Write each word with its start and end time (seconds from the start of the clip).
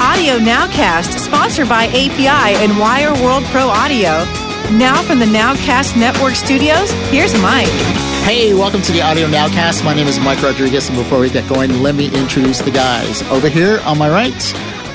Audio 0.00 0.38
Nowcast, 0.38 1.18
sponsored 1.18 1.68
by 1.68 1.86
API 1.86 2.56
and 2.62 2.78
Wire 2.78 3.12
World 3.22 3.44
Pro 3.44 3.68
Audio. 3.68 4.24
Now 4.76 5.02
from 5.02 5.18
the 5.18 5.26
Nowcast 5.26 5.96
Network 5.96 6.34
Studios, 6.34 6.90
here's 7.10 7.32
Mike. 7.40 7.68
Hey, 8.24 8.54
welcome 8.54 8.82
to 8.82 8.92
the 8.92 9.02
Audio 9.02 9.26
Nowcast. 9.28 9.84
My 9.84 9.94
name 9.94 10.06
is 10.06 10.18
Mike 10.20 10.42
Rodriguez, 10.42 10.88
and 10.88 10.98
before 10.98 11.20
we 11.20 11.30
get 11.30 11.48
going, 11.48 11.82
let 11.82 11.94
me 11.94 12.06
introduce 12.14 12.60
the 12.60 12.70
guys. 12.70 13.22
Over 13.30 13.48
here 13.48 13.80
on 13.84 13.98
my 13.98 14.10
right, 14.10 14.32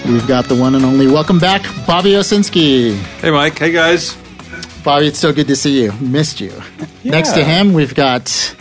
we've 0.05 0.27
got 0.27 0.45
the 0.45 0.55
one 0.55 0.75
and 0.75 0.83
only 0.83 1.07
welcome 1.07 1.39
back, 1.39 1.63
Bobby 1.85 2.11
Owsinski. 2.11 2.95
Hey, 3.21 3.31
Mike. 3.31 3.57
Hey, 3.57 3.71
guys. 3.71 4.17
Bobby, 4.83 5.07
it's 5.07 5.19
so 5.19 5.31
good 5.31 5.47
to 5.47 5.55
see 5.55 5.81
you. 5.83 5.91
Missed 5.93 6.41
you. 6.41 6.53
Yeah. 7.03 7.11
Next 7.11 7.33
to 7.33 7.43
him, 7.43 7.73
we've 7.73 7.95
got, 7.95 8.55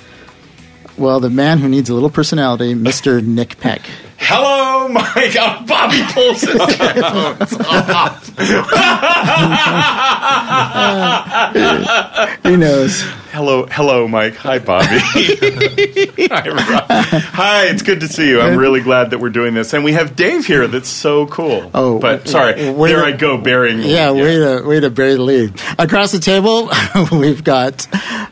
well, 0.97 1.21
the 1.21 1.31
man 1.31 1.59
who 1.59 1.69
needs 1.69 1.91
a 1.91 1.95
little 1.95 2.11
personality, 2.11 2.75
Mr. 2.75 3.25
Nick 3.25 3.59
Peck. 3.61 3.83
Hello, 4.31 4.89
Mike. 4.89 5.35
I'm 5.41 5.65
Bobby 5.65 6.03
Polson. 6.13 6.53
he 12.45 12.57
knows. 12.59 13.01
Hello, 13.33 13.65
hello, 13.65 14.07
Mike. 14.07 14.37
Hi, 14.37 14.59
Bobby. 14.59 14.87
Hi, 16.29 17.21
Hi, 17.33 17.67
it's 17.69 17.81
good 17.81 18.01
to 18.01 18.09
see 18.09 18.29
you. 18.29 18.43
I'm 18.43 18.59
really 18.59 18.83
glad 18.83 19.13
that 19.13 19.19
we're 19.19 19.31
doing 19.31 19.55
this, 19.55 19.73
and 19.73 19.83
we 19.83 19.93
have 19.93 20.15
Dave 20.15 20.45
here. 20.45 20.69
That's 20.69 20.91
so 20.91 21.27
cool. 21.27 21.71
Oh, 21.73 21.99
but 21.99 22.29
sorry, 22.29 22.53
there 22.53 23.03
I 23.03 23.13
go, 23.13 23.39
bearing. 23.39 23.79
Yeah, 23.79 23.87
yeah, 23.87 24.11
way 24.13 24.37
to 24.37 24.63
way 24.69 24.81
to 24.81 24.91
bury 24.91 25.15
the 25.15 25.23
lead. 25.23 25.59
Across 25.79 26.13
the 26.13 26.19
table, 26.19 26.71
we've 27.19 27.43
got 27.43 27.87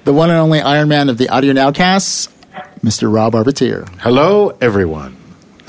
the 0.05 0.13
one 0.13 0.29
and 0.29 0.39
only 0.39 0.61
Iron 0.61 0.89
Man 0.89 1.09
of 1.09 1.17
the 1.17 1.31
Audio 1.31 1.55
Nowcasts, 1.55 2.29
Mr. 2.83 3.11
Rob 3.11 3.35
Arbittier. 3.35 3.89
Hello, 4.01 4.51
everyone. 4.61 5.16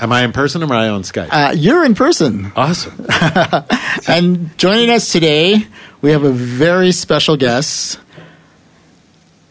Am 0.00 0.12
I 0.12 0.22
in 0.22 0.32
person 0.32 0.62
or 0.62 0.66
am 0.66 0.72
I 0.72 0.88
on 0.88 1.02
Skype? 1.02 1.28
Uh, 1.30 1.52
you're 1.52 1.84
in 1.84 1.94
person. 1.94 2.52
Awesome. 2.54 3.06
and 4.08 4.56
joining 4.56 4.90
us 4.90 5.10
today, 5.10 5.66
we 6.00 6.12
have 6.12 6.22
a 6.22 6.30
very 6.30 6.92
special 6.92 7.36
guest. 7.36 7.98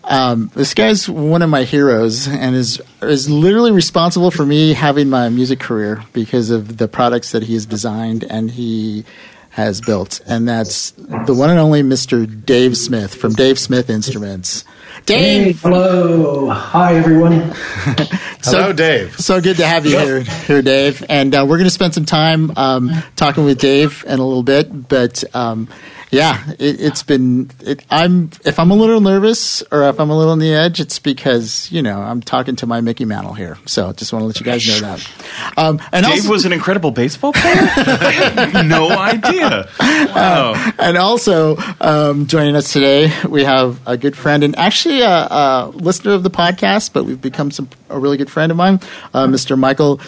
Um, 0.06 0.50
this 0.56 0.74
guy's 0.74 1.10
one 1.10 1.42
of 1.42 1.50
my 1.50 1.64
heroes 1.64 2.30
and 2.30 2.56
is 2.56 2.82
is 3.02 3.30
literally 3.30 3.74
responsible 3.74 4.32
for 4.32 4.46
me 4.46 4.72
having 4.72 5.10
my 5.10 5.28
music 5.28 5.60
career 5.60 6.02
because 6.14 6.50
of 6.50 6.78
the 6.78 6.88
products 6.88 7.34
that 7.34 7.44
he 7.44 7.54
has 7.56 7.66
designed 7.66 8.24
and 8.24 8.52
he 8.52 9.04
has 9.50 9.82
built. 9.82 10.22
And 10.26 10.48
that's 10.48 10.92
the 10.92 11.34
one 11.34 11.50
and 11.50 11.60
only 11.60 11.84
Mr. 11.84 12.46
Dave 12.46 12.78
Smith 12.78 13.16
from 13.16 13.34
Dave 13.34 13.60
Smith 13.60 13.90
Instruments. 13.90 14.64
Dave. 15.06 15.46
Hey, 15.46 15.52
hello. 15.54 16.50
Hi, 16.50 16.96
everyone. 16.96 17.54
so, 18.42 18.58
hello, 18.58 18.74
Dave. 18.74 19.16
So 19.18 19.40
good 19.42 19.58
to 19.58 19.66
have 19.66 19.86
you 19.86 19.98
here, 19.98 20.22
here, 20.22 20.62
Dave. 20.62 21.04
And 21.08 21.34
uh, 21.34 21.46
we're 21.48 21.58
going 21.58 21.68
to 21.68 21.72
spend 21.72 21.94
some 21.94 22.06
time 22.06 22.52
um, 22.58 22.92
talking 23.16 23.46
with 23.46 23.60
Dave 23.60 24.04
in 24.08 24.20
a 24.20 24.26
little 24.26 24.44
bit. 24.44 24.88
But 24.90 25.24
um, 25.36 25.70
yeah, 26.10 26.42
it, 26.58 26.80
has 26.80 27.04
been. 27.04 27.50
It, 27.62 27.84
I'm 27.90 28.30
if 28.46 28.60
I'm 28.60 28.72
a 28.72 28.76
little 28.76 29.02
nervous 29.02 29.62
or 29.72 29.84
if 29.90 30.00
I'm 30.00 30.10
a 30.10 30.18
little 30.18 30.32
on 30.32 30.40
the 30.40 30.54
edge, 30.54 30.80
it's 30.80 31.00
because 31.00 31.70
you 31.72 31.82
know 31.82 32.00
I'm 32.00 32.22
talking 32.22 32.56
to 32.58 32.68
my 32.68 32.80
Mickey 32.80 33.04
Mantle 33.04 33.34
here. 33.34 33.58
So 33.66 33.92
just 33.92 34.14
want 34.14 34.24
to 34.24 34.28
let 34.28 34.40
you 34.40 34.46
guys 34.46 34.66
know 34.68 34.80
that. 34.88 35.54
Um, 35.58 35.82
and 35.92 36.06
Dave 36.06 36.20
also, 36.20 36.32
was 36.32 36.46
an 36.46 36.54
incredible 36.54 36.92
baseball 36.92 37.34
player. 37.34 38.64
No 38.64 38.90
idea. 38.90 39.70
Wow. 40.08 40.54
Uh, 40.56 40.72
and 40.80 40.98
also 40.98 41.58
um, 41.82 42.28
joining 42.28 42.56
us 42.56 42.72
today, 42.72 43.12
we 43.28 43.44
have 43.44 43.80
a 43.88 43.98
good 43.98 44.16
friend 44.16 44.44
and 44.44 44.58
actually 44.58 45.02
a, 45.02 45.10
a, 45.10 45.72
listener 45.74 46.14
of 46.14 46.24
the 46.24 46.30
podcast, 46.30 46.94
but 46.94 47.04
we've 47.04 47.22
become 47.22 47.52
some, 47.52 47.70
a 47.90 48.00
really 48.00 48.18
good 48.18 48.30
friend 48.30 48.52
of 48.52 48.58
mine, 48.58 48.80
uh, 49.14 49.28
Mr. 49.28 49.58
Michael. 49.58 50.00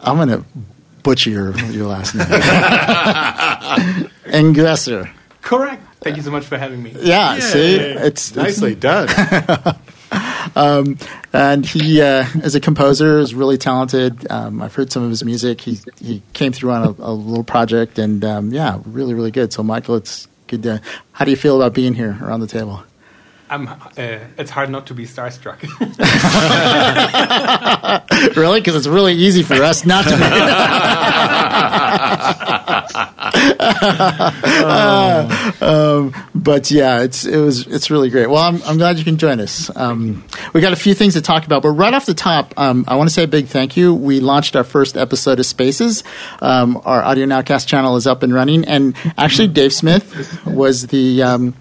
I'm 0.00 0.16
going 0.16 0.28
to 0.28 0.44
butcher 1.02 1.30
your, 1.30 1.56
your 1.66 1.86
last 1.86 2.14
name. 2.14 2.26
Engresser. 4.26 5.10
Correct. 5.42 5.82
Thank 6.00 6.16
you 6.16 6.22
so 6.22 6.30
much 6.30 6.46
for 6.46 6.56
having 6.56 6.82
me. 6.82 6.94
Yeah, 6.98 7.34
Yay. 7.34 7.40
see, 7.40 7.76
it's 7.76 8.34
nicely 8.34 8.72
it's, 8.72 8.80
done. 8.80 9.08
um, 10.56 10.96
and 11.32 11.66
he 11.66 12.00
uh, 12.00 12.24
is 12.42 12.54
a 12.54 12.60
composer, 12.60 13.18
is 13.18 13.34
really 13.34 13.58
talented. 13.58 14.30
Um, 14.30 14.62
I've 14.62 14.74
heard 14.74 14.92
some 14.92 15.02
of 15.02 15.10
his 15.10 15.24
music. 15.24 15.60
He 15.60 15.78
he 16.00 16.22
came 16.32 16.52
through 16.52 16.70
on 16.70 16.84
a, 16.84 16.90
a 17.02 17.12
little 17.12 17.44
project, 17.44 17.98
and 17.98 18.24
um, 18.24 18.52
yeah, 18.52 18.78
really 18.84 19.14
really 19.14 19.30
good. 19.30 19.52
So, 19.52 19.62
Michael, 19.62 19.96
it's 19.96 20.28
good. 20.46 20.62
To, 20.62 20.80
how 21.12 21.24
do 21.24 21.30
you 21.30 21.36
feel 21.36 21.60
about 21.60 21.74
being 21.74 21.94
here 21.94 22.18
around 22.22 22.40
the 22.40 22.46
table? 22.46 22.82
I'm, 23.50 23.68
uh, 23.68 23.76
it's 24.38 24.50
hard 24.50 24.70
not 24.70 24.86
to 24.86 24.94
be 24.94 25.04
starstruck. 25.04 25.60
really? 28.36 28.60
Because 28.60 28.76
it's 28.76 28.86
really 28.86 29.12
easy 29.12 29.42
for 29.42 29.62
us 29.62 29.84
not 29.84 30.04
to 30.04 30.16
be. 30.16 30.22
Uh, 33.60 35.52
um, 35.60 36.14
but 36.34 36.70
yeah, 36.70 37.02
it's 37.02 37.24
it 37.24 37.38
was 37.38 37.66
it's 37.66 37.90
really 37.90 38.10
great. 38.10 38.28
Well, 38.28 38.42
I'm 38.42 38.62
I'm 38.64 38.78
glad 38.78 38.98
you 38.98 39.04
can 39.04 39.18
join 39.18 39.40
us. 39.40 39.74
Um, 39.76 40.24
we 40.52 40.60
got 40.60 40.72
a 40.72 40.76
few 40.76 40.94
things 40.94 41.14
to 41.14 41.22
talk 41.22 41.44
about, 41.44 41.62
but 41.62 41.70
right 41.70 41.94
off 41.94 42.06
the 42.06 42.14
top, 42.14 42.54
um, 42.56 42.84
I 42.88 42.96
want 42.96 43.08
to 43.08 43.14
say 43.14 43.24
a 43.24 43.28
big 43.28 43.46
thank 43.46 43.76
you. 43.76 43.94
We 43.94 44.20
launched 44.20 44.56
our 44.56 44.64
first 44.64 44.96
episode 44.96 45.38
of 45.38 45.46
Spaces. 45.46 46.04
Um, 46.40 46.80
our 46.84 47.02
Audio 47.02 47.26
Nowcast 47.26 47.66
channel 47.66 47.96
is 47.96 48.06
up 48.06 48.22
and 48.22 48.32
running, 48.34 48.64
and 48.64 48.94
actually, 49.18 49.48
Dave 49.48 49.72
Smith 49.72 50.44
was 50.46 50.86
the 50.88 51.22
um, 51.22 51.54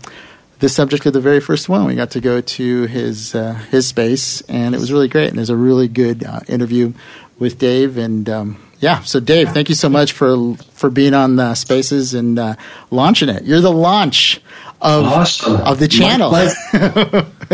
the 0.62 0.70
subject 0.70 1.06
of 1.08 1.14
the 1.14 1.20
very 1.20 1.40
first 1.40 1.68
one. 1.68 1.86
We 1.86 1.96
got 1.96 2.12
to 2.12 2.22
go 2.22 2.40
to 2.40 2.86
his 2.86 3.36
uh, 3.36 3.54
his 3.72 3.88
space, 3.88 4.42
and 4.42 4.76
it 4.76 4.80
was 4.80 4.92
really 4.92 5.08
great. 5.08 5.30
And 5.30 5.38
there's 5.38 5.50
a 5.50 5.56
really 5.56 5.88
good 5.88 6.24
uh, 6.24 6.40
interview 6.48 6.94
with 7.40 7.58
Dave. 7.58 7.98
And 7.98 8.30
um, 8.30 8.58
yeah, 8.82 9.02
so 9.02 9.20
Dave, 9.20 9.50
thank 9.50 9.70
you 9.70 9.76
so 9.76 9.90
much 9.90 10.12
for 10.12 10.56
for 10.74 10.90
being 10.90 11.14
on 11.14 11.36
the 11.36 11.56
Spaces 11.56 12.14
and 12.14 12.38
uh, 12.38 12.56
launching 12.90 13.30
it. 13.30 13.44
You're 13.44 13.62
the 13.62 13.72
launch 13.72 14.42
of 14.82 15.06
awesome. 15.06 15.58
of 15.58 15.80
the 15.80 15.88
channel. 15.88 16.32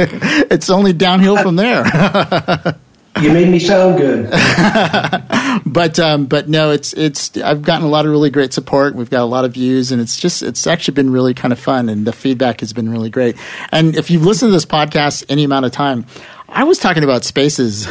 it's 0.49 0.69
only 0.69 0.93
downhill 0.93 1.37
from 1.37 1.57
there. 1.57 1.83
You 3.21 3.33
made 3.33 3.49
me 3.49 3.57
sound 3.57 3.97
good. 3.97 4.29
but 5.65 5.97
um, 5.97 6.27
but 6.27 6.47
no, 6.47 6.69
it's 6.69 6.93
it's. 6.93 7.35
I've 7.37 7.63
gotten 7.63 7.83
a 7.83 7.89
lot 7.89 8.05
of 8.05 8.11
really 8.11 8.29
great 8.29 8.53
support. 8.53 8.93
We've 8.93 9.09
got 9.09 9.21
a 9.21 9.25
lot 9.25 9.43
of 9.43 9.53
views, 9.53 9.91
and 9.91 9.99
it's 9.99 10.19
just 10.19 10.43
it's 10.43 10.67
actually 10.67 10.93
been 10.93 11.11
really 11.11 11.33
kind 11.33 11.51
of 11.51 11.57
fun, 11.57 11.89
and 11.89 12.05
the 12.05 12.13
feedback 12.13 12.59
has 12.59 12.73
been 12.73 12.91
really 12.91 13.09
great. 13.09 13.35
And 13.71 13.95
if 13.95 14.11
you've 14.11 14.23
listened 14.23 14.49
to 14.49 14.53
this 14.53 14.67
podcast 14.67 15.25
any 15.29 15.43
amount 15.43 15.65
of 15.65 15.71
time, 15.71 16.05
I 16.47 16.65
was 16.65 16.77
talking 16.77 17.03
about 17.03 17.23
spaces 17.23 17.87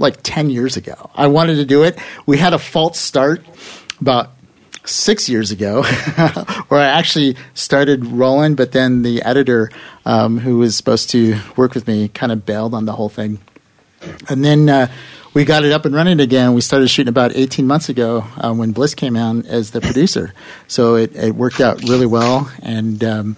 like 0.00 0.18
ten 0.22 0.50
years 0.50 0.76
ago. 0.76 1.10
I 1.14 1.28
wanted 1.28 1.56
to 1.56 1.64
do 1.64 1.84
it. 1.84 1.96
We 2.26 2.38
had 2.38 2.52
a 2.52 2.58
false 2.58 2.98
start 2.98 3.44
about 4.00 4.32
six 4.84 5.28
years 5.28 5.50
ago, 5.50 5.82
where 6.68 6.80
I 6.80 6.86
actually 6.86 7.36
started 7.54 8.06
rolling, 8.06 8.54
but 8.54 8.72
then 8.72 9.02
the 9.02 9.22
editor, 9.22 9.70
um, 10.04 10.38
who 10.38 10.58
was 10.58 10.76
supposed 10.76 11.10
to 11.10 11.38
work 11.56 11.74
with 11.74 11.86
me, 11.86 12.08
kind 12.08 12.32
of 12.32 12.44
bailed 12.44 12.74
on 12.74 12.86
the 12.86 12.92
whole 12.92 13.08
thing. 13.08 13.38
And 14.28 14.44
then 14.44 14.68
uh, 14.68 14.90
we 15.34 15.44
got 15.44 15.64
it 15.64 15.72
up 15.72 15.84
and 15.84 15.94
running 15.94 16.20
again. 16.20 16.54
We 16.54 16.60
started 16.60 16.88
shooting 16.88 17.08
about 17.08 17.36
18 17.36 17.66
months 17.66 17.88
ago 17.88 18.24
uh, 18.38 18.52
when 18.54 18.72
Bliss 18.72 18.94
came 18.94 19.16
on 19.16 19.44
as 19.46 19.70
the 19.70 19.80
producer. 19.80 20.32
So 20.66 20.96
it, 20.96 21.14
it 21.14 21.34
worked 21.34 21.60
out 21.60 21.82
really 21.82 22.06
well. 22.06 22.50
And, 22.62 23.04
um, 23.04 23.36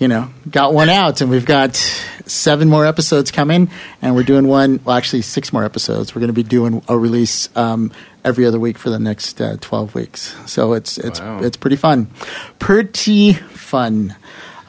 you 0.00 0.08
know, 0.08 0.30
got 0.50 0.72
one 0.72 0.88
out. 0.88 1.20
And 1.20 1.30
we've 1.30 1.44
got 1.44 1.76
seven 1.76 2.68
more 2.68 2.86
episodes 2.86 3.30
coming. 3.30 3.70
And 4.02 4.16
we're 4.16 4.24
doing 4.24 4.48
one, 4.48 4.80
well, 4.82 4.96
actually, 4.96 5.22
six 5.22 5.52
more 5.52 5.64
episodes. 5.64 6.14
We're 6.14 6.20
going 6.20 6.28
to 6.28 6.32
be 6.32 6.42
doing 6.42 6.82
a 6.88 6.98
release 6.98 7.54
um, 7.54 7.92
every 8.24 8.46
other 8.46 8.58
week 8.58 8.78
for 8.78 8.88
the 8.90 8.98
next 8.98 9.40
uh, 9.40 9.58
12 9.60 9.94
weeks. 9.94 10.34
So 10.50 10.72
it's, 10.72 10.98
it's, 10.98 11.20
wow. 11.20 11.42
it's 11.42 11.58
pretty 11.58 11.76
fun. 11.76 12.06
Pretty 12.58 13.34
fun. 13.34 14.16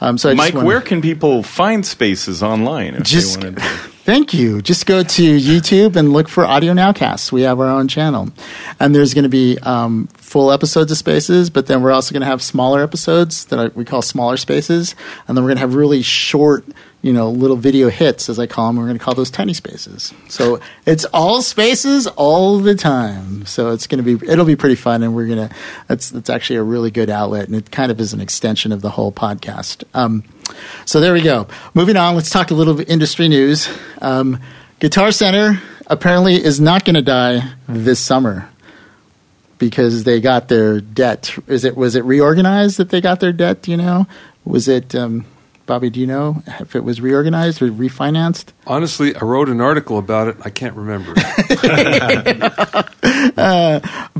Um, 0.02 0.18
so 0.18 0.34
Mike, 0.34 0.52
wanna, 0.52 0.66
where 0.66 0.80
can 0.80 1.00
people 1.00 1.42
find 1.42 1.86
spaces 1.86 2.42
online? 2.42 2.94
If 2.94 3.04
just? 3.04 3.40
Thank 4.04 4.34
you. 4.34 4.60
Just 4.60 4.84
go 4.84 5.04
to 5.04 5.22
YouTube 5.38 5.94
and 5.94 6.12
look 6.12 6.28
for 6.28 6.44
Audio 6.44 6.72
Nowcasts. 6.72 7.30
We 7.30 7.42
have 7.42 7.60
our 7.60 7.68
own 7.68 7.86
channel. 7.86 8.30
And 8.80 8.92
there's 8.92 9.14
going 9.14 9.22
to 9.22 9.28
be 9.28 9.58
um, 9.62 10.08
full 10.32 10.50
episodes 10.50 10.90
of 10.90 10.96
Spaces, 10.96 11.50
but 11.50 11.66
then 11.66 11.82
we're 11.82 11.92
also 11.92 12.14
going 12.14 12.22
to 12.22 12.26
have 12.26 12.42
smaller 12.42 12.82
episodes 12.82 13.44
that 13.46 13.76
we 13.76 13.84
call 13.84 14.00
smaller 14.00 14.38
spaces. 14.38 14.94
And 15.28 15.36
then 15.36 15.44
we're 15.44 15.50
going 15.50 15.58
to 15.58 15.60
have 15.60 15.74
really 15.74 16.00
short, 16.00 16.64
you 17.02 17.12
know, 17.12 17.30
little 17.30 17.58
video 17.58 17.90
hits, 17.90 18.30
as 18.30 18.38
I 18.38 18.46
call 18.46 18.68
them. 18.68 18.76
We're 18.76 18.86
going 18.86 18.98
to 18.98 19.04
call 19.04 19.14
those 19.14 19.30
tiny 19.30 19.52
spaces. 19.52 20.14
So 20.28 20.58
it's 20.86 21.04
all 21.12 21.42
spaces 21.42 22.06
all 22.06 22.58
the 22.60 22.74
time. 22.74 23.44
So 23.44 23.72
it's 23.72 23.86
going 23.86 24.02
to 24.02 24.16
be, 24.16 24.26
it'll 24.26 24.46
be 24.46 24.56
pretty 24.56 24.74
fun. 24.74 25.02
And 25.02 25.14
we're 25.14 25.26
going 25.26 25.50
to, 25.50 25.54
that's, 25.86 26.08
that's 26.08 26.30
actually 26.30 26.56
a 26.56 26.62
really 26.62 26.90
good 26.90 27.10
outlet. 27.10 27.48
And 27.48 27.54
it 27.54 27.70
kind 27.70 27.92
of 27.92 28.00
is 28.00 28.14
an 28.14 28.22
extension 28.22 28.72
of 28.72 28.80
the 28.80 28.90
whole 28.90 29.12
podcast. 29.12 29.84
Um, 29.92 30.24
so 30.86 30.98
there 30.98 31.12
we 31.12 31.20
go. 31.20 31.46
Moving 31.74 31.98
on, 31.98 32.14
let's 32.14 32.30
talk 32.30 32.50
a 32.50 32.54
little 32.54 32.80
industry 32.90 33.28
news. 33.28 33.68
Um, 34.00 34.40
Guitar 34.80 35.12
Center 35.12 35.60
apparently 35.88 36.42
is 36.42 36.58
not 36.58 36.86
going 36.86 36.94
to 36.94 37.02
die 37.02 37.52
this 37.68 38.00
summer 38.00 38.48
because 39.62 40.02
they 40.02 40.20
got 40.20 40.48
their 40.48 40.80
debt. 40.80 41.38
Is 41.46 41.64
it 41.64 41.76
was 41.76 41.94
it 41.94 42.04
reorganized 42.04 42.78
that 42.78 42.88
they 42.88 43.00
got 43.00 43.20
their 43.20 43.32
debt? 43.32 43.62
Do 43.62 43.70
you 43.70 43.76
know? 43.76 44.08
Was 44.44 44.66
it? 44.66 44.92
Um, 44.92 45.24
Bobby, 45.66 45.88
do 45.88 46.00
you 46.00 46.06
know 46.08 46.42
if 46.58 46.74
it 46.74 46.82
was 46.82 47.00
reorganized 47.00 47.62
or 47.62 47.68
refinanced? 47.68 48.46
Honestly, 48.66 49.14
I 49.14 49.20
wrote 49.20 49.48
an 49.48 49.60
article 49.60 49.98
about 49.98 50.26
it. 50.26 50.36
I 50.44 50.50
can't 50.50 50.74
remember. 50.74 51.14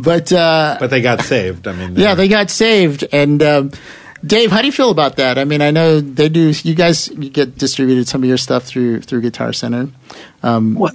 But 0.02 0.32
uh, 0.32 0.76
But 0.78 0.90
they 0.90 1.00
got 1.00 1.22
saved. 1.22 1.66
I 1.66 1.72
mean, 1.72 1.96
yeah, 1.96 2.14
they 2.14 2.28
got 2.28 2.48
saved. 2.48 3.04
And 3.12 3.42
um, 3.42 3.72
Dave, 4.24 4.52
how 4.52 4.60
do 4.60 4.66
you 4.66 4.72
feel 4.72 4.90
about 4.90 5.16
that? 5.16 5.38
I 5.38 5.44
mean, 5.44 5.60
I 5.60 5.72
know 5.72 6.00
they 6.00 6.28
do. 6.28 6.52
You 6.62 6.74
guys 6.74 7.08
you 7.08 7.30
get 7.30 7.58
distributed 7.58 8.06
some 8.06 8.22
of 8.22 8.28
your 8.28 8.38
stuff 8.38 8.62
through 8.62 9.00
through 9.00 9.22
Guitar 9.22 9.52
Center. 9.52 9.88
Well, 10.42 10.92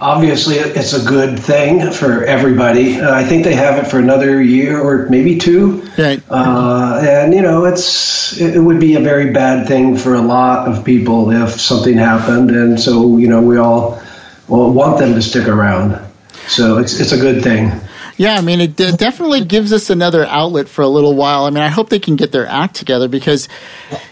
obviously, 0.00 0.56
it's 0.56 0.92
a 0.92 1.04
good 1.04 1.38
thing 1.38 1.90
for 1.92 2.24
everybody. 2.24 3.00
Uh, 3.00 3.12
I 3.12 3.24
think 3.24 3.44
they 3.44 3.54
have 3.54 3.84
it 3.84 3.90
for 3.90 3.98
another 3.98 4.42
year 4.42 4.80
or 4.80 5.08
maybe 5.08 5.38
two. 5.38 5.82
Right. 5.98 6.22
Uh, 6.28 7.00
and 7.02 7.34
you 7.34 7.42
know, 7.42 7.64
it's 7.64 8.40
it 8.40 8.58
would 8.58 8.80
be 8.80 8.96
a 8.96 9.00
very 9.00 9.32
bad 9.32 9.66
thing 9.66 9.96
for 9.96 10.14
a 10.14 10.20
lot 10.20 10.68
of 10.68 10.84
people 10.84 11.30
if 11.30 11.60
something 11.60 11.96
happened. 11.96 12.50
And 12.50 12.80
so, 12.80 13.18
you 13.18 13.28
know, 13.28 13.42
we 13.42 13.58
all 13.58 14.02
well, 14.48 14.70
want 14.70 14.98
them 14.98 15.14
to 15.14 15.22
stick 15.22 15.48
around. 15.48 16.00
So 16.48 16.78
it's 16.78 16.98
it's 16.98 17.12
a 17.12 17.18
good 17.18 17.42
thing. 17.42 17.72
Yeah, 18.16 18.34
I 18.34 18.40
mean, 18.40 18.60
it 18.60 18.76
de- 18.76 18.92
definitely 18.92 19.44
gives 19.44 19.72
us 19.72 19.90
another 19.90 20.24
outlet 20.26 20.68
for 20.68 20.82
a 20.82 20.88
little 20.88 21.16
while. 21.16 21.44
I 21.44 21.50
mean, 21.50 21.62
I 21.62 21.68
hope 21.68 21.88
they 21.88 21.98
can 21.98 22.16
get 22.16 22.30
their 22.30 22.46
act 22.46 22.76
together 22.76 23.08
because, 23.08 23.48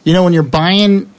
you 0.04 0.14
know, 0.14 0.24
when 0.24 0.32
you're 0.32 0.42
buying, 0.42 1.12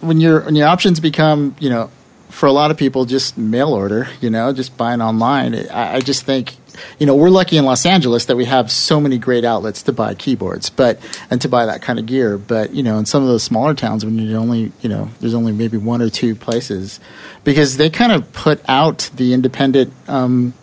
when 0.00 0.20
your 0.20 0.42
when 0.42 0.54
your 0.54 0.68
options 0.68 1.00
become, 1.00 1.56
you 1.58 1.70
know, 1.70 1.90
for 2.32 2.46
a 2.46 2.52
lot 2.52 2.70
of 2.70 2.76
people, 2.76 3.04
just 3.04 3.36
mail 3.36 3.68
order, 3.74 4.08
you 4.20 4.30
know, 4.30 4.52
just 4.52 4.76
buying 4.76 5.00
online. 5.02 5.54
I, 5.54 5.96
I 5.96 6.00
just 6.00 6.24
think, 6.24 6.56
you 6.98 7.06
know, 7.06 7.14
we're 7.14 7.30
lucky 7.30 7.58
in 7.58 7.64
Los 7.66 7.84
Angeles 7.84 8.24
that 8.24 8.36
we 8.36 8.46
have 8.46 8.72
so 8.72 8.98
many 8.98 9.18
great 9.18 9.44
outlets 9.44 9.82
to 9.84 9.92
buy 9.92 10.14
keyboards, 10.14 10.70
but 10.70 10.98
and 11.30 11.40
to 11.42 11.48
buy 11.48 11.66
that 11.66 11.82
kind 11.82 11.98
of 11.98 12.06
gear. 12.06 12.38
But 12.38 12.74
you 12.74 12.82
know, 12.82 12.98
in 12.98 13.04
some 13.04 13.22
of 13.22 13.28
those 13.28 13.42
smaller 13.42 13.74
towns, 13.74 14.04
when 14.04 14.18
you 14.18 14.34
only, 14.36 14.72
you 14.80 14.88
know, 14.88 15.10
there's 15.20 15.34
only 15.34 15.52
maybe 15.52 15.76
one 15.76 16.00
or 16.00 16.08
two 16.08 16.34
places, 16.34 16.98
because 17.44 17.76
they 17.76 17.90
kind 17.90 18.10
of 18.10 18.32
put 18.32 18.60
out 18.68 19.10
the 19.14 19.34
independent. 19.34 19.92
Um, 20.08 20.54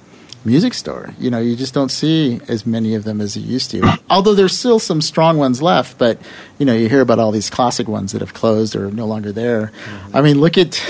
music 0.45 0.73
store. 0.73 1.13
You 1.19 1.29
know, 1.29 1.39
you 1.39 1.55
just 1.55 1.73
don't 1.73 1.89
see 1.89 2.39
as 2.47 2.65
many 2.65 2.95
of 2.95 3.03
them 3.03 3.21
as 3.21 3.35
you 3.35 3.43
used 3.43 3.71
to. 3.71 3.99
Although 4.09 4.33
there's 4.33 4.57
still 4.57 4.79
some 4.79 5.01
strong 5.01 5.37
ones 5.37 5.61
left, 5.61 5.97
but 5.97 6.19
you 6.57 6.65
know, 6.65 6.73
you 6.73 6.89
hear 6.89 7.01
about 7.01 7.19
all 7.19 7.31
these 7.31 7.49
classic 7.49 7.87
ones 7.87 8.11
that 8.11 8.21
have 8.21 8.33
closed 8.33 8.75
or 8.75 8.91
no 8.91 9.05
longer 9.05 9.31
there. 9.31 9.71
I 10.13 10.21
mean, 10.21 10.39
look 10.39 10.57
at 10.57 10.81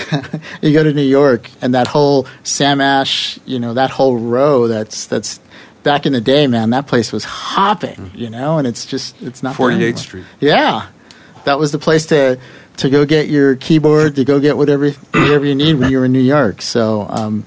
you 0.61 0.73
go 0.73 0.83
to 0.83 0.93
New 0.93 1.01
York 1.01 1.49
and 1.61 1.73
that 1.73 1.87
whole 1.87 2.27
Sam 2.43 2.81
Ash, 2.81 3.39
you 3.45 3.59
know, 3.59 3.73
that 3.73 3.89
whole 3.91 4.17
row 4.17 4.67
that's 4.67 5.05
that's 5.05 5.39
back 5.83 6.05
in 6.05 6.13
the 6.13 6.21
day, 6.21 6.47
man, 6.47 6.71
that 6.71 6.87
place 6.87 7.11
was 7.11 7.23
hopping, 7.23 8.11
you 8.13 8.29
know, 8.29 8.57
and 8.57 8.67
it's 8.67 8.85
just 8.85 9.21
it's 9.21 9.41
not 9.43 9.55
48th 9.55 9.73
anymore. 9.73 9.97
Street. 9.97 10.25
Yeah. 10.39 10.87
That 11.45 11.57
was 11.57 11.71
the 11.71 11.79
place 11.79 12.05
to 12.07 12.39
to 12.77 12.89
go 12.89 13.05
get 13.05 13.27
your 13.27 13.55
keyboard, 13.55 14.15
to 14.15 14.25
go 14.25 14.39
get 14.39 14.57
whatever 14.57 14.91
whatever 14.91 15.45
you 15.45 15.55
need 15.55 15.75
when 15.75 15.91
you 15.91 15.99
were 15.99 16.05
in 16.05 16.13
New 16.13 16.19
York. 16.19 16.61
So, 16.61 17.05
um, 17.09 17.45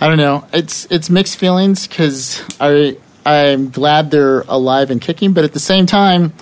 I 0.00 0.06
don't 0.06 0.18
know. 0.18 0.46
It's 0.52 0.86
it's 0.90 1.10
mixed 1.10 1.38
feelings 1.38 1.86
because 1.86 2.42
I 2.60 2.96
I'm 3.26 3.70
glad 3.70 4.10
they're 4.10 4.40
alive 4.42 4.90
and 4.90 5.00
kicking, 5.00 5.32
but 5.32 5.44
at 5.44 5.52
the 5.52 5.60
same 5.60 5.86
time, 5.86 6.32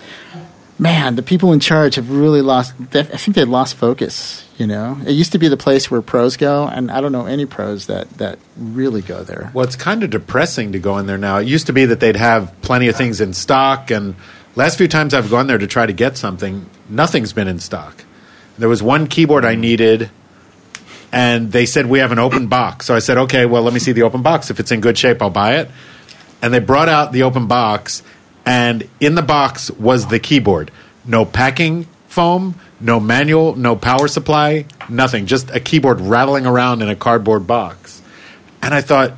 man, 0.78 1.16
the 1.16 1.22
people 1.22 1.52
in 1.52 1.60
charge 1.60 1.94
have 1.94 2.10
really 2.10 2.42
lost. 2.42 2.74
I 2.94 3.02
think 3.02 3.34
they 3.34 3.44
lost 3.44 3.76
focus. 3.76 4.46
You 4.58 4.66
know, 4.66 4.98
it 5.06 5.12
used 5.12 5.32
to 5.32 5.38
be 5.38 5.48
the 5.48 5.56
place 5.56 5.90
where 5.90 6.00
pros 6.00 6.36
go, 6.36 6.66
and 6.66 6.90
I 6.90 7.00
don't 7.00 7.12
know 7.12 7.26
any 7.26 7.44
pros 7.44 7.86
that 7.86 8.08
that 8.18 8.38
really 8.56 9.02
go 9.02 9.22
there. 9.22 9.50
Well, 9.52 9.66
it's 9.66 9.76
kind 9.76 10.02
of 10.02 10.10
depressing 10.10 10.72
to 10.72 10.78
go 10.78 10.98
in 10.98 11.06
there 11.06 11.18
now. 11.18 11.38
It 11.38 11.46
used 11.46 11.66
to 11.66 11.72
be 11.72 11.86
that 11.86 12.00
they'd 12.00 12.16
have 12.16 12.54
plenty 12.62 12.88
of 12.88 12.96
things 12.96 13.20
in 13.20 13.32
stock, 13.32 13.90
and 13.90 14.16
last 14.54 14.78
few 14.78 14.88
times 14.88 15.14
I've 15.14 15.30
gone 15.30 15.46
there 15.46 15.58
to 15.58 15.66
try 15.66 15.86
to 15.86 15.92
get 15.92 16.16
something, 16.16 16.68
nothing's 16.88 17.32
been 17.32 17.48
in 17.48 17.58
stock. 17.58 18.04
There 18.58 18.68
was 18.68 18.82
one 18.82 19.06
keyboard 19.06 19.44
I 19.44 19.54
needed, 19.54 20.10
and 21.12 21.52
they 21.52 21.66
said 21.66 21.86
we 21.86 22.00
have 22.00 22.12
an 22.12 22.18
open 22.18 22.48
box. 22.48 22.86
So 22.86 22.94
I 22.94 22.98
said, 22.98 23.18
okay, 23.18 23.46
well, 23.46 23.62
let 23.62 23.72
me 23.72 23.80
see 23.80 23.92
the 23.92 24.02
open 24.02 24.22
box. 24.22 24.50
If 24.50 24.60
it's 24.60 24.72
in 24.72 24.80
good 24.80 24.98
shape, 24.98 25.22
I'll 25.22 25.30
buy 25.30 25.56
it. 25.56 25.70
And 26.42 26.52
they 26.52 26.58
brought 26.58 26.88
out 26.88 27.12
the 27.12 27.22
open 27.22 27.46
box, 27.46 28.02
and 28.44 28.88
in 29.00 29.14
the 29.14 29.22
box 29.22 29.70
was 29.70 30.06
the 30.08 30.18
keyboard. 30.18 30.70
No 31.04 31.24
packing 31.24 31.86
foam, 32.08 32.54
no 32.80 33.00
manual, 33.00 33.56
no 33.56 33.76
power 33.76 34.08
supply, 34.08 34.66
nothing. 34.88 35.26
Just 35.26 35.50
a 35.50 35.60
keyboard 35.60 36.00
rattling 36.00 36.46
around 36.46 36.82
in 36.82 36.88
a 36.88 36.96
cardboard 36.96 37.46
box. 37.46 38.02
And 38.62 38.74
I 38.74 38.80
thought, 38.80 39.12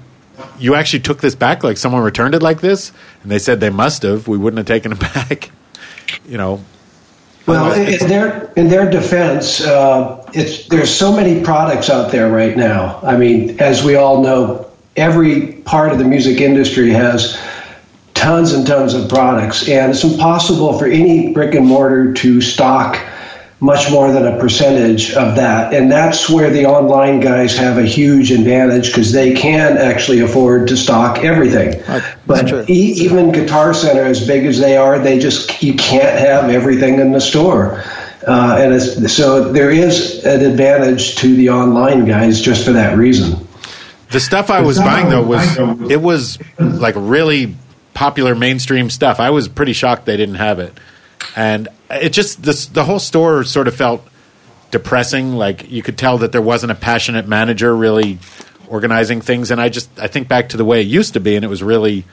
you 0.59 0.75
actually 0.75 1.01
took 1.01 1.21
this 1.21 1.35
back? 1.35 1.65
Like 1.65 1.77
someone 1.77 2.03
returned 2.03 2.35
it 2.35 2.43
like 2.43 2.61
this? 2.61 2.93
And 3.23 3.31
they 3.31 3.39
said 3.39 3.61
they 3.61 3.71
must 3.71 4.03
have. 4.03 4.29
We 4.29 4.37
wouldn't 4.37 4.59
have 4.59 4.67
taken 4.67 4.93
it 4.93 5.01
back. 5.15 5.51
you 6.27 6.39
know, 6.39 6.65
Well, 7.49 7.73
in 7.73 8.09
their 8.09 8.53
in 8.57 8.69
their 8.69 8.91
defense, 8.91 9.63
uh, 9.63 10.23
it's 10.35 10.69
there's 10.69 10.95
so 10.95 11.13
many 11.13 11.43
products 11.43 11.89
out 11.89 12.13
there 12.13 12.29
right 12.29 12.55
now. 12.55 13.01
I 13.03 13.17
mean, 13.17 13.59
as 13.59 13.83
we 13.83 13.97
all 13.97 14.23
know, 14.23 14.71
every 14.97 15.53
part 15.65 15.91
of 15.91 15.99
the 15.99 16.05
music 16.05 16.43
industry 16.43 16.91
has 16.91 17.41
tons 18.13 18.53
and 18.53 18.67
tons 18.67 18.93
of 18.93 19.09
products, 19.09 19.67
and 19.67 19.93
it's 19.93 20.05
impossible 20.05 20.79
for 20.79 20.87
any 20.87 21.33
brick 21.33 21.55
and 21.55 21.67
mortar 21.67 22.13
to 22.13 22.41
stock 22.43 22.99
much 23.61 23.91
more 23.91 24.13
than 24.13 24.27
a 24.27 24.39
percentage 24.39 25.13
of 25.15 25.37
that. 25.37 25.75
And 25.75 25.91
that's 25.91 26.31
where 26.31 26.51
the 26.51 26.67
online 26.67 27.21
guys 27.21 27.57
have 27.57 27.77
a 27.77 27.83
huge 27.83 28.31
advantage 28.31 28.89
because 28.89 29.13
they 29.13 29.35
can 29.35 29.77
actually 29.77 30.21
afford 30.21 30.69
to 30.69 30.77
stock 30.77 31.25
everything. 31.25 31.83
Right, 31.89 32.03
but 32.27 32.71
e- 32.71 32.73
even 32.73 33.33
Guitar 33.33 33.75
Center, 33.75 34.03
as 34.03 34.27
big 34.27 34.47
as 34.47 34.61
they 34.61 34.77
are, 34.77 34.99
they 34.99 35.19
just 35.19 35.63
you 35.63 35.75
can't 35.75 36.19
have 36.19 36.51
everything 36.51 37.01
in 37.01 37.13
the 37.13 37.21
store. 37.21 37.83
Uh, 38.27 38.59
and 38.61 38.75
it's, 38.75 39.13
so 39.13 39.53
there 39.53 39.71
is 39.71 40.25
an 40.25 40.45
advantage 40.45 41.17
to 41.17 41.35
the 41.35 41.51
online 41.51 42.05
guys 42.05 42.41
just 42.41 42.65
for 42.65 42.73
that 42.73 42.97
reason. 42.97 43.47
The 44.11 44.21
stuff 44.21 44.51
I 44.51 44.61
was 44.61 44.79
buying 44.79 45.11
though 45.11 45.23
was 45.23 45.91
it 45.91 46.01
was 46.01 46.39
like 46.59 46.95
really 46.97 47.57
popular 47.95 48.35
mainstream 48.35 48.91
stuff. 48.91 49.21
I 49.21 49.31
was 49.31 49.49
pretty 49.49 49.73
shocked 49.73 50.07
they 50.07 50.17
didn't 50.17 50.37
have 50.37 50.59
it, 50.61 50.73
and 51.37 51.69
it 51.91 52.11
just 52.11 52.43
this 52.43 52.67
the 52.67 52.85
whole 52.85 52.99
store 52.99 53.45
sort 53.45 53.69
of 53.69 53.75
felt 53.75 54.07
depressing. 54.71 55.35
Like 55.35 55.71
you 55.71 55.83
could 55.83 55.99
tell 55.99 56.19
that 56.19 56.33
there 56.33 56.43
wasn't 56.43 56.73
a 56.73 56.75
passionate 56.75 57.27
manager 57.29 57.75
really 57.75 58.19
organizing 58.69 59.21
things. 59.21 59.51
And 59.51 59.61
I 59.61 59.69
just 59.69 59.89
I 59.99 60.07
think 60.09 60.29
back 60.29 60.51
to 60.51 60.57
the 60.57 60.65
way 60.65 60.81
it 60.81 60.87
used 60.87 61.15
to 61.15 61.21
be, 61.21 61.37
and 61.37 61.45
it 61.45 61.49
was 61.49 61.63
really 61.63 62.05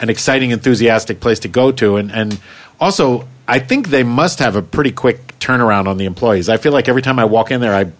an 0.00 0.08
exciting, 0.08 0.50
enthusiastic 0.50 1.20
place 1.20 1.40
to 1.40 1.48
go 1.48 1.72
to. 1.72 1.96
And 1.96 2.10
and 2.12 2.40
also 2.80 3.28
I 3.46 3.58
think 3.58 3.88
they 3.88 4.02
must 4.04 4.38
have 4.38 4.56
a 4.56 4.62
pretty 4.62 4.92
quick 4.92 5.38
turnaround 5.38 5.88
on 5.88 5.98
the 5.98 6.04
employees. 6.04 6.48
I 6.48 6.56
feel 6.56 6.72
like 6.72 6.88
every 6.88 7.02
time 7.02 7.18
I 7.18 7.24
walk 7.24 7.50
in 7.50 7.60
there, 7.60 7.74
I 7.74 7.92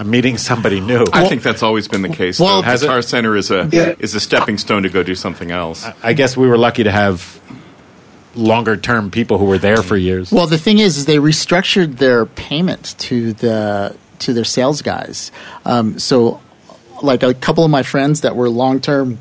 I'm 0.00 0.10
meeting 0.10 0.38
somebody 0.38 0.80
new. 0.80 1.04
I 1.12 1.28
think 1.28 1.42
that's 1.42 1.62
always 1.64 1.88
been 1.88 2.02
the 2.02 2.08
case. 2.08 2.38
Well, 2.38 2.62
though. 2.62 2.70
it? 2.70 2.80
Guitar 2.80 3.02
Center 3.02 3.36
is 3.36 3.50
a 3.50 3.68
Yeah. 3.72 3.94
is 3.98 4.14
a 4.14 4.20
stepping 4.20 4.56
stone 4.58 4.84
to 4.84 4.88
go 4.88 5.02
do 5.02 5.16
something 5.16 5.50
else. 5.50 5.84
I 6.02 6.12
guess 6.12 6.36
we 6.36 6.46
were 6.46 6.58
lucky 6.58 6.84
to 6.84 6.92
have 6.92 7.40
longer 8.34 8.76
term 8.76 9.10
people 9.10 9.38
who 9.38 9.44
were 9.44 9.58
there 9.58 9.82
for 9.82 9.96
years. 9.96 10.32
Well, 10.32 10.46
the 10.46 10.58
thing 10.58 10.78
is, 10.78 10.96
is 10.96 11.06
they 11.06 11.16
restructured 11.16 11.96
their 11.96 12.26
payment 12.26 12.94
to 12.98 13.32
the 13.32 13.96
to 14.20 14.32
their 14.32 14.44
sales 14.44 14.82
guys. 14.82 15.30
Um, 15.64 15.98
so, 15.98 16.40
like 17.02 17.22
a 17.22 17.34
couple 17.34 17.64
of 17.64 17.70
my 17.70 17.82
friends 17.82 18.22
that 18.22 18.36
were 18.36 18.48
long 18.48 18.80
term 18.80 19.18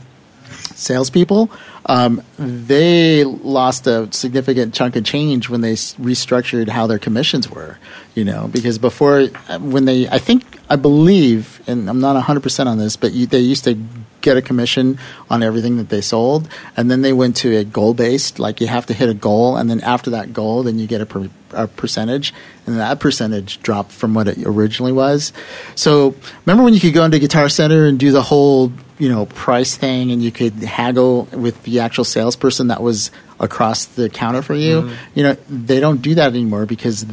salespeople, 0.73 1.49
um, 1.87 2.21
they 2.37 3.23
lost 3.23 3.87
a 3.87 4.11
significant 4.11 4.73
chunk 4.73 4.95
of 4.95 5.03
change 5.03 5.49
when 5.49 5.61
they 5.61 5.73
restructured 5.73 6.69
how 6.69 6.87
their 6.87 6.99
commissions 6.99 7.49
were. 7.49 7.77
You 8.15 8.25
know, 8.25 8.47
because 8.47 8.77
before 8.77 9.27
uh, 9.47 9.59
when 9.59 9.85
they, 9.85 10.07
I 10.07 10.17
think, 10.17 10.59
I 10.69 10.75
believe, 10.75 11.61
and 11.67 11.89
I'm 11.89 11.99
not 11.99 12.13
100 12.13 12.41
percent 12.41 12.69
on 12.69 12.77
this, 12.77 12.95
but 12.95 13.13
you, 13.13 13.27
they 13.27 13.39
used 13.39 13.63
to 13.65 13.77
get 14.27 14.35
a 14.35 14.41
commission 14.41 14.99
on 15.29 15.41
everything 15.41 15.77
that 15.77 15.87
they 15.87 16.01
sold, 16.01 16.49
and 16.75 16.91
then 16.91 17.01
they 17.01 17.13
went 17.13 17.37
to 17.37 17.55
a 17.55 17.63
goal 17.63 17.93
based, 17.93 18.39
like 18.39 18.59
you 18.59 18.67
have 18.67 18.85
to 18.87 18.93
hit 18.93 19.07
a 19.07 19.13
goal, 19.13 19.55
and 19.55 19.69
then 19.69 19.79
after 19.81 20.09
that 20.09 20.33
goal, 20.33 20.63
then 20.63 20.77
you 20.77 20.85
get 20.85 20.99
a, 20.99 21.05
per, 21.05 21.29
a 21.51 21.65
percentage, 21.65 22.33
and 22.65 22.77
that 22.77 22.99
percentage 22.99 23.61
dropped 23.61 23.93
from 23.93 24.13
what 24.13 24.27
it 24.27 24.37
originally 24.43 24.91
was. 24.91 25.31
So 25.75 26.13
remember 26.45 26.65
when 26.65 26.73
you 26.73 26.81
could 26.81 26.93
go 26.93 27.05
into 27.05 27.19
Guitar 27.19 27.47
Center 27.47 27.85
and 27.85 27.97
do 27.97 28.11
the 28.11 28.21
whole 28.21 28.73
you 28.99 29.07
know 29.07 29.27
price 29.27 29.77
thing, 29.77 30.11
and 30.11 30.21
you 30.21 30.31
could 30.31 30.55
haggle 30.55 31.23
with 31.31 31.63
the 31.63 31.79
actual 31.79 32.03
salesperson 32.03 32.67
that 32.67 32.81
was 32.81 33.11
across 33.39 33.85
the 33.85 34.09
counter 34.09 34.41
for 34.41 34.55
you. 34.55 34.81
Mm-hmm. 34.81 34.95
You 35.15 35.23
know 35.23 35.33
they 35.49 35.79
don't 35.79 36.01
do 36.01 36.15
that 36.15 36.27
anymore 36.33 36.65
because 36.65 37.05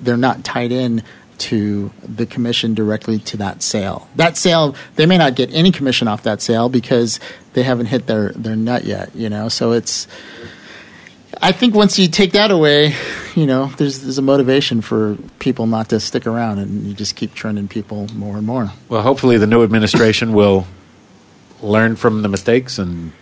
they're 0.00 0.16
not 0.16 0.44
tied 0.44 0.70
in 0.70 1.02
to 1.38 1.90
the 2.02 2.26
commission 2.26 2.74
directly 2.74 3.18
to 3.20 3.36
that 3.38 3.62
sale. 3.62 4.08
That 4.16 4.36
sale, 4.36 4.74
they 4.96 5.06
may 5.06 5.18
not 5.18 5.34
get 5.34 5.52
any 5.52 5.70
commission 5.70 6.08
off 6.08 6.22
that 6.24 6.42
sale 6.42 6.68
because 6.68 7.20
they 7.52 7.62
haven't 7.62 7.86
hit 7.86 8.06
their, 8.06 8.30
their 8.30 8.56
nut 8.56 8.84
yet, 8.84 9.14
you 9.14 9.28
know? 9.28 9.48
So 9.48 9.72
it's, 9.72 10.06
I 11.40 11.52
think 11.52 11.74
once 11.74 11.98
you 11.98 12.08
take 12.08 12.32
that 12.32 12.50
away, 12.50 12.94
you 13.34 13.46
know, 13.46 13.66
there's, 13.78 14.00
there's 14.00 14.18
a 14.18 14.22
motivation 14.22 14.80
for 14.80 15.16
people 15.38 15.66
not 15.66 15.88
to 15.90 16.00
stick 16.00 16.26
around 16.26 16.58
and 16.58 16.86
you 16.86 16.94
just 16.94 17.16
keep 17.16 17.34
trending 17.34 17.68
people 17.68 18.08
more 18.14 18.36
and 18.36 18.46
more. 18.46 18.72
Well, 18.88 19.02
hopefully 19.02 19.38
the 19.38 19.46
new 19.46 19.62
administration 19.62 20.32
will 20.32 20.66
learn 21.62 21.96
from 21.96 22.22
the 22.22 22.28
mistakes 22.28 22.78
and 22.78 23.12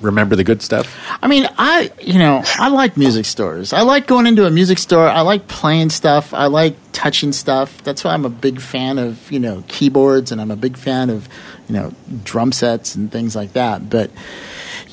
remember 0.00 0.36
the 0.36 0.44
good 0.44 0.62
stuff? 0.62 0.96
I 1.22 1.28
mean, 1.28 1.48
I 1.58 1.90
you 2.00 2.18
know 2.18 2.42
I 2.58 2.68
like 2.68 2.96
music 2.96 3.24
stores. 3.24 3.72
I 3.72 3.82
like 3.82 4.06
going 4.06 4.26
into 4.26 4.46
a 4.46 4.50
music 4.50 4.78
store. 4.78 5.08
I 5.08 5.20
like 5.22 5.48
playing 5.48 5.90
stuff. 5.90 6.32
I 6.34 6.46
like 6.46 6.76
touching 6.92 7.32
stuff. 7.32 7.82
That's 7.84 8.04
why 8.04 8.12
I'm 8.12 8.24
a 8.24 8.30
big 8.30 8.60
fan 8.60 8.98
of 8.98 9.30
you 9.30 9.40
know 9.40 9.64
keyboards, 9.68 10.32
and 10.32 10.40
I'm 10.40 10.50
a 10.50 10.56
big 10.56 10.76
fan 10.76 11.10
of 11.10 11.28
you 11.68 11.74
know 11.74 11.92
drum 12.24 12.52
sets 12.52 12.94
and 12.94 13.10
things 13.10 13.34
like 13.34 13.52
that. 13.54 13.90
But 13.90 14.10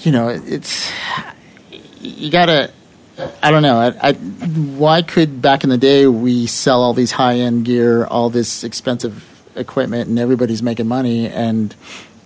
you 0.03 0.11
know, 0.11 0.29
it's 0.29 0.91
you 1.99 2.31
gotta. 2.31 2.71
I 3.41 3.49
don't 3.49 3.63
know. 3.63 3.77
I, 3.77 4.09
I, 4.09 4.13
why 4.13 5.01
could 5.01 5.41
back 5.41 5.63
in 5.63 5.69
the 5.69 5.77
day 5.77 6.05
we 6.05 6.47
sell 6.47 6.81
all 6.81 6.93
these 6.93 7.13
high 7.13 7.35
end 7.35 7.63
gear, 7.63 8.05
all 8.05 8.29
this 8.29 8.65
expensive 8.65 9.23
equipment, 9.55 10.09
and 10.09 10.19
everybody's 10.19 10.61
making 10.61 10.87
money, 10.87 11.29
and 11.29 11.73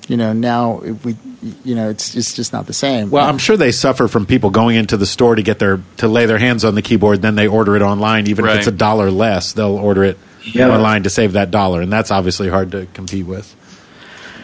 you 0.10 0.18
know 0.18 0.34
now 0.34 0.78
we, 1.04 1.16
you 1.64 1.76
know, 1.76 1.90
it's 1.90 2.16
it's 2.16 2.34
just 2.34 2.52
not 2.52 2.66
the 2.68 2.74
same. 2.74 3.10
Well, 3.12 3.26
I'm 3.26 3.38
sure 3.38 3.56
they 3.56 3.72
suffer 3.72 4.08
from 4.08 4.26
people 4.26 4.50
going 4.50 4.76
into 4.76 4.98
the 4.98 5.06
store 5.06 5.36
to 5.36 5.42
get 5.44 5.60
their 5.60 5.80
to 5.98 6.08
lay 6.08 6.26
their 6.26 6.40
hands 6.40 6.66
on 6.66 6.76
the 6.76 6.82
keyboard, 6.82 7.22
then 7.22 7.36
they 7.36 7.48
order 7.48 7.76
it 7.76 7.82
online. 7.82 8.28
Even 8.28 8.46
if 8.46 8.58
it's 8.58 8.68
a 8.68 8.72
dollar 8.72 9.10
less, 9.12 9.54
they'll 9.54 9.78
order 9.78 10.04
it 10.04 10.18
Yeah. 10.44 10.70
online 10.70 11.04
to 11.04 11.10
save 11.10 11.34
that 11.34 11.52
dollar, 11.52 11.82
and 11.82 11.92
that's 11.92 12.12
obviously 12.12 12.50
hard 12.50 12.72
to 12.72 12.88
compete 12.94 13.26
with. 13.26 13.56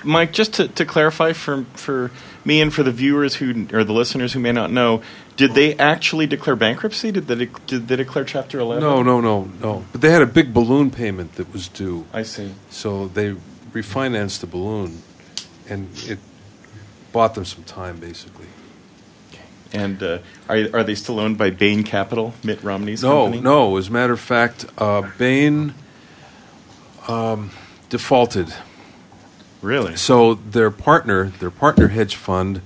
Mike, 0.04 0.32
just 0.34 0.54
to, 0.56 0.68
to 0.68 0.86
clarify 0.86 1.34
for 1.34 1.66
for 1.74 2.12
me 2.46 2.62
and 2.62 2.72
for 2.72 2.84
the 2.84 2.92
viewers 2.92 3.36
who 3.36 3.68
or 3.74 3.84
the 3.84 3.92
listeners 3.94 4.34
who 4.34 4.40
may 4.40 4.52
not 4.52 4.72
know, 4.72 5.02
did 5.36 5.56
they 5.56 5.76
actually 5.78 6.28
declare 6.28 6.56
bankruptcy? 6.56 7.12
Did 7.12 7.26
they 7.28 7.50
did 7.66 7.88
they 7.88 7.96
declare 7.96 8.24
Chapter 8.24 8.60
Eleven? 8.60 8.84
No, 8.84 9.02
no, 9.02 9.20
no, 9.20 9.50
no. 9.62 9.84
But 9.92 10.02
they 10.02 10.12
had 10.12 10.22
a 10.22 10.28
big 10.28 10.54
balloon 10.54 10.92
payment 10.92 11.36
that 11.36 11.52
was 11.52 11.68
due, 11.68 12.06
I 12.14 12.22
see. 12.22 12.52
so 12.70 13.08
they 13.08 13.36
refinanced 13.74 14.42
the 14.42 14.48
balloon, 14.48 15.02
and 15.70 15.90
it 16.08 16.20
bought 17.12 17.36
them 17.36 17.46
some 17.46 17.64
time, 17.64 17.98
basically. 18.00 18.48
And 19.74 20.02
uh, 20.02 20.20
are 20.48 20.58
are 20.74 20.84
they 20.84 20.96
still 20.96 21.20
owned 21.20 21.38
by 21.38 21.50
Bain 21.50 21.84
Capital, 21.84 22.34
Mitt 22.44 22.64
Romney's 22.64 23.04
No, 23.04 23.24
company? 23.26 23.42
no. 23.42 23.70
no. 23.72 23.78
As 23.78 23.88
a 23.90 23.92
matter 23.92 24.14
of 24.14 24.20
fact, 24.20 24.66
uh, 24.78 25.10
Bain 25.18 25.74
um, 27.08 27.52
defaulted. 27.90 28.54
really. 29.62 29.96
So 29.98 30.36
their 30.36 30.72
partner, 30.72 31.26
their 31.40 31.52
partner 31.52 31.90
hedge 31.90 32.16
fund, 32.16 32.62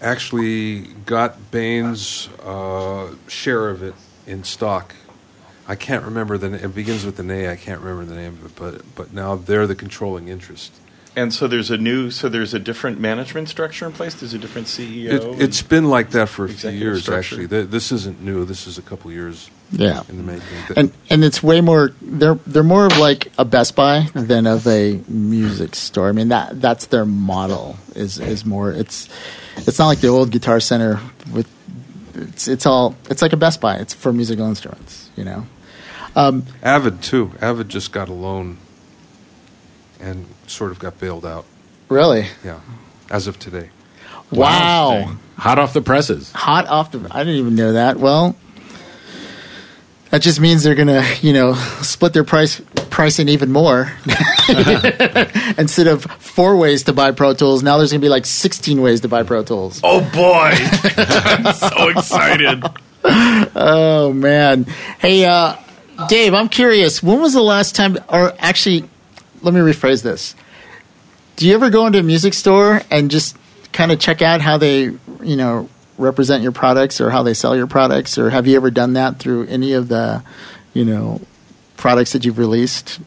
actually 0.00 0.80
got 1.06 1.50
Bain's 1.50 2.28
uh, 2.42 3.14
share 3.28 3.68
of 3.68 3.82
it 3.82 3.94
in 4.26 4.44
stock. 4.44 4.94
I 5.68 5.74
can't 5.76 6.04
remember 6.04 6.38
the. 6.38 6.52
It 6.64 6.74
begins 6.74 7.04
with 7.04 7.18
an 7.20 7.30
A. 7.30 7.48
I 7.50 7.56
can't 7.56 7.80
remember 7.80 8.04
the 8.04 8.16
name 8.20 8.32
of 8.34 8.46
it, 8.46 8.52
but 8.56 8.94
but 8.94 9.12
now 9.12 9.36
they're 9.36 9.66
the 9.66 9.76
controlling 9.76 10.28
interest. 10.28 10.72
And 11.14 11.32
so 11.34 11.46
there's 11.46 11.70
a 11.70 11.76
new, 11.76 12.10
so 12.10 12.30
there's 12.30 12.54
a 12.54 12.58
different 12.58 12.98
management 12.98 13.50
structure 13.50 13.84
in 13.84 13.92
place. 13.92 14.14
There's 14.14 14.32
a 14.32 14.38
different 14.38 14.66
CEO. 14.66 15.34
It, 15.34 15.42
it's 15.42 15.60
been 15.60 15.90
like 15.90 16.10
that 16.10 16.28
for 16.30 16.46
a 16.46 16.48
few 16.48 16.70
years, 16.70 17.02
structure. 17.02 17.18
actually. 17.34 17.48
Th- 17.48 17.68
This 17.68 17.92
isn't 17.92 18.22
new. 18.22 18.46
This 18.46 18.66
is 18.66 18.78
a 18.78 18.82
couple 18.82 19.12
years 19.12 19.50
yeah. 19.70 20.02
in 20.08 20.16
the 20.16 20.22
making. 20.22 20.46
and 20.76 20.92
and 21.10 21.22
it's 21.24 21.42
way 21.42 21.60
more 21.60 21.92
they're 22.00 22.36
they're 22.46 22.62
more 22.62 22.86
of 22.86 22.96
like 22.98 23.30
a 23.36 23.44
Best 23.44 23.76
Buy 23.76 24.06
than 24.14 24.46
of 24.46 24.66
a 24.66 25.02
music 25.06 25.74
store. 25.74 26.08
I 26.08 26.12
mean 26.12 26.28
that 26.28 26.60
that's 26.62 26.86
their 26.86 27.04
model 27.04 27.76
is 27.94 28.18
is 28.18 28.46
more 28.46 28.72
it's 28.72 29.08
it's 29.56 29.78
not 29.78 29.88
like 29.88 30.00
the 30.00 30.08
old 30.08 30.30
Guitar 30.30 30.60
Center 30.60 30.98
with 31.32 31.46
it's 32.14 32.48
it's 32.48 32.64
all 32.66 32.94
it's 33.10 33.20
like 33.20 33.32
a 33.34 33.36
Best 33.38 33.60
Buy. 33.60 33.76
It's 33.76 33.92
for 33.92 34.12
musical 34.14 34.46
instruments, 34.46 35.10
you 35.16 35.24
know. 35.24 35.46
Um, 36.16 36.44
Avid 36.62 37.02
too. 37.02 37.32
Avid 37.40 37.68
just 37.70 37.92
got 37.92 38.08
a 38.08 38.12
loan, 38.12 38.58
and 40.02 40.26
sort 40.46 40.72
of 40.72 40.78
got 40.78 40.98
bailed 40.98 41.24
out. 41.24 41.46
Really? 41.88 42.26
Yeah, 42.44 42.60
as 43.10 43.26
of 43.26 43.38
today. 43.38 43.70
Wow. 44.30 45.16
Hot 45.36 45.58
off 45.58 45.72
the 45.72 45.82
presses. 45.82 46.32
Hot 46.32 46.66
off 46.66 46.90
the 46.92 47.06
I 47.10 47.20
didn't 47.24 47.38
even 47.38 47.54
know 47.54 47.72
that. 47.74 47.98
Well, 47.98 48.36
that 50.10 50.22
just 50.22 50.40
means 50.40 50.62
they're 50.62 50.74
gonna, 50.74 51.04
you 51.20 51.32
know, 51.32 51.54
split 51.82 52.12
their 52.12 52.24
price 52.24 52.60
pricing 52.90 53.28
even 53.28 53.50
more. 53.52 53.92
Instead 55.58 55.86
of 55.86 56.04
four 56.04 56.56
ways 56.56 56.84
to 56.84 56.92
buy 56.92 57.12
Pro 57.12 57.34
Tools, 57.34 57.62
now 57.62 57.78
there's 57.78 57.92
gonna 57.92 58.00
be 58.00 58.08
like 58.08 58.26
sixteen 58.26 58.82
ways 58.82 59.00
to 59.02 59.08
buy 59.08 59.22
Pro 59.22 59.42
Tools. 59.42 59.80
oh 59.84 60.00
boy, 60.12 60.52
I'm 60.96 61.52
so 61.54 61.88
excited. 61.88 62.62
Oh 63.04 64.12
man. 64.14 64.64
Hey, 64.98 65.24
uh, 65.24 65.56
Dave, 66.08 66.34
I'm 66.34 66.48
curious. 66.48 67.02
When 67.02 67.20
was 67.20 67.34
the 67.34 67.42
last 67.42 67.74
time, 67.74 67.98
or 68.08 68.34
actually, 68.38 68.88
let 69.42 69.54
me 69.54 69.60
rephrase 69.60 70.02
this. 70.02 70.34
Do 71.36 71.46
you 71.46 71.54
ever 71.54 71.70
go 71.70 71.86
into 71.86 71.98
a 71.98 72.02
music 72.02 72.34
store 72.34 72.82
and 72.90 73.10
just 73.10 73.36
kind 73.72 73.90
of 73.90 73.98
check 73.98 74.22
out 74.22 74.40
how 74.40 74.58
they, 74.58 74.82
you 75.22 75.36
know, 75.36 75.68
represent 75.98 76.42
your 76.42 76.52
products 76.52 77.00
or 77.00 77.10
how 77.10 77.22
they 77.22 77.34
sell 77.34 77.56
your 77.56 77.66
products, 77.66 78.18
or 78.18 78.30
have 78.30 78.46
you 78.46 78.56
ever 78.56 78.70
done 78.70 78.94
that 78.94 79.18
through 79.18 79.46
any 79.46 79.72
of 79.72 79.88
the, 79.88 80.22
you 80.74 80.84
know, 80.84 81.20
products 81.76 82.12
that 82.12 82.24
you've 82.24 82.38
released? 82.38 83.00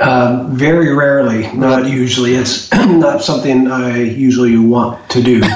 Um, 0.00 0.56
very 0.56 0.94
rarely, 0.94 1.50
not 1.52 1.88
usually. 1.88 2.36
It's 2.36 2.72
not 2.72 3.22
something 3.22 3.66
I 3.68 4.02
usually 4.02 4.56
want 4.56 5.10
to 5.10 5.22
do. 5.22 5.40
no, 5.40 5.48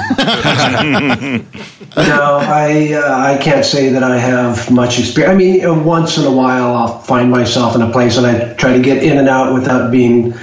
I 1.95 2.91
uh, 2.93 3.15
I 3.15 3.37
can't 3.41 3.65
say 3.65 3.89
that 3.89 4.03
I 4.03 4.17
have 4.17 4.69
much 4.69 4.99
experience. 4.99 5.33
I 5.33 5.37
mean, 5.37 5.61
know, 5.61 5.81
once 5.81 6.17
in 6.17 6.25
a 6.25 6.31
while, 6.31 6.75
I'll 6.75 6.99
find 6.99 7.31
myself 7.31 7.75
in 7.75 7.81
a 7.81 7.91
place 7.91 8.17
and 8.17 8.25
I 8.25 8.53
try 8.55 8.73
to 8.73 8.81
get 8.81 9.01
in 9.01 9.17
and 9.17 9.29
out 9.29 9.53
without 9.53 9.91
being 9.91 10.33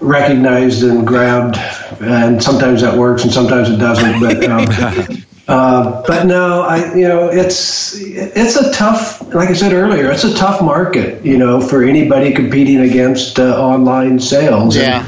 recognized 0.00 0.82
and 0.82 1.06
grabbed, 1.06 1.56
and 2.00 2.42
sometimes 2.42 2.82
that 2.82 2.98
works 2.98 3.22
and 3.22 3.32
sometimes 3.32 3.70
it 3.70 3.76
doesn't. 3.76 4.20
But 4.20 4.44
um, 4.50 4.66
uh, 5.48 6.02
but 6.06 6.26
no, 6.26 6.60
I 6.60 6.94
you 6.94 7.08
know 7.08 7.28
it's 7.28 7.94
it's 7.98 8.56
a 8.56 8.70
tough, 8.72 9.22
like 9.34 9.48
I 9.48 9.54
said 9.54 9.72
earlier, 9.72 10.10
it's 10.10 10.24
a 10.24 10.34
tough 10.36 10.60
market, 10.60 11.24
you 11.24 11.38
know, 11.38 11.60
for 11.60 11.82
anybody 11.82 12.34
competing 12.34 12.80
against 12.80 13.40
uh, 13.40 13.58
online 13.58 14.20
sales. 14.20 14.76
And 14.76 14.84
Yeah. 14.84 15.06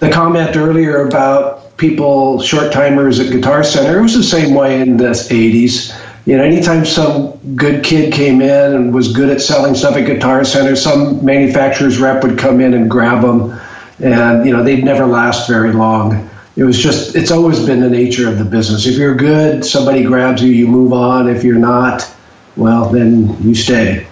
the 0.00 0.10
comment 0.10 0.56
earlier 0.56 1.06
about 1.06 1.78
people 1.78 2.40
short 2.42 2.70
timers 2.70 3.18
at 3.18 3.32
Guitar 3.32 3.64
Center, 3.64 3.98
it 3.98 4.02
was 4.02 4.14
the 4.14 4.22
same 4.22 4.54
way 4.54 4.80
in 4.82 4.98
the 4.98 5.10
'80s. 5.14 5.98
You 6.26 6.36
know, 6.36 6.44
anytime 6.44 6.84
some 6.84 7.38
good 7.56 7.82
kid 7.82 8.12
came 8.12 8.42
in 8.42 8.74
and 8.74 8.92
was 8.92 9.14
good 9.14 9.30
at 9.30 9.40
selling 9.40 9.74
stuff 9.74 9.96
at 9.96 10.04
Guitar 10.04 10.44
Center, 10.44 10.76
some 10.76 11.24
manufacturer's 11.24 11.98
rep 11.98 12.22
would 12.24 12.36
come 12.36 12.60
in 12.60 12.74
and 12.74 12.90
grab 12.90 13.22
them, 13.22 13.58
and 14.02 14.44
you 14.44 14.52
know 14.54 14.62
they'd 14.62 14.84
never 14.84 15.06
last 15.06 15.48
very 15.48 15.72
long. 15.72 16.28
It 16.58 16.64
was 16.64 16.76
just, 16.76 17.14
it's 17.14 17.30
always 17.30 17.64
been 17.64 17.80
the 17.80 17.88
nature 17.88 18.28
of 18.28 18.36
the 18.36 18.44
business. 18.44 18.84
If 18.84 18.96
you're 18.96 19.14
good, 19.14 19.64
somebody 19.64 20.02
grabs 20.02 20.42
you, 20.42 20.50
you 20.50 20.66
move 20.66 20.92
on. 20.92 21.28
If 21.28 21.44
you're 21.44 21.54
not, 21.54 22.12
well, 22.56 22.88
then 22.88 23.40
you 23.40 23.54
stay. 23.54 24.08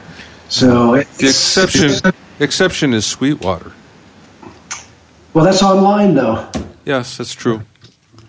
So 0.49 0.95
it's, 0.95 1.19
The 1.19 1.27
exception 1.27 2.13
exception 2.39 2.95
is 2.95 3.05
Sweetwater. 3.05 3.73
Well, 5.35 5.45
that's 5.45 5.61
online 5.61 6.15
though. 6.15 6.49
Yes, 6.85 7.17
that's 7.17 7.35
true. 7.35 7.63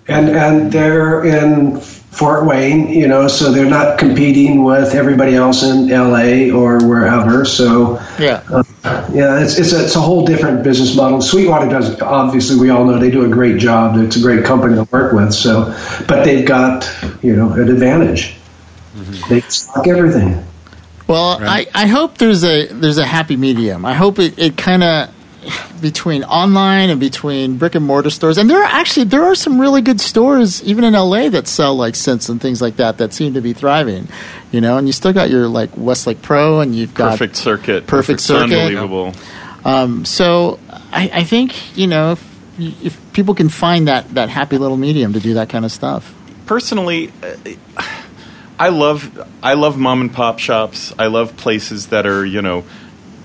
and 0.07 0.29
and 0.29 0.71
they're 0.71 1.23
in 1.23 1.79
Fort 2.17 2.45
Wayne, 2.45 2.89
you 2.89 3.07
know, 3.07 3.27
so 3.27 3.51
they're 3.51 3.69
not 3.69 3.99
competing 3.99 4.63
with 4.63 4.95
everybody 4.95 5.35
else 5.35 5.61
in 5.61 5.91
L.A. 5.91 6.49
or 6.49 6.79
wherever. 6.83 7.45
So 7.45 8.01
Yeah. 8.17 8.41
Uh, 8.49 8.63
yeah, 9.13 9.39
it's 9.39 9.59
it's 9.59 9.71
a, 9.71 9.83
it's 9.83 9.95
a 9.95 9.99
whole 9.99 10.25
different 10.25 10.63
business 10.63 10.95
model. 10.95 11.21
Sweetwater 11.21 11.69
does 11.69 12.01
obviously 12.01 12.59
we 12.59 12.71
all 12.71 12.85
know 12.85 12.97
they 12.97 13.11
do 13.11 13.25
a 13.25 13.29
great 13.29 13.59
job. 13.59 13.97
It's 13.97 14.15
a 14.15 14.21
great 14.21 14.45
company 14.45 14.75
to 14.75 14.83
work 14.85 15.13
with. 15.13 15.31
So, 15.31 15.75
but 16.07 16.23
they've 16.23 16.45
got 16.45 16.89
you 17.21 17.35
know 17.35 17.51
an 17.51 17.69
advantage. 17.69 18.35
Mm-hmm. 18.95 19.29
They 19.29 19.41
stock 19.41 19.87
everything. 19.87 20.43
Well, 21.05 21.37
I, 21.41 21.67
I 21.73 21.85
hope 21.87 22.17
there's 22.17 22.43
a 22.43 22.67
there's 22.67 22.97
a 22.97 23.05
happy 23.05 23.37
medium. 23.37 23.85
I 23.85 23.93
hope 23.93 24.17
it, 24.17 24.39
it 24.39 24.57
kind 24.57 24.83
of 24.83 25.13
between 25.81 26.23
online 26.23 26.89
and 26.89 26.99
between 26.99 27.57
brick 27.57 27.75
and 27.75 27.85
mortar 27.85 28.09
stores. 28.09 28.37
And 28.37 28.49
there 28.49 28.59
are 28.61 28.65
actually 28.65 29.05
there 29.05 29.23
are 29.23 29.35
some 29.35 29.59
really 29.59 29.81
good 29.81 30.01
stores 30.01 30.63
even 30.63 30.83
in 30.83 30.93
LA 30.93 31.29
that 31.29 31.47
sell 31.47 31.75
like 31.75 31.93
synths 31.93 32.29
and 32.29 32.41
things 32.41 32.61
like 32.61 32.77
that 32.77 32.97
that 32.97 33.13
seem 33.13 33.33
to 33.33 33.41
be 33.41 33.53
thriving. 33.53 34.07
You 34.51 34.61
know, 34.61 34.77
and 34.77 34.87
you 34.87 34.93
still 34.93 35.13
got 35.13 35.29
your 35.29 35.47
like 35.47 35.71
Westlake 35.75 36.21
Pro 36.21 36.61
and 36.61 36.75
you've 36.75 36.93
got 36.93 37.11
Perfect 37.11 37.35
circuit. 37.35 37.87
Perfect 37.87 38.19
It's 38.19 38.25
circuit. 38.25 38.53
Unbelievable. 38.53 39.13
Um, 39.65 40.05
so 40.05 40.59
I, 40.91 41.09
I 41.13 41.23
think 41.23 41.77
you 41.77 41.87
know 41.87 42.13
if, 42.13 42.85
if 42.85 43.13
people 43.13 43.35
can 43.35 43.49
find 43.49 43.87
that 43.87 44.09
that 44.15 44.29
happy 44.29 44.57
little 44.57 44.77
medium 44.77 45.13
to 45.13 45.19
do 45.19 45.35
that 45.35 45.49
kind 45.49 45.65
of 45.65 45.71
stuff. 45.71 46.13
personally, 46.45 47.11
uh, 47.21 47.35
I 48.59 48.69
love 48.69 49.27
I 49.43 49.53
love 49.53 49.77
mom 49.77 50.01
and 50.01 50.13
pop 50.13 50.39
shops. 50.39 50.93
I 50.97 51.07
love 51.07 51.37
places 51.37 51.87
that 51.87 52.07
are 52.07 52.25
you 52.25 52.41
know 52.41 52.63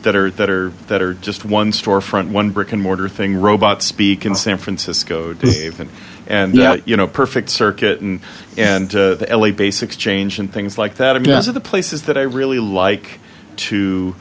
that 0.02 0.16
are 0.16 0.30
that 0.32 0.50
are 0.50 0.70
that 0.88 1.02
are 1.02 1.14
just 1.14 1.44
one 1.44 1.72
storefront, 1.72 2.30
one 2.30 2.50
brick 2.50 2.72
and 2.72 2.82
mortar 2.82 3.08
thing. 3.08 3.36
Robot 3.40 3.82
Speak 3.82 4.24
in 4.26 4.34
San 4.34 4.58
Francisco, 4.58 5.32
Dave, 5.32 5.80
and 5.80 5.90
and 6.26 6.54
Yeah. 6.54 6.72
uh, 6.72 6.76
you 6.84 6.96
know 6.96 7.06
Perfect 7.06 7.48
Circuit 7.50 8.00
and 8.00 8.20
and 8.56 8.94
uh, 8.94 9.14
the 9.16 9.26
LA 9.36 9.50
Bass 9.50 9.82
Exchange 9.82 10.38
and 10.38 10.52
things 10.52 10.78
like 10.78 10.96
that. 10.96 11.16
I 11.16 11.18
mean, 11.18 11.28
Yeah. 11.28 11.36
those 11.36 11.48
are 11.48 11.52
the 11.52 11.60
places 11.60 12.02
that 12.02 12.16
I 12.18 12.22
really 12.22 12.58
like 12.60 13.18
to 13.56 14.14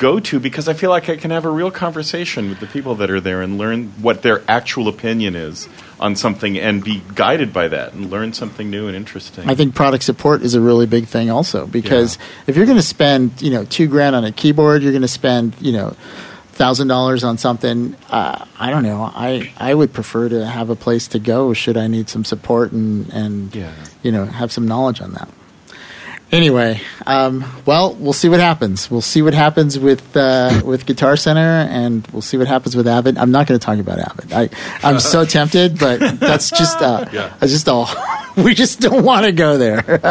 go 0.00 0.18
to 0.18 0.40
because 0.40 0.66
I 0.66 0.72
feel 0.74 0.90
like 0.90 1.08
I 1.08 1.16
can 1.16 1.30
have 1.30 1.44
a 1.44 1.50
real 1.50 1.70
conversation 1.70 2.48
with 2.48 2.58
the 2.58 2.66
people 2.66 2.94
that 2.96 3.10
are 3.10 3.20
there 3.20 3.42
and 3.42 3.58
learn 3.58 3.88
what 4.02 4.22
their 4.22 4.42
actual 4.48 4.88
opinion 4.88 5.36
is 5.36 5.68
on 6.00 6.16
something 6.16 6.58
and 6.58 6.82
be 6.82 7.02
guided 7.14 7.52
by 7.52 7.68
that 7.68 7.92
and 7.92 8.10
learn 8.10 8.32
something 8.32 8.70
new 8.70 8.88
and 8.88 8.96
interesting. 8.96 9.48
I 9.48 9.54
think 9.54 9.74
product 9.74 10.02
support 10.02 10.40
is 10.42 10.54
a 10.54 10.60
really 10.60 10.86
big 10.86 11.06
thing 11.06 11.30
also 11.30 11.66
because 11.66 12.16
Yeah. 12.16 12.24
if 12.48 12.56
you're 12.56 12.66
going 12.66 12.78
to 12.78 12.82
spend 12.96 13.40
you 13.42 13.50
know 13.50 13.64
two 13.66 13.86
grand 13.86 14.16
on 14.16 14.24
a 14.24 14.32
keyboard, 14.32 14.82
you're 14.82 14.92
going 14.92 15.02
to 15.02 15.16
spend 15.22 15.54
you 15.60 15.72
know 15.72 15.94
thousand 16.52 16.88
dollars 16.88 17.22
on 17.24 17.36
something. 17.38 17.94
Uh, 18.10 18.44
I 18.58 18.70
don't 18.70 18.82
know. 18.82 19.10
I 19.14 19.52
I 19.58 19.74
would 19.74 19.92
prefer 19.92 20.28
to 20.30 20.46
have 20.46 20.70
a 20.70 20.76
place 20.76 21.08
to 21.08 21.18
go 21.18 21.52
should 21.54 21.76
I 21.76 21.86
need 21.86 22.08
some 22.08 22.24
support 22.24 22.72
and 22.72 23.08
and 23.12 23.54
Yeah. 23.54 23.72
you 24.02 24.12
know 24.12 24.24
have 24.24 24.50
some 24.50 24.66
knowledge 24.66 25.00
on 25.02 25.12
that. 25.12 25.28
Anyway, 26.32 26.80
um, 27.08 27.44
well, 27.66 27.92
we'll 27.94 28.12
see 28.12 28.28
what 28.28 28.38
happens. 28.38 28.88
We'll 28.88 29.00
see 29.00 29.20
what 29.20 29.34
happens 29.34 29.76
with 29.78 30.16
uh, 30.16 30.62
with 30.64 30.86
Guitar 30.86 31.16
Center, 31.16 31.40
and 31.40 32.06
we'll 32.12 32.22
see 32.22 32.36
what 32.36 32.46
happens 32.46 32.76
with 32.76 32.86
Avid. 32.86 33.18
I'm 33.18 33.32
not 33.32 33.48
going 33.48 33.58
to 33.58 33.64
talk 33.64 33.78
about 33.80 33.98
Avid. 33.98 34.32
I 34.32 34.48
I'm 34.82 35.00
so 35.00 35.24
tempted, 35.36 35.78
but 35.78 36.20
that's 36.20 36.50
just 36.50 36.80
uh, 36.80 37.06
Yeah. 37.12 37.34
that's 37.40 37.50
just 37.50 37.68
all. 37.68 37.88
we 38.36 38.54
just 38.54 38.78
don't 38.80 39.04
want 39.04 39.26
to 39.26 39.32
go 39.32 39.58
there. 39.58 40.00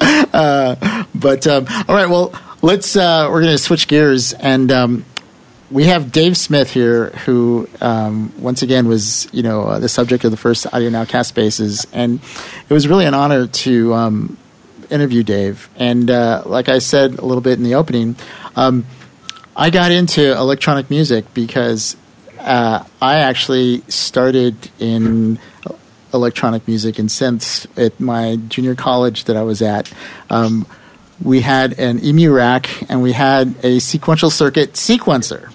uh, 0.00 1.04
but 1.14 1.46
um, 1.46 1.66
all 1.88 1.94
right, 1.94 2.08
well, 2.10 2.34
let's. 2.60 2.94
Uh, 2.94 3.28
we're 3.30 3.40
going 3.40 3.54
to 3.54 3.58
switch 3.58 3.88
gears, 3.88 4.34
and 4.34 4.70
um, 4.70 5.04
we 5.70 5.84
have 5.84 6.12
Dave 6.12 6.36
Smith 6.36 6.70
here, 6.70 7.10
who 7.24 7.66
um, 7.80 8.30
once 8.38 8.60
again 8.60 8.88
was 8.88 9.26
you 9.32 9.42
know 9.42 9.62
uh, 9.62 9.78
the 9.78 9.88
subject 9.88 10.24
of 10.24 10.32
the 10.32 10.36
first 10.36 10.66
Audio 10.72 10.90
Nowcast 10.90 11.26
Spaces, 11.26 11.86
and 11.94 12.20
it 12.68 12.74
was 12.74 12.86
really 12.86 13.06
an 13.06 13.14
honor 13.14 13.46
to 13.46 13.94
um, 13.94 14.36
interview 14.90 15.22
Dave. 15.22 15.68
And 15.76 16.10
uh, 16.10 16.42
like 16.46 16.68
I 16.68 16.78
said 16.78 17.18
a 17.18 17.24
little 17.24 17.40
bit 17.40 17.58
in 17.58 17.64
the 17.64 17.74
opening, 17.74 18.16
um, 18.56 18.86
I 19.56 19.70
got 19.70 19.90
into 19.92 20.32
electronic 20.32 20.90
music 20.90 21.32
because 21.34 21.96
uh, 22.38 22.84
I 23.00 23.16
actually 23.16 23.82
started 23.88 24.70
in 24.78 25.38
electronic 26.12 26.66
music 26.66 26.98
and 26.98 27.08
synths 27.08 27.66
at 27.82 27.98
my 28.00 28.36
junior 28.48 28.74
college 28.74 29.24
that 29.24 29.36
I 29.36 29.42
was 29.42 29.62
at. 29.62 29.92
Um, 30.28 30.66
we 31.22 31.40
had 31.40 31.78
an 31.78 32.02
EMU 32.04 32.32
rack 32.32 32.68
and 32.90 33.02
we 33.02 33.12
had 33.12 33.54
a 33.62 33.78
sequential 33.78 34.30
circuit 34.30 34.72
sequencer. 34.72 35.52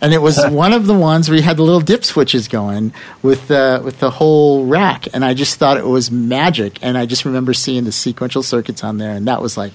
And 0.00 0.14
it 0.14 0.18
was 0.18 0.44
one 0.50 0.72
of 0.72 0.86
the 0.86 0.94
ones 0.94 1.28
where 1.28 1.36
you 1.36 1.42
had 1.42 1.56
the 1.56 1.62
little 1.62 1.80
dip 1.80 2.04
switches 2.04 2.48
going 2.48 2.92
with 3.22 3.48
the 3.48 3.80
with 3.84 4.00
the 4.00 4.10
whole 4.10 4.66
rack, 4.66 5.08
and 5.12 5.24
I 5.24 5.34
just 5.34 5.56
thought 5.56 5.76
it 5.76 5.86
was 5.86 6.10
magic. 6.10 6.78
And 6.82 6.96
I 6.96 7.06
just 7.06 7.24
remember 7.24 7.54
seeing 7.54 7.84
the 7.84 7.92
sequential 7.92 8.42
circuits 8.42 8.84
on 8.84 8.98
there, 8.98 9.12
and 9.12 9.26
that 9.26 9.42
was 9.42 9.56
like, 9.56 9.72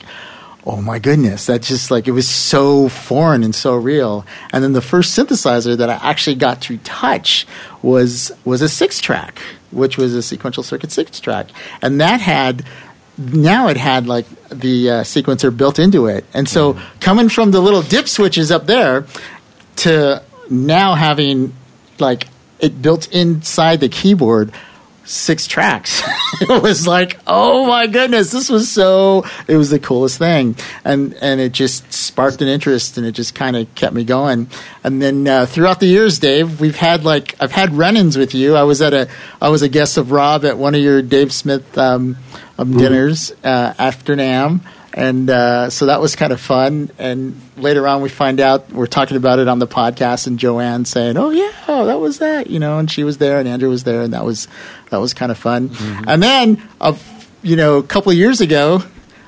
oh 0.65 0.81
my 0.81 0.99
goodness, 0.99 1.47
that 1.47 1.61
just 1.61 1.91
like 1.91 2.07
it 2.07 2.11
was 2.11 2.27
so 2.27 2.89
foreign 2.89 3.43
and 3.43 3.53
so 3.53 3.75
real. 3.75 4.25
And 4.51 4.63
then 4.63 4.73
the 4.73 4.81
first 4.81 5.17
synthesizer 5.17 5.77
that 5.77 5.89
I 5.89 5.95
actually 5.95 6.35
got 6.35 6.61
to 6.63 6.77
touch 6.79 7.45
was 7.81 8.31
was 8.45 8.61
a 8.61 8.69
Six-Trak, 8.69 9.37
which 9.71 9.97
was 9.97 10.13
a 10.13 10.21
sequential 10.21 10.63
circuit 10.63 10.91
Six-Trak, 10.91 11.49
and 11.81 11.99
that 11.99 12.21
had 12.21 12.65
now 13.17 13.67
it 13.67 13.77
had 13.77 14.07
like 14.07 14.25
the 14.49 14.89
uh, 14.89 15.03
sequencer 15.03 15.55
built 15.55 15.77
into 15.79 16.07
it. 16.07 16.25
And 16.33 16.49
so 16.49 16.79
coming 16.99 17.29
from 17.29 17.51
the 17.51 17.61
little 17.61 17.83
dip 17.83 18.07
switches 18.07 18.51
up 18.51 18.65
there 18.65 19.05
to 19.77 20.23
now 20.49 20.95
having 20.95 21.53
like 21.99 22.27
it 22.59 22.81
built 22.81 23.11
inside 23.11 23.79
the 23.79 23.89
keyboard 23.89 24.51
six 25.05 25.47
tracks. 25.47 26.01
it 26.41 26.61
was 26.61 26.87
like, 26.87 27.19
oh 27.27 27.65
my 27.65 27.87
goodness, 27.87 28.31
this 28.31 28.49
was 28.49 28.71
so 28.71 29.25
it 29.47 29.57
was 29.57 29.69
the 29.69 29.79
coolest 29.79 30.17
thing. 30.17 30.55
And 30.83 31.13
and 31.15 31.39
it 31.39 31.51
just 31.51 31.91
sparked 31.91 32.41
an 32.41 32.47
interest 32.47 32.97
and 32.97 33.05
it 33.05 33.11
just 33.11 33.35
kind 33.35 33.55
of 33.55 33.73
kept 33.75 33.93
me 33.93 34.03
going. 34.03 34.47
And 34.83 35.01
then 35.01 35.27
uh, 35.27 35.45
throughout 35.45 35.79
the 35.79 35.87
years, 35.87 36.19
Dave, 36.19 36.59
we've 36.59 36.75
had 36.75 37.03
like 37.03 37.35
I've 37.39 37.51
had 37.51 37.73
run-ins 37.73 38.17
with 38.17 38.33
you. 38.33 38.55
I 38.55 38.63
was 38.63 38.81
at 38.81 38.93
a 38.93 39.09
I 39.41 39.49
was 39.49 39.61
a 39.61 39.69
guest 39.69 39.97
of 39.97 40.11
Rob 40.11 40.45
at 40.45 40.57
one 40.57 40.75
of 40.75 40.81
your 40.81 41.01
Dave 41.01 41.33
Smith 41.33 41.77
um, 41.77 42.17
um, 42.57 42.77
dinners 42.77 43.31
uh, 43.43 43.73
after 43.77 44.15
NAMM. 44.15 44.61
And 44.95 45.29
uh, 45.29 45.69
so 45.69 45.87
that 45.87 46.01
was 46.01 46.15
kind 46.15 46.31
of 46.31 46.39
fun. 46.39 46.91
And 46.99 47.39
later 47.57 47.87
on, 47.87 48.01
we 48.01 48.09
find 48.09 48.39
out 48.39 48.71
we're 48.71 48.85
talking 48.85 49.17
about 49.17 49.39
it 49.39 49.47
on 49.47 49.57
the 49.59 49.67
podcast, 49.67 50.27
and 50.27 50.37
Joanne 50.37 50.85
saying, 50.85 51.17
"Oh 51.17 51.31
yeah, 51.31 51.51
oh, 51.67 51.85
that 51.87 51.99
was 51.99 52.19
that," 52.19 52.49
you 52.49 52.59
know. 52.59 52.77
And 52.77 52.89
she 52.91 53.03
was 53.03 53.17
there, 53.17 53.39
and 53.39 53.47
Andrew 53.47 53.69
was 53.69 53.83
there, 53.85 54.01
and 54.03 54.13
that 54.13 54.23
was 54.23 54.47
that 54.91 54.97
was 54.97 55.13
kind 55.13 55.31
of 55.31 55.37
fun. 55.37 55.71
And 56.07 56.21
then, 56.21 56.61
uh, 56.79 56.95
you 57.41 57.55
know, 57.55 57.77
a 57.77 57.83
couple 57.83 58.11
of 58.11 58.17
years 58.17 58.39
ago, 58.39 58.83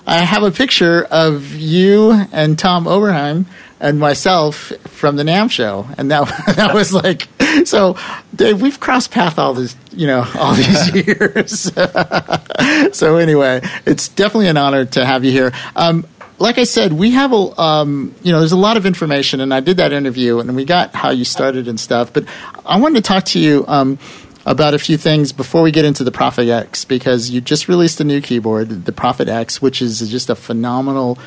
I 0.06 0.18
have 0.18 0.44
a 0.44 0.52
picture 0.52 1.04
of 1.06 1.56
you 1.56 2.12
and 2.32 2.60
Tom 2.60 2.86
Oberheim 2.86 3.46
and 3.80 4.00
myself 4.00 4.72
from 4.88 5.16
the 5.16 5.24
NAMM 5.24 5.52
show, 5.52 5.88
and 5.98 6.10
that 6.12 6.28
that 6.56 6.74
was 6.74 6.94
like 6.94 7.28
so. 7.66 7.98
Dave, 8.36 8.62
we've 8.62 8.80
crossed 8.80 9.12
path 9.12 9.38
all 9.40 9.54
this, 9.54 9.76
you 9.92 10.08
know, 10.08 10.26
all 10.36 10.54
these 10.54 10.94
years. 11.08 11.62
so 12.98 13.18
anyway, 13.18 13.62
it's 13.86 14.08
definitely 14.10 14.48
an 14.48 14.58
honor 14.58 14.86
to 14.86 15.06
have 15.06 15.24
you 15.24 15.32
here. 15.32 15.52
Um, 15.76 16.06
like 16.38 16.58
I 16.58 16.66
said, 16.66 16.92
we 16.94 17.12
have 17.12 17.32
a 17.32 17.62
um, 17.62 18.16
you 18.24 18.32
know, 18.32 18.40
there's 18.40 18.52
a 18.52 18.58
lot 18.58 18.78
of 18.78 18.86
information, 18.86 19.42
and 19.42 19.54
I 19.54 19.60
did 19.60 19.78
that 19.78 19.94
interview, 19.94 20.40
and 20.40 20.56
we 20.56 20.66
got 20.66 20.94
how 20.96 21.10
you 21.10 21.26
started 21.26 21.68
and 21.68 21.80
stuff. 21.80 22.12
But 22.14 22.26
I 22.66 22.80
wanted 22.80 23.04
to 23.04 23.08
talk 23.08 23.26
to 23.26 23.40
you. 23.40 23.66
Um, 23.68 24.00
about 24.48 24.76
a 24.76 24.78
few 24.78 24.96
things 24.96 25.32
before 25.32 25.64
we 25.64 25.72
get 25.72 25.86
into 25.86 26.04
the 26.04 26.12
Prophet 26.12 26.48
X 26.48 26.86
because 26.86 27.32
you 27.32 27.42
just 27.42 27.68
released 27.68 28.00
a 28.00 28.04
new 28.04 28.22
keyboard, 28.22 28.86
the 28.86 28.92
Prophet 28.92 29.28
X, 29.28 29.60
which 29.60 29.82
is 29.82 30.08
just 30.12 30.30
a 30.30 30.36
phenomenal. 30.36 31.18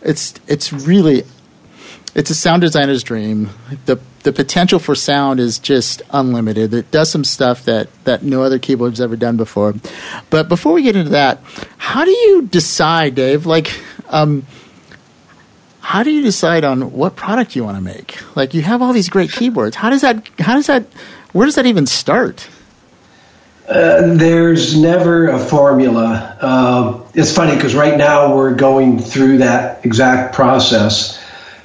It's 0.00 0.32
it's 0.48 0.72
really 0.72 1.24
it's 2.14 2.30
a 2.30 2.34
sound 2.34 2.62
designer's 2.62 3.02
dream. 3.02 3.50
the 3.86 3.98
The 4.22 4.32
potential 4.32 4.78
for 4.78 4.94
sound 4.94 5.40
is 5.40 5.58
just 5.58 6.02
unlimited. 6.10 6.74
It 6.74 6.90
does 6.90 7.10
some 7.10 7.24
stuff 7.24 7.64
that 7.64 7.88
that 8.04 8.22
no 8.22 8.42
other 8.42 8.58
keyboard's 8.58 9.00
ever 9.00 9.16
done 9.16 9.36
before. 9.36 9.74
But 10.30 10.48
before 10.48 10.72
we 10.72 10.82
get 10.82 10.96
into 10.96 11.10
that, 11.10 11.40
how 11.78 12.04
do 12.04 12.10
you 12.10 12.42
decide, 12.42 13.14
Dave? 13.14 13.46
Like. 13.46 13.72
Um, 14.08 14.46
how 15.80 16.04
do 16.04 16.12
you 16.12 16.22
decide 16.22 16.62
on 16.62 16.92
what 16.92 17.16
product 17.16 17.56
you 17.56 17.64
want 17.64 17.76
to 17.76 17.82
make? 17.82 18.16
Like 18.36 18.54
you 18.54 18.62
have 18.62 18.80
all 18.82 18.92
these 18.92 19.08
great 19.08 19.32
keyboards. 19.32 19.74
How 19.74 19.90
does 19.90 20.02
that? 20.02 20.28
How 20.38 20.54
does 20.54 20.68
that? 20.68 20.84
Where 21.32 21.44
does 21.44 21.56
that 21.56 21.66
even 21.66 21.86
start? 21.86 22.48
Uh, 23.68 24.14
there's 24.14 24.78
never 24.78 25.28
a 25.28 25.38
formula. 25.38 26.36
Uh, 26.40 27.00
it's 27.14 27.34
funny 27.34 27.54
because 27.56 27.74
right 27.74 27.96
now 27.96 28.36
we're 28.36 28.54
going 28.54 28.98
through 28.98 29.38
that 29.38 29.84
exact 29.84 30.34
process 30.34 31.21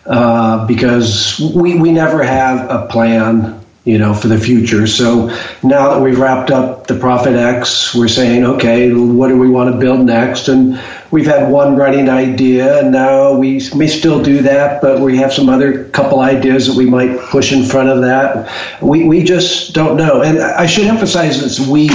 uh, 0.07 0.65
because 0.65 1.39
we, 1.39 1.77
we 1.77 1.91
never 1.91 2.23
have 2.23 2.69
a 2.69 2.87
plan, 2.87 3.59
you 3.83 3.97
know, 3.97 4.13
for 4.13 4.27
the 4.27 4.37
future. 4.37 4.87
So 4.87 5.27
now 5.63 5.93
that 5.93 6.01
we've 6.01 6.17
wrapped 6.17 6.49
up 6.49 6.87
the 6.87 6.97
Prophet 6.97 7.35
X, 7.35 7.93
we're 7.93 8.07
saying, 8.07 8.45
okay, 8.45 8.93
what 8.93 9.27
do 9.27 9.37
we 9.37 9.49
want 9.49 9.73
to 9.73 9.79
build 9.79 10.05
next? 10.05 10.47
And 10.47 10.81
we've 11.11 11.25
had 11.25 11.51
one 11.51 11.75
running 11.75 12.09
idea, 12.09 12.79
and 12.79 12.91
now 12.91 13.33
we 13.33 13.61
may 13.75 13.87
still 13.87 14.23
do 14.23 14.43
that, 14.43 14.81
but 14.81 15.01
we 15.01 15.17
have 15.17 15.33
some 15.33 15.49
other 15.49 15.85
couple 15.89 16.21
ideas 16.21 16.67
that 16.67 16.77
we 16.77 16.85
might 16.85 17.19
push 17.19 17.51
in 17.51 17.63
front 17.63 17.89
of 17.89 18.01
that. 18.01 18.81
We, 18.81 19.03
we 19.03 19.23
just 19.23 19.73
don't 19.73 19.97
know. 19.97 20.21
And 20.21 20.39
I 20.39 20.67
should 20.67 20.85
emphasize 20.85 21.43
it's 21.43 21.59
we 21.59 21.89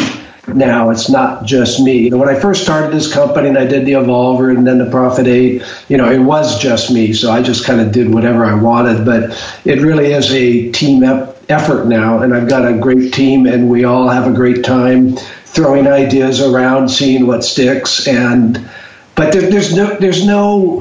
now. 0.49 0.91
It's 0.91 1.09
not 1.09 1.45
just 1.45 1.81
me. 1.81 2.11
When 2.11 2.29
I 2.29 2.39
first 2.39 2.63
started 2.63 2.93
this 2.93 3.13
company 3.13 3.49
and 3.49 3.59
I 3.59 3.67
did 3.67 3.87
the 3.87 3.93
Evolver 3.93 4.55
and 4.55 4.67
then 4.67 4.79
the 4.79 4.91
Prophet 4.91 5.27
8, 5.27 5.63
you 5.89 5.97
know, 5.97 6.11
it 6.11 6.19
was 6.19 6.61
just 6.61 6.91
me. 6.91 7.13
So 7.13 7.31
I 7.31 7.43
just 7.43 7.65
kind 7.65 7.81
of 7.81 7.93
did 7.93 8.13
whatever 8.13 8.45
I 8.45 8.55
wanted. 8.55 9.05
But 9.05 9.39
it 9.65 9.81
really 9.81 10.13
is 10.13 10.31
a 10.33 10.71
team 10.73 11.05
effort 11.05 11.87
now. 11.87 12.23
And 12.23 12.35
I've 12.35 12.49
got 12.49 12.67
a 12.67 12.77
great 12.77 13.13
team 13.13 13.47
and 13.47 13.71
we 13.71 13.85
all 13.85 14.09
have 14.09 14.27
a 14.27 14.35
great 14.35 14.65
time 14.65 15.17
throwing 15.45 15.87
ideas 15.87 16.41
around, 16.41 16.89
seeing 16.89 17.27
what 17.27 17.45
sticks. 17.45 18.07
And, 18.07 18.69
but 19.15 19.33
there, 19.33 19.51
there's 19.51 19.75
no, 19.75 19.97
there's 19.99 20.25
no, 20.25 20.81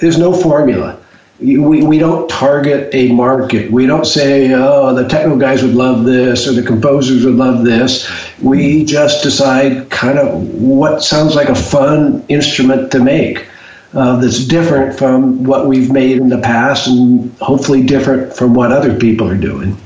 there's 0.00 0.18
no 0.18 0.32
formula 0.32 0.98
we, 1.38 1.82
we 1.82 1.98
don't 1.98 2.28
target 2.28 2.94
a 2.94 3.12
market. 3.12 3.70
We 3.70 3.86
don't 3.86 4.06
say, 4.06 4.52
oh, 4.54 4.94
the 4.94 5.06
techno 5.06 5.36
guys 5.36 5.62
would 5.62 5.74
love 5.74 6.04
this 6.04 6.48
or 6.48 6.52
the 6.52 6.62
composers 6.62 7.24
would 7.24 7.34
love 7.34 7.64
this. 7.64 8.10
We 8.40 8.84
just 8.84 9.22
decide 9.22 9.90
kind 9.90 10.18
of 10.18 10.54
what 10.54 11.02
sounds 11.02 11.34
like 11.34 11.48
a 11.48 11.54
fun 11.54 12.24
instrument 12.28 12.92
to 12.92 13.00
make 13.02 13.46
uh, 13.92 14.16
that's 14.16 14.46
different 14.46 14.98
from 14.98 15.44
what 15.44 15.66
we've 15.66 15.92
made 15.92 16.18
in 16.18 16.28
the 16.28 16.38
past 16.38 16.88
and 16.88 17.36
hopefully 17.38 17.82
different 17.82 18.34
from 18.34 18.54
what 18.54 18.72
other 18.72 18.98
people 18.98 19.28
are 19.28 19.36
doing. 19.36 19.76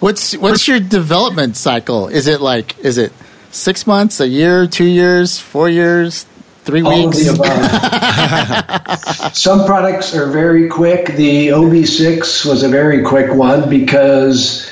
What's 0.00 0.36
what's 0.36 0.68
your 0.68 0.80
development 0.80 1.56
cycle? 1.56 2.08
Is 2.08 2.26
it 2.26 2.40
like 2.40 2.78
is 2.80 2.98
it 2.98 3.12
six 3.50 3.86
months, 3.86 4.20
a 4.20 4.28
year, 4.28 4.66
two 4.66 4.84
years, 4.84 5.38
four 5.38 5.68
years, 5.68 6.26
three 6.64 6.82
All 6.82 7.06
weeks? 7.06 7.28
of 7.28 7.36
the 7.38 7.42
above. 7.42 9.36
Some 9.36 9.66
products 9.66 10.14
are 10.14 10.30
very 10.30 10.68
quick. 10.68 11.14
The 11.14 11.48
OB6 11.48 12.46
was 12.46 12.62
a 12.62 12.68
very 12.68 13.02
quick 13.02 13.32
one 13.34 13.68
because, 13.68 14.70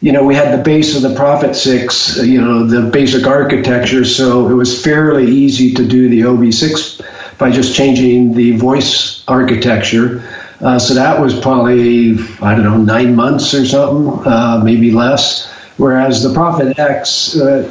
you 0.00 0.12
know, 0.12 0.24
we 0.24 0.34
had 0.34 0.56
the 0.58 0.62
base 0.62 0.94
of 0.96 1.02
the 1.02 1.14
Prophet 1.14 1.54
6, 1.54 2.18
uh, 2.18 2.22
you 2.22 2.40
know, 2.40 2.66
the 2.66 2.82
basic 2.90 3.26
architecture, 3.26 4.04
so 4.04 4.48
it 4.48 4.54
was 4.54 4.82
fairly 4.82 5.26
easy 5.30 5.74
to 5.74 5.86
do 5.86 6.08
the 6.08 6.20
OB6 6.20 7.38
by 7.38 7.50
just 7.50 7.74
changing 7.74 8.34
the 8.34 8.52
voice 8.56 9.24
architecture. 9.26 10.22
Uh, 10.60 10.78
so 10.78 10.94
that 10.94 11.20
was 11.20 11.38
probably 11.40 12.12
I 12.40 12.54
don't 12.54 12.62
know 12.62 12.76
nine 12.76 13.16
months 13.16 13.52
or 13.52 13.66
something, 13.66 14.24
uh, 14.24 14.60
maybe 14.62 14.92
less. 14.92 15.50
Whereas 15.76 16.22
the 16.22 16.32
Prophet 16.32 16.78
X, 16.78 17.34
uh, 17.36 17.68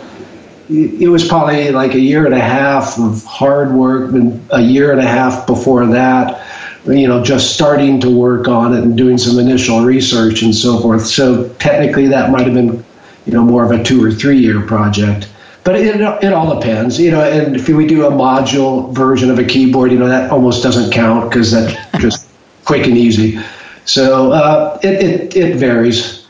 it 0.71 1.09
was 1.09 1.27
probably 1.27 1.71
like 1.71 1.93
a 1.93 1.99
year 1.99 2.25
and 2.25 2.33
a 2.33 2.39
half 2.39 2.97
of 2.97 3.23
hard 3.25 3.73
work, 3.73 4.11
and 4.13 4.47
a 4.51 4.61
year 4.61 4.91
and 4.91 5.01
a 5.01 5.07
half 5.07 5.45
before 5.45 5.85
that, 5.87 6.47
you 6.85 7.07
know, 7.07 7.23
just 7.23 7.53
starting 7.53 7.99
to 8.01 8.09
work 8.09 8.47
on 8.47 8.73
it 8.73 8.83
and 8.83 8.97
doing 8.97 9.17
some 9.17 9.37
initial 9.37 9.81
research 9.81 10.41
and 10.41 10.55
so 10.55 10.79
forth. 10.79 11.05
So 11.05 11.49
technically, 11.55 12.07
that 12.07 12.31
might 12.31 12.45
have 12.45 12.53
been, 12.53 12.83
you 13.25 13.33
know, 13.33 13.43
more 13.43 13.65
of 13.65 13.71
a 13.71 13.83
two 13.83 14.03
or 14.03 14.11
three 14.11 14.39
year 14.39 14.61
project. 14.61 15.29
But 15.63 15.75
it, 15.75 16.01
it 16.01 16.33
all 16.33 16.59
depends, 16.59 16.99
you 16.99 17.11
know. 17.11 17.21
And 17.21 17.55
if 17.55 17.69
we 17.69 17.85
do 17.85 18.07
a 18.07 18.11
module 18.11 18.93
version 18.95 19.29
of 19.29 19.37
a 19.37 19.43
keyboard, 19.43 19.91
you 19.91 19.99
know, 19.99 20.07
that 20.07 20.31
almost 20.31 20.63
doesn't 20.63 20.91
count 20.91 21.29
because 21.29 21.51
that's 21.51 21.75
just 22.01 22.27
quick 22.65 22.87
and 22.87 22.97
easy. 22.97 23.39
So 23.85 24.31
uh, 24.31 24.79
it, 24.81 25.03
it 25.03 25.35
it 25.35 25.55
varies. 25.57 26.25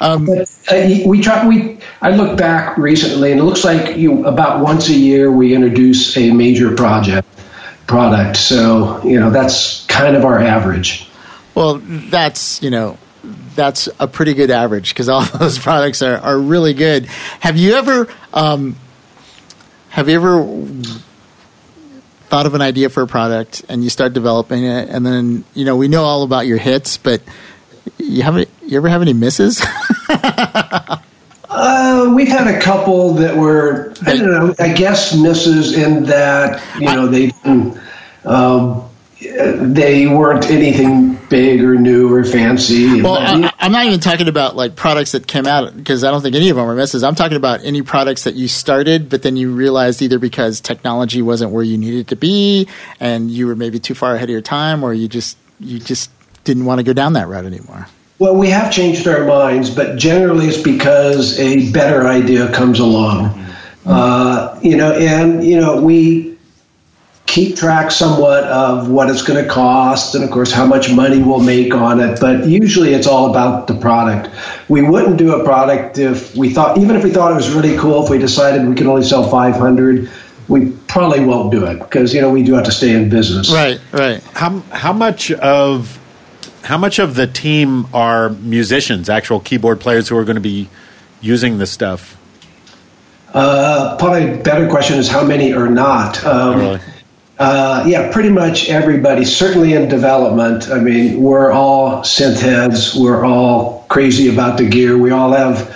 Um, 0.00 0.24
but, 0.24 0.50
uh, 0.70 0.98
we 1.04 1.20
try. 1.20 1.46
We 1.46 1.79
I 2.02 2.10
look 2.10 2.38
back 2.38 2.78
recently, 2.78 3.30
and 3.30 3.40
it 3.40 3.44
looks 3.44 3.62
like 3.62 3.96
you 3.96 4.24
about 4.26 4.62
once 4.62 4.88
a 4.88 4.94
year 4.94 5.30
we 5.30 5.54
introduce 5.54 6.16
a 6.16 6.30
major 6.30 6.74
project 6.74 7.28
product. 7.86 8.36
So 8.36 9.02
you 9.04 9.20
know 9.20 9.30
that's 9.30 9.84
kind 9.86 10.16
of 10.16 10.24
our 10.24 10.38
average. 10.38 11.06
Well, 11.54 11.74
that's 11.84 12.62
you 12.62 12.70
know 12.70 12.96
that's 13.54 13.88
a 13.98 14.08
pretty 14.08 14.32
good 14.32 14.50
average 14.50 14.90
because 14.90 15.08
all 15.08 15.22
those 15.38 15.58
products 15.58 16.00
are, 16.00 16.16
are 16.16 16.38
really 16.38 16.72
good. 16.72 17.06
Have 17.40 17.58
you 17.58 17.74
ever 17.74 18.08
um, 18.32 18.76
have 19.90 20.08
you 20.08 20.16
ever 20.16 20.42
thought 22.28 22.46
of 22.46 22.54
an 22.54 22.62
idea 22.62 22.88
for 22.88 23.02
a 23.02 23.06
product 23.06 23.64
and 23.68 23.82
you 23.82 23.90
start 23.90 24.12
developing 24.12 24.64
it 24.64 24.88
and 24.88 25.04
then 25.04 25.44
you 25.52 25.64
know 25.66 25.76
we 25.76 25.88
know 25.88 26.04
all 26.04 26.22
about 26.22 26.46
your 26.46 26.58
hits, 26.58 26.96
but 26.96 27.20
you 27.98 28.22
haven't 28.22 28.48
you 28.64 28.78
ever 28.78 28.88
have 28.88 29.02
any 29.02 29.12
misses? 29.12 29.62
we've 32.14 32.28
had 32.28 32.46
a 32.46 32.60
couple 32.60 33.14
that 33.14 33.36
were 33.36 33.92
I 34.06 34.16
don't 34.16 34.30
know. 34.30 34.54
I 34.58 34.72
guess 34.72 35.14
misses 35.14 35.76
in 35.76 36.04
that 36.04 36.62
you 36.78 36.86
know 36.86 37.06
they. 37.06 37.32
Um, 38.24 38.90
they 39.20 40.06
weren't 40.06 40.50
anything 40.50 41.18
big 41.28 41.62
or 41.62 41.74
new 41.74 42.12
or 42.12 42.24
fancy. 42.24 43.02
Well, 43.02 43.18
I, 43.18 43.52
am 43.60 43.72
not 43.72 43.84
even 43.84 44.00
talking 44.00 44.28
about 44.28 44.56
like 44.56 44.76
products 44.76 45.12
that 45.12 45.26
came 45.26 45.46
out 45.46 45.76
because 45.76 46.04
I 46.04 46.10
don't 46.10 46.22
think 46.22 46.34
any 46.34 46.48
of 46.48 46.56
them 46.56 46.66
were 46.66 46.74
misses. 46.74 47.04
I'm 47.04 47.14
talking 47.14 47.36
about 47.36 47.62
any 47.62 47.82
products 47.82 48.24
that 48.24 48.34
you 48.34 48.48
started, 48.48 49.10
but 49.10 49.22
then 49.22 49.36
you 49.36 49.52
realized 49.52 50.00
either 50.00 50.18
because 50.18 50.60
technology 50.60 51.20
wasn't 51.20 51.52
where 51.52 51.62
you 51.62 51.76
needed 51.76 52.08
to 52.08 52.16
be, 52.16 52.66
and 52.98 53.30
you 53.30 53.46
were 53.46 53.56
maybe 53.56 53.78
too 53.78 53.94
far 53.94 54.14
ahead 54.14 54.30
of 54.30 54.32
your 54.32 54.40
time, 54.40 54.82
or 54.82 54.94
you 54.94 55.06
just 55.06 55.36
you 55.58 55.78
just 55.78 56.10
didn't 56.44 56.64
want 56.64 56.78
to 56.78 56.82
go 56.82 56.94
down 56.94 57.12
that 57.12 57.28
route 57.28 57.44
anymore. 57.44 57.86
Well, 58.20 58.36
we 58.36 58.50
have 58.50 58.70
changed 58.70 59.08
our 59.08 59.24
minds, 59.24 59.70
but 59.70 59.96
generally 59.96 60.48
it's 60.48 60.62
because 60.62 61.38
a 61.40 61.72
better 61.72 62.06
idea 62.06 62.52
comes 62.52 62.78
along. 62.78 63.30
Mm-hmm. 63.30 63.50
Uh, 63.86 64.60
you 64.62 64.76
know, 64.76 64.92
and 64.92 65.42
you 65.42 65.58
know 65.58 65.80
we 65.80 66.36
keep 67.24 67.56
track 67.56 67.90
somewhat 67.90 68.44
of 68.44 68.90
what 68.90 69.08
it's 69.08 69.22
going 69.22 69.42
to 69.42 69.48
cost 69.48 70.14
and 70.14 70.24
of 70.24 70.30
course 70.30 70.52
how 70.52 70.66
much 70.66 70.92
money 70.92 71.22
we'll 71.22 71.38
make 71.38 71.72
on 71.72 72.00
it 72.00 72.18
but 72.18 72.44
usually 72.44 72.92
it's 72.92 73.06
all 73.06 73.30
about 73.30 73.68
the 73.68 73.74
product 73.74 74.28
we 74.68 74.82
wouldn't 74.82 75.16
do 75.16 75.40
a 75.40 75.44
product 75.44 75.96
if 75.96 76.34
we 76.34 76.50
thought 76.50 76.76
even 76.76 76.96
if 76.96 77.04
we 77.04 77.10
thought 77.10 77.30
it 77.30 77.36
was 77.36 77.48
really 77.52 77.76
cool 77.78 78.02
if 78.02 78.10
we 78.10 78.18
decided 78.18 78.66
we 78.66 78.74
could 78.74 78.88
only 78.88 79.04
sell 79.04 79.30
500 79.30 80.10
we 80.48 80.72
probably 80.88 81.24
won't 81.24 81.52
do 81.52 81.66
it 81.66 81.78
because 81.78 82.12
you 82.12 82.20
know 82.20 82.30
we 82.30 82.42
do 82.42 82.54
have 82.54 82.64
to 82.64 82.72
stay 82.72 82.92
in 82.92 83.08
business 83.08 83.52
right 83.52 83.80
right 83.92 84.20
how 84.34 84.58
how 84.70 84.92
much 84.92 85.30
of 85.30 85.99
how 86.62 86.78
much 86.78 86.98
of 86.98 87.14
the 87.14 87.26
team 87.26 87.86
are 87.94 88.30
musicians 88.30 89.08
actual 89.08 89.40
keyboard 89.40 89.80
players 89.80 90.08
who 90.08 90.16
are 90.16 90.24
going 90.24 90.36
to 90.36 90.40
be 90.40 90.68
using 91.20 91.58
this 91.58 91.70
stuff 91.70 92.16
uh, 93.32 93.96
probably 93.98 94.32
a 94.32 94.42
better 94.42 94.68
question 94.68 94.98
is 94.98 95.08
how 95.08 95.24
many 95.24 95.52
are 95.52 95.68
not 95.68 96.24
um, 96.24 96.58
really? 96.58 96.80
Uh, 97.40 97.84
yeah, 97.86 98.12
pretty 98.12 98.28
much 98.28 98.68
everybody, 98.68 99.24
certainly 99.24 99.72
in 99.72 99.88
development. 99.88 100.68
I 100.68 100.78
mean, 100.78 101.22
we're 101.22 101.50
all 101.50 102.02
synth 102.02 102.38
heads. 102.38 102.94
We're 102.94 103.24
all 103.24 103.86
crazy 103.88 104.30
about 104.30 104.58
the 104.58 104.68
gear. 104.68 104.98
We 104.98 105.10
all 105.10 105.32
have, 105.32 105.74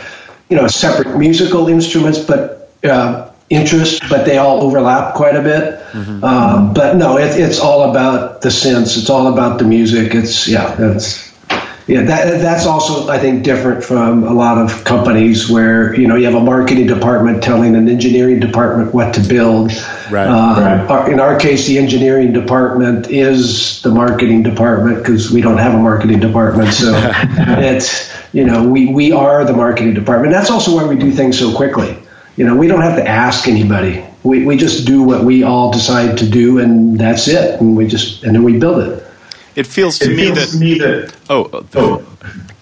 you 0.51 0.59
know, 0.59 0.67
separate 0.67 1.17
musical 1.17 1.69
instruments, 1.69 2.19
but 2.19 2.71
uh, 2.85 3.31
interests, 3.51 4.01
but 4.09 4.25
they 4.25 4.39
all 4.39 4.63
overlap 4.63 5.15
quite 5.15 5.37
a 5.37 5.43
bit. 5.43 5.81
Mm-hmm. 5.93 6.25
Uh, 6.25 6.73
but 6.73 6.97
no, 6.97 7.19
it, 7.19 7.39
it's 7.39 7.61
all 7.61 7.91
about 7.91 8.41
the 8.41 8.49
synths. 8.49 8.99
It's 8.99 9.11
all 9.11 9.33
about 9.33 9.59
the 9.59 9.65
music. 9.65 10.15
It's 10.15 10.49
yeah, 10.49 10.75
it's 10.79 11.25
yeah, 11.87 12.03
that, 12.05 12.41
that's 12.41 12.65
also, 12.65 13.09
I 13.09 13.19
think, 13.19 13.45
different 13.45 13.85
from 13.85 14.25
a 14.25 14.33
lot 14.33 14.57
of 14.57 14.85
companies 14.85 15.51
where 15.51 15.95
you 15.95 16.07
know 16.07 16.17
you 16.17 16.25
have 16.25 16.35
a 16.35 16.41
marketing 16.41 16.87
department 16.87 17.43
telling 17.43 17.77
an 17.77 17.91
engineering 17.91 18.41
department 18.41 18.95
what 18.95 19.13
to 19.15 19.21
build. 19.21 19.71
Right. 20.11 20.27
Uh, 20.27 20.87
right. 20.89 21.13
In 21.13 21.21
our 21.21 21.39
case, 21.39 21.67
the 21.67 21.77
engineering 21.77 22.33
department 22.33 23.11
is 23.11 23.83
the 23.83 23.91
marketing 23.91 24.43
department 24.43 24.99
because 24.99 25.31
we 25.31 25.43
don't 25.43 25.59
have 25.59 25.75
a 25.75 25.79
marketing 25.79 26.21
department. 26.21 26.73
So 26.73 26.93
it's 26.95 28.11
you 28.33 28.47
know 28.47 28.67
we 28.67 28.87
we 28.87 29.13
are 29.13 29.45
the 29.45 29.53
marketing 29.53 29.93
department. 29.93 30.33
That's 30.33 30.51
also 30.51 30.75
why 30.75 30.87
we 30.87 30.97
do 30.97 31.11
things 31.11 31.39
so 31.39 31.55
quickly. 31.55 31.99
You 32.37 32.45
know, 32.45 32.57
we 32.57 32.67
don't 32.67 32.83
have 32.83 32.97
to 32.97 33.07
ask 33.07 33.49
anybody. 33.49 34.05
We 34.23 34.45
we 34.45 34.57
just 34.57 34.87
do 34.87 35.03
what 35.03 35.25
we 35.25 35.43
all 35.43 35.73
decide 35.73 36.19
to 36.19 36.29
do, 36.29 36.59
and 36.59 36.99
that's 36.99 37.29
it. 37.29 37.61
And 37.61 37.77
we 37.77 37.87
just 37.87 38.25
and 38.25 38.35
then 38.35 38.43
we 38.43 38.59
build 38.59 38.83
it. 38.83 39.05
It 39.55 39.67
feels 39.67 39.99
to, 40.01 40.11
it 40.11 40.17
me, 40.17 40.23
feels 40.25 40.53
that, 40.53 40.59
me 40.59 40.79
that. 40.79 41.15
Oh, 41.31 41.67
oh. 41.75 42.07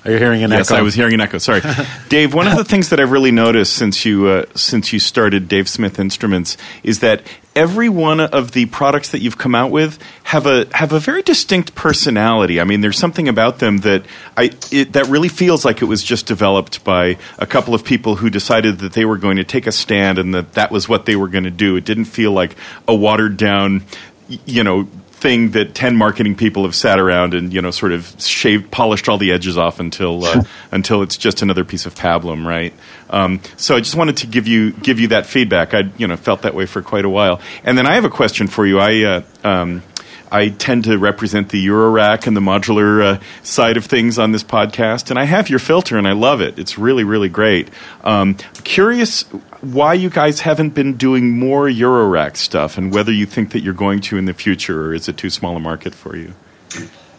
Are 0.05 0.11
you 0.11 0.19
hearing 0.19 0.43
an 0.43 0.51
yes, 0.51 0.67
echo? 0.67 0.75
Yes, 0.75 0.81
I 0.81 0.83
was 0.83 0.95
hearing 0.95 1.15
an 1.15 1.21
echo. 1.21 1.39
Sorry, 1.39 1.63
Dave. 2.09 2.35
One 2.35 2.49
of 2.49 2.57
the 2.57 2.65
things 2.73 2.91
that 2.91 3.01
I've 3.01 3.13
really 3.13 3.31
noticed 3.31 3.75
since 3.75 4.05
you 4.05 4.27
uh, 4.27 4.45
since 4.55 4.93
you 4.93 4.99
started 4.99 5.49
Dave 5.49 5.69
Smith 5.69 5.99
Instruments 5.99 6.57
is 6.83 6.99
that 7.01 7.23
every 7.55 7.88
one 7.88 8.21
of 8.21 8.53
the 8.53 8.67
products 8.67 9.11
that 9.11 9.21
you've 9.21 9.38
come 9.38 9.55
out 9.55 9.71
with 9.71 9.99
have 10.25 10.47
a 10.47 10.67
have 10.75 10.93
a 10.93 10.99
very 10.99 11.23
distinct 11.23 11.75
personality. 11.75 12.61
I 12.61 12.65
mean, 12.65 12.81
there's 12.81 12.99
something 12.99 13.29
about 13.29 13.59
them 13.59 13.79
that 13.79 14.05
I 14.37 14.51
it, 14.71 14.95
that 14.95 15.07
really 15.07 15.29
feels 15.29 15.65
like 15.65 15.83
it 15.83 15.87
was 15.87 16.03
just 16.03 16.27
developed 16.27 16.85
by 16.85 17.19
a 17.38 17.47
couple 17.47 17.75
of 17.75 17.85
people 17.85 18.17
who 18.17 18.31
decided 18.31 18.79
that 18.79 18.93
they 18.93 19.05
were 19.05 19.19
going 19.19 19.37
to 19.37 19.45
take 19.45 19.67
a 19.67 19.73
stand 19.73 20.19
and 20.19 20.35
that 20.35 20.55
that 20.55 20.71
was 20.71 20.88
what 20.88 21.07
they 21.07 21.17
were 21.17 21.29
going 21.29 21.45
to 21.45 21.51
do. 21.51 21.77
It 21.77 21.85
didn't 21.85 22.07
feel 22.07 22.33
like 22.33 22.57
a 22.88 22.95
watered 22.95 23.37
down 23.37 23.85
you 24.47 24.65
know 24.65 24.88
thing 25.23 25.53
that 25.53 25.73
10 25.73 25.97
marketing 25.97 26.35
people 26.35 26.65
have 26.65 26.75
sat 26.75 26.99
around 26.99 27.33
and 27.33 27.55
you 27.55 27.63
know 27.63 27.71
sort 27.71 27.93
of 27.93 28.13
shaved 28.21 28.73
polished 28.73 29.09
all 29.09 29.19
the 29.19 29.31
edges 29.31 29.57
off 29.57 29.79
until 29.79 30.25
uh, 30.25 30.43
until 30.73 31.03
it's 31.03 31.17
just 31.17 31.43
another 31.43 31.65
piece 31.65 31.87
of 31.87 31.95
pablum 31.95 32.45
right 32.45 32.75
um, 33.09 33.41
so 33.57 33.77
I 33.77 33.81
just 33.81 33.95
wanted 33.95 34.17
to 34.19 34.27
give 34.27 34.49
you 34.49 34.73
give 34.73 34.99
you 34.99 35.09
that 35.09 35.27
feedback 35.27 35.75
I 35.75 35.85
you 35.97 36.09
know 36.09 36.17
felt 36.17 36.43
that 36.43 36.55
way 36.55 36.67
for 36.67 36.83
quite 36.83 37.05
a 37.05 37.09
while 37.09 37.41
and 37.63 37.79
then 37.79 37.87
I 37.87 37.95
have 37.95 38.05
a 38.05 38.11
question 38.11 38.49
for 38.49 38.67
you 38.67 38.81
I 38.81 39.05
uh, 39.05 39.23
um, 39.45 39.83
I 40.33 40.49
tend 40.49 40.85
to 40.85 40.99
represent 40.99 41.51
the 41.51 41.65
Eurorack 41.65 42.27
and 42.27 42.35
the 42.37 42.41
modular 42.41 43.05
uh, 43.05 43.21
side 43.43 43.77
of 43.77 43.85
things 43.85 44.19
on 44.19 44.33
this 44.33 44.43
podcast, 44.43 45.11
and 45.11 45.19
I 45.19 45.25
have 45.25 45.51
your 45.51 45.59
filter, 45.59 45.99
and 45.99 46.09
I 46.09 46.13
love 46.13 46.41
it. 46.41 46.59
It's 46.59 46.79
really, 46.79 47.05
really 47.05 47.29
great. 47.29 47.69
Um, 48.03 48.39
curious 48.65 49.27
why 49.62 49.94
you 49.94 50.11
guys 50.11 50.40
haven't 50.40 50.70
been 50.70 50.96
doing 50.96 51.38
more 51.38 51.66
Eurorack 51.66 52.37
stuff, 52.37 52.77
and 52.77 52.92
whether 52.92 53.12
you 53.12 53.27
think 53.27 53.53
that 53.53 53.61
you're 53.61 53.75
going 53.75 54.01
to 54.03 54.18
in 54.18 54.27
the 54.27 54.35
future, 54.35 54.87
or 54.87 54.94
is 54.94 55.09
it 55.09 55.16
too 55.16 55.31
small 55.31 55.57
a 55.57 55.61
market 55.61 55.94
for 55.94 56.16
you? 56.16 56.35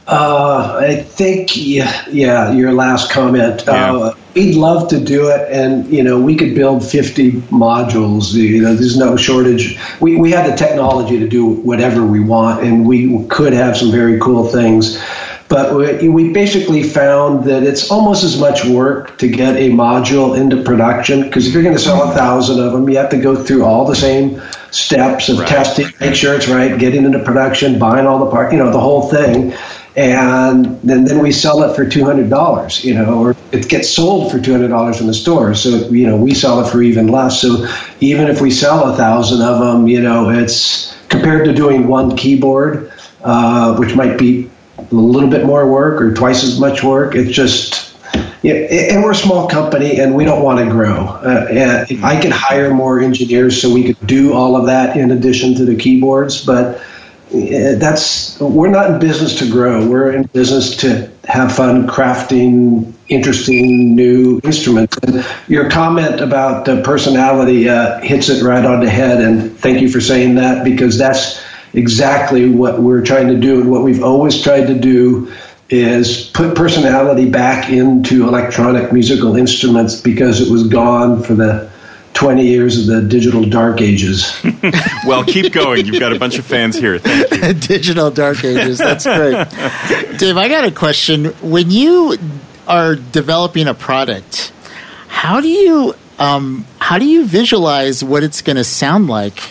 Uh, 0.06 0.80
I 0.82 0.96
think, 0.98 1.56
yeah, 1.56 2.04
yeah, 2.10 2.52
your 2.52 2.74
last 2.74 3.10
comment. 3.10 3.64
Yeah. 3.66 3.94
Uh, 3.94 4.16
we'd 4.36 4.56
love 4.56 4.90
to 4.90 5.00
do 5.00 5.30
it, 5.30 5.50
and 5.50 5.88
you 5.88 6.04
know, 6.04 6.20
we 6.20 6.36
could 6.36 6.56
build 6.56 6.86
50 6.86 7.32
modules. 7.44 8.34
You 8.34 8.64
know, 8.64 8.76
there's 8.76 8.98
no 8.98 9.16
shortage. 9.16 9.80
We 10.02 10.18
we 10.18 10.32
have 10.32 10.50
the 10.50 10.58
technology 10.58 11.20
to 11.20 11.30
do 11.30 11.46
whatever 11.46 12.06
we 12.06 12.20
want, 12.20 12.64
and 12.64 12.86
we 12.86 13.26
could 13.28 13.54
have 13.54 13.78
some 13.78 13.92
very 13.92 14.20
cool 14.20 14.46
things. 14.46 15.02
But 15.54 16.02
we, 16.02 16.10
we 16.10 16.34
basically 16.34 16.82
found 16.82 17.46
that 17.46 17.62
it's 17.62 17.92
almost 17.92 18.24
as 18.24 18.40
much 18.40 18.66
work 18.66 19.20
to 19.20 19.28
get 19.28 19.56
a 19.56 19.70
module 19.70 20.36
into 20.36 20.64
production 20.64 21.22
because 21.22 21.46
if 21.46 21.54
you're 21.54 21.62
going 21.62 21.76
to 21.76 21.82
sell 21.82 22.10
a 22.10 22.16
thousand 22.16 22.60
of 22.60 22.74
them, 22.74 22.90
you 22.90 22.98
have 22.98 23.12
to 23.12 23.22
go 23.22 23.36
through 23.36 23.64
all 23.64 23.86
the 23.86 23.96
same 23.96 24.42
steps 24.72 25.30
of 25.30 25.38
right. 25.38 25.48
testing, 25.48 25.86
make 26.02 26.16
sure 26.16 26.34
it's 26.34 26.48
right, 26.48 26.80
getting 26.80 27.06
into 27.06 27.20
production, 27.20 27.78
buying 27.78 28.08
all 28.08 28.26
the 28.26 28.32
parts, 28.32 28.52
you 28.52 28.58
know, 28.58 28.72
the 28.72 28.80
whole 28.80 29.10
thing 29.10 29.54
and 29.96 30.82
then, 30.82 31.06
then 31.06 31.20
we 31.20 31.32
sell 31.32 31.62
it 31.64 31.76
for 31.76 31.88
two 31.88 32.04
hundred 32.04 32.30
dollars, 32.30 32.84
you 32.84 32.96
know, 32.96 33.20
or 33.20 33.36
it 33.52 33.70
gets 33.70 33.90
sold 33.90 34.32
for 34.32 34.40
two 34.40 34.52
hundred 34.52 34.70
dollars 34.70 35.00
in 35.02 35.06
the 35.08 35.14
store. 35.14 35.54
So 35.54 35.90
you 35.90 36.08
know, 36.08 36.18
we 36.18 36.34
sell 36.34 36.66
it 36.66 36.72
for 36.72 36.82
even 36.82 37.08
less. 37.08 37.42
So 37.42 37.68
even 38.00 38.28
if 38.28 38.42
we 38.42 38.50
sell 38.50 38.92
a 38.92 38.98
thousand 38.98 39.44
of 39.44 39.60
them, 39.60 39.88
you 39.88 40.02
know, 40.02 40.32
it's 40.32 40.98
compared 41.10 41.46
to 41.46 41.54
doing 41.54 41.86
one 41.86 42.18
keyboard, 42.18 42.92
uh, 43.24 43.76
which 43.78 43.96
might 43.96 44.18
be 44.18 44.50
a 44.92 44.96
little 44.96 45.30
bit 45.30 45.46
more 45.46 45.70
work 45.72 46.02
or 46.02 46.14
twice 46.14 46.44
as 46.44 46.60
much 46.60 46.84
work. 46.84 47.16
It's 47.16 47.32
just 47.32 47.96
yeah, 48.42 48.56
and 48.56 49.04
we're 49.04 49.12
a 49.12 49.16
small 49.16 49.48
company 49.48 50.00
and 50.00 50.16
we 50.16 50.26
don't 50.26 50.44
want 50.44 50.60
to 50.60 50.70
grow. 50.70 51.06
Uh, 51.06 51.86
I 52.04 52.20
could 52.22 52.32
hire 52.32 52.74
more 52.74 53.00
engineers 53.00 53.62
so 53.62 53.74
we 53.74 53.86
could 53.86 54.06
do 54.06 54.34
all 54.34 54.58
of 54.58 54.66
that 54.66 54.98
in 54.98 55.12
addition 55.12 55.56
to 55.56 55.66
the 55.66 55.76
keyboards, 55.76 56.46
but 56.46 56.82
that's 57.32 58.40
we're 58.40 58.70
not 58.70 58.92
in 58.92 59.00
business 59.00 59.40
to 59.40 59.50
grow. 59.50 59.88
We're 59.88 60.12
in 60.12 60.24
business 60.24 60.78
to 60.78 61.10
have 61.24 61.56
fun 61.56 61.88
crafting 61.88 62.94
interesting 63.08 63.96
new 63.96 64.40
instruments. 64.44 64.98
And 65.04 65.26
your 65.48 65.70
comment 65.70 66.20
about 66.22 66.66
the 66.66 66.82
personality 66.82 67.70
uh, 67.70 68.00
hits 68.02 68.30
it 68.30 68.44
right 68.44 68.64
on 68.66 68.82
the 68.82 68.90
head. 68.90 69.22
And 69.22 69.58
thank 69.58 69.82
you 69.82 69.90
for 69.90 70.02
saying 70.02 70.36
that 70.36 70.64
because 70.64 70.98
that's 70.98 71.42
exactly 71.74 72.50
what 72.50 72.82
we're 72.82 73.04
trying 73.04 73.28
to 73.28 73.38
do 73.38 73.62
and 73.62 73.72
what 73.72 73.84
we've 73.84 74.04
always 74.04 74.42
tried 74.42 74.68
to 74.68 74.76
do 74.76 75.32
is 75.70 76.28
put 76.28 76.56
personality 76.56 77.30
back 77.30 77.70
into 77.70 78.28
electronic 78.28 78.94
musical 78.94 79.36
instruments 79.36 80.00
because 80.00 80.42
it 80.42 80.52
was 80.52 80.68
gone 80.68 81.24
for 81.24 81.34
the 81.34 81.72
20 82.14 82.46
years 82.46 82.80
of 82.80 82.86
the 82.86 83.08
digital 83.08 83.44
dark 83.44 83.82
ages. 83.82 84.40
well, 85.08 85.24
keep 85.24 85.52
going. 85.52 85.86
You've 85.86 86.00
got 86.00 86.14
a 86.14 86.20
bunch 86.20 86.38
of 86.38 86.46
fans 86.46 86.78
here. 86.78 87.00
Thank 87.00 87.32
you. 87.32 87.54
digital 87.68 88.12
dark 88.12 88.44
ages. 88.44 88.78
That's 88.78 89.06
great. 89.06 89.48
Dave, 90.20 90.38
I 90.38 90.48
got 90.48 90.66
a 90.66 90.72
question. 90.72 91.26
When 91.42 91.72
you 91.72 92.18
are 92.68 92.96
developing 92.96 93.68
a 93.68 93.74
product, 93.74 94.52
how 95.08 95.42
do 95.42 95.48
you 95.48 95.96
um, 96.20 96.66
how 96.78 97.00
do 97.00 97.06
you 97.06 97.26
visualize 97.26 98.04
what 98.04 98.24
it's 98.24 98.42
going 98.44 98.58
to 98.58 98.64
sound 98.64 99.08
like 99.08 99.42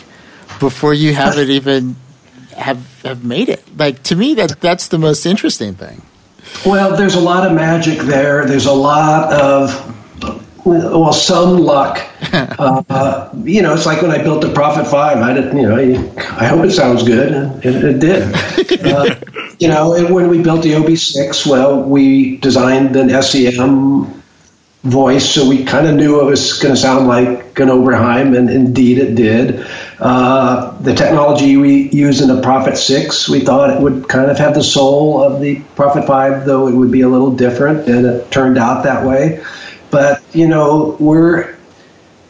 before 0.61 0.95
you 0.95 1.13
have 1.13 1.37
it 1.39 1.51
even 1.51 1.97
have 2.55 3.03
have 3.03 3.25
made 3.25 3.49
it? 3.49 3.62
Like 3.77 4.03
to 4.05 4.17
me, 4.17 4.35
that 4.35 4.61
that's 4.61 4.88
the 4.88 4.99
most 4.99 5.27
interesting 5.27 5.75
thing. 5.75 6.03
Well, 6.67 6.97
there's 6.97 7.15
a 7.15 7.21
lot 7.21 7.47
of 7.47 7.55
magic 7.55 7.99
there. 8.01 8.47
There's 8.47 8.67
a 8.67 8.73
lot 8.73 9.33
of 9.33 9.93
well, 10.65 11.12
some 11.12 11.59
luck. 11.59 12.01
Uh, 12.33 13.29
you 13.45 13.61
know, 13.61 13.75
it's 13.75 13.85
like 13.85 14.01
when 14.01 14.11
I 14.11 14.23
built 14.23 14.41
the 14.41 14.53
Prophet 14.53 14.87
Five. 14.87 15.19
I 15.19 15.35
didn't, 15.35 15.57
you 15.57 15.69
know, 15.69 15.77
I, 15.77 16.45
I 16.45 16.47
hope 16.47 16.65
it 16.65 16.71
sounds 16.71 17.03
good, 17.03 17.33
and 17.33 17.65
it, 17.65 17.85
it 17.85 17.99
did. 17.99 18.35
Uh, 18.93 19.15
you 19.59 19.69
know, 19.69 19.95
and 19.95 20.15
when 20.15 20.29
we 20.29 20.43
built 20.43 20.62
the 20.62 20.73
OB6, 20.73 21.47
well, 21.47 21.83
we 21.83 22.37
designed 22.38 22.97
an 22.97 23.23
SEM 23.23 24.23
voice, 24.83 25.29
so 25.29 25.49
we 25.49 25.65
kind 25.65 25.87
of 25.87 25.95
knew 25.95 26.21
it 26.21 26.25
was 26.25 26.59
going 26.59 26.75
to 26.75 26.81
sound 26.81 27.07
like 27.07 27.59
an 27.59 27.69
Oberheim, 27.69 28.37
and 28.37 28.49
indeed 28.49 28.99
it 28.99 29.15
did. 29.15 29.67
Uh, 30.03 30.77
the 30.81 30.93
technology 30.95 31.57
we 31.57 31.88
use 31.91 32.21
in 32.21 32.27
the 32.27 32.43
Prophet 32.43 32.77
6, 32.77 33.29
we 33.29 33.38
thought 33.38 33.71
it 33.71 33.81
would 33.81 34.09
kind 34.09 34.33
of 34.33 34.37
have 34.37 34.53
the 34.53 34.62
soul 34.62 35.23
of 35.23 35.41
the 35.41 35.61
Prophet 35.77 36.09
5, 36.09 36.45
though 36.45 36.67
it 36.67 36.75
would 36.75 36.91
be 36.91 37.03
a 37.03 37.09
little 37.09 37.31
different, 37.37 37.87
and 37.88 38.05
it 38.05 38.29
turned 38.33 38.59
out 38.59 38.83
that 38.83 39.07
way. 39.07 39.45
But 39.93 40.21
you 40.33 40.49
know, 40.49 40.97
we're 40.99 41.57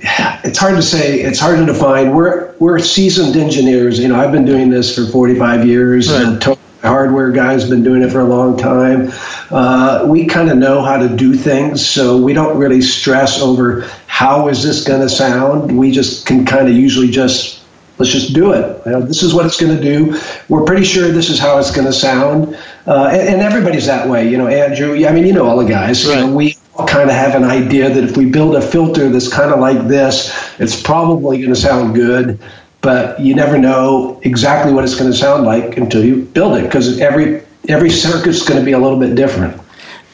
it's 0.01 0.59
hard 0.59 0.77
to 0.77 0.83
say. 0.83 1.21
It's 1.21 1.39
hard 1.39 1.61
to 1.61 1.65
define. 1.65 2.15
We're 2.15 2.55
we're 2.59 2.79
seasoned 2.79 3.37
engineers. 3.37 3.99
You 3.99 4.09
know, 4.09 4.21
I've 4.21 4.33
been 4.33 4.45
doing 4.45 4.69
this 4.69 4.95
for 4.95 5.07
45 5.07 5.67
years. 5.67 6.13
Right. 6.13 6.47
Uh, 6.47 6.57
hardware 6.83 7.31
guys 7.31 7.71
been 7.71 7.85
doing 7.85 8.03
it 8.03 8.11
for 8.11 8.21
a 8.21 8.25
long 8.25 8.59
time. 8.59 9.13
Uh, 9.51 10.05
we 10.09 10.27
kind 10.27 10.51
of 10.51 10.59
know 10.59 10.83
how 10.83 10.99
to 10.99 11.17
do 11.17 11.35
things, 11.35 11.89
so 11.89 12.19
we 12.19 12.35
don't 12.35 12.59
really 12.59 12.83
stress 12.83 13.41
over 13.41 13.89
how 14.07 14.49
is 14.49 14.63
this 14.63 14.85
going 14.85 15.01
to 15.01 15.09
sound. 15.09 15.79
We 15.79 15.93
just 15.93 16.27
can 16.27 16.45
kind 16.45 16.69
of 16.69 16.75
usually 16.75 17.11
just 17.11 17.62
let's 18.03 18.13
just 18.13 18.35
do 18.35 18.53
it. 18.53 18.83
You 18.85 18.93
know, 18.93 19.01
this 19.01 19.23
is 19.23 19.33
what 19.33 19.47
it's 19.47 19.61
going 19.61 19.77
to 19.77 19.83
do. 19.83 20.21
We're 20.49 20.65
pretty 20.65 20.85
sure 20.85 21.09
this 21.09 21.31
is 21.31 21.39
how 21.39 21.59
it's 21.59 21.71
going 21.71 21.87
to 21.87 21.93
sound, 21.93 22.57
uh, 22.87 23.07
and, 23.07 23.29
and, 23.29 23.41
everybody's 23.41 23.87
that 23.87 24.09
way. 24.09 24.29
You 24.29 24.39
know, 24.39 24.49
Andrew. 24.49 25.07
I 25.07 25.13
mean, 25.13 25.25
you 25.25 25.33
know 25.33 25.47
all 25.47 25.57
the 25.57 25.69
guys. 25.69 26.05
Right. 26.05 26.19
You 26.19 26.27
know, 26.27 26.35
we 26.35 26.57
kind 26.89 27.09
of 27.09 27.15
have 27.15 27.37
an 27.37 27.45
idea 27.45 27.91
that 27.91 28.03
if 28.03 28.17
we 28.17 28.27
build 28.27 28.57
a 28.57 28.61
filter 28.61 29.09
that's 29.09 29.33
kind 29.33 29.53
of 29.53 29.61
like 29.61 29.87
this, 29.87 30.35
it's 30.59 30.81
probably 30.81 31.39
going 31.39 31.55
to 31.55 31.61
sound 31.61 31.95
good, 31.95 32.41
but 32.81 33.21
you 33.21 33.37
never 33.37 33.57
know 33.57 34.21
exactly 34.23 34.73
what 34.73 34.83
it's 34.83 34.99
going 34.99 35.11
to 35.11 35.17
sound 35.17 35.45
like 35.45 35.77
until 35.77 36.05
you 36.05 36.25
build 36.25 36.59
it 36.59 36.65
because 36.65 36.99
every 36.99 37.43
every 37.69 37.91
circuit's 37.91 38.43
going 38.43 38.59
to 38.59 38.65
be 38.65 38.73
a 38.73 38.79
little 38.79 38.99
bit 38.99 39.15
different. 39.15 39.61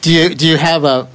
Do 0.01 0.13
you 0.13 0.35
do 0.35 0.47
you 0.47 0.57
have 0.57 0.83
a 0.83 1.07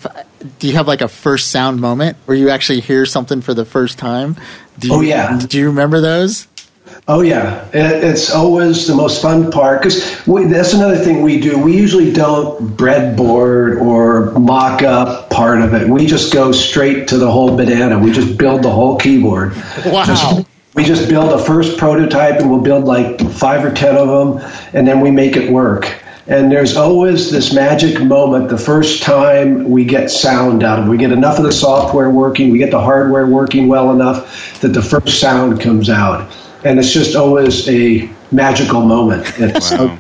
do 0.59 0.67
you 0.67 0.75
have 0.75 0.89
like 0.89 1.03
a 1.03 1.09
first 1.09 1.53
sound 1.53 1.81
moment 1.81 2.17
where 2.25 2.37
you 2.37 2.51
actually 2.51 2.81
hear 2.81 3.07
something 3.07 3.41
for 3.41 3.55
the 3.55 3.65
first 3.65 3.97
time? 3.97 4.37
Do 4.79 4.89
you, 4.89 4.95
oh 4.95 5.01
yeah. 5.01 5.39
Do 5.39 5.59
you 5.59 5.67
remember 5.67 6.01
those? 6.01 6.49
Oh 7.07 7.21
yeah, 7.21 7.69
it's 7.75 8.31
always 8.31 8.87
the 8.87 8.95
most 8.95 9.21
fun 9.21 9.51
part 9.53 9.83
because 9.83 10.25
that's 10.25 10.73
another 10.73 10.97
thing 10.97 11.21
we 11.21 11.39
do. 11.39 11.59
We 11.59 11.77
usually 11.77 12.11
don't 12.11 12.79
breadboard 12.79 13.79
or 13.79 14.31
mock 14.39 14.83
up 14.83 15.29
part 15.29 15.61
of 15.61 15.75
it. 15.75 15.87
We 15.87 16.07
just 16.07 16.33
go 16.33 16.51
straight 16.51 17.09
to 17.09 17.19
the 17.19 17.31
whole 17.31 17.55
banana. 17.59 17.99
We 17.99 18.11
just 18.11 18.39
build 18.39 18.63
the 18.63 18.71
whole 18.71 18.97
keyboard. 18.97 19.55
Wow. 19.85 20.05
Just, 20.07 20.49
we 20.75 20.85
just 20.85 21.11
build 21.11 21.31
a 21.39 21.45
first 21.45 21.77
prototype 21.77 22.41
and 22.41 22.51
we'll 22.51 22.63
build 22.63 22.85
like 22.85 23.21
five 23.33 23.67
or 23.67 23.75
ten 23.75 23.99
of 23.99 24.09
them, 24.09 24.51
and 24.73 24.89
then 24.89 25.03
we 25.03 25.11
make 25.11 25.37
it 25.37 25.53
work. 25.53 25.95
And 26.27 26.51
there's 26.51 26.75
always 26.75 27.31
this 27.31 27.53
magic 27.53 28.03
moment 28.03 28.49
the 28.49 28.57
first 28.57 29.03
time 29.03 29.71
we 29.71 29.85
get 29.85 30.11
sound 30.11 30.65
out 30.65 30.79
of 30.79 30.87
it. 30.87 30.89
We 30.89 30.97
get 30.97 31.13
enough 31.13 31.37
of 31.37 31.45
the 31.45 31.53
software 31.53 32.09
working, 32.09 32.51
we 32.51 32.57
get 32.57 32.71
the 32.71 32.81
hardware 32.81 33.27
working 33.27 33.69
well 33.69 33.91
enough 33.91 34.59
that 34.63 34.69
the 34.69 34.81
first 34.81 35.21
sound 35.21 35.61
comes 35.61 35.91
out 35.91 36.33
and 36.65 36.79
it's 36.79 36.93
just 36.93 37.15
always 37.15 37.69
a 37.69 38.11
magical 38.33 38.83
moment. 38.83 39.27
Wow. 39.39 39.99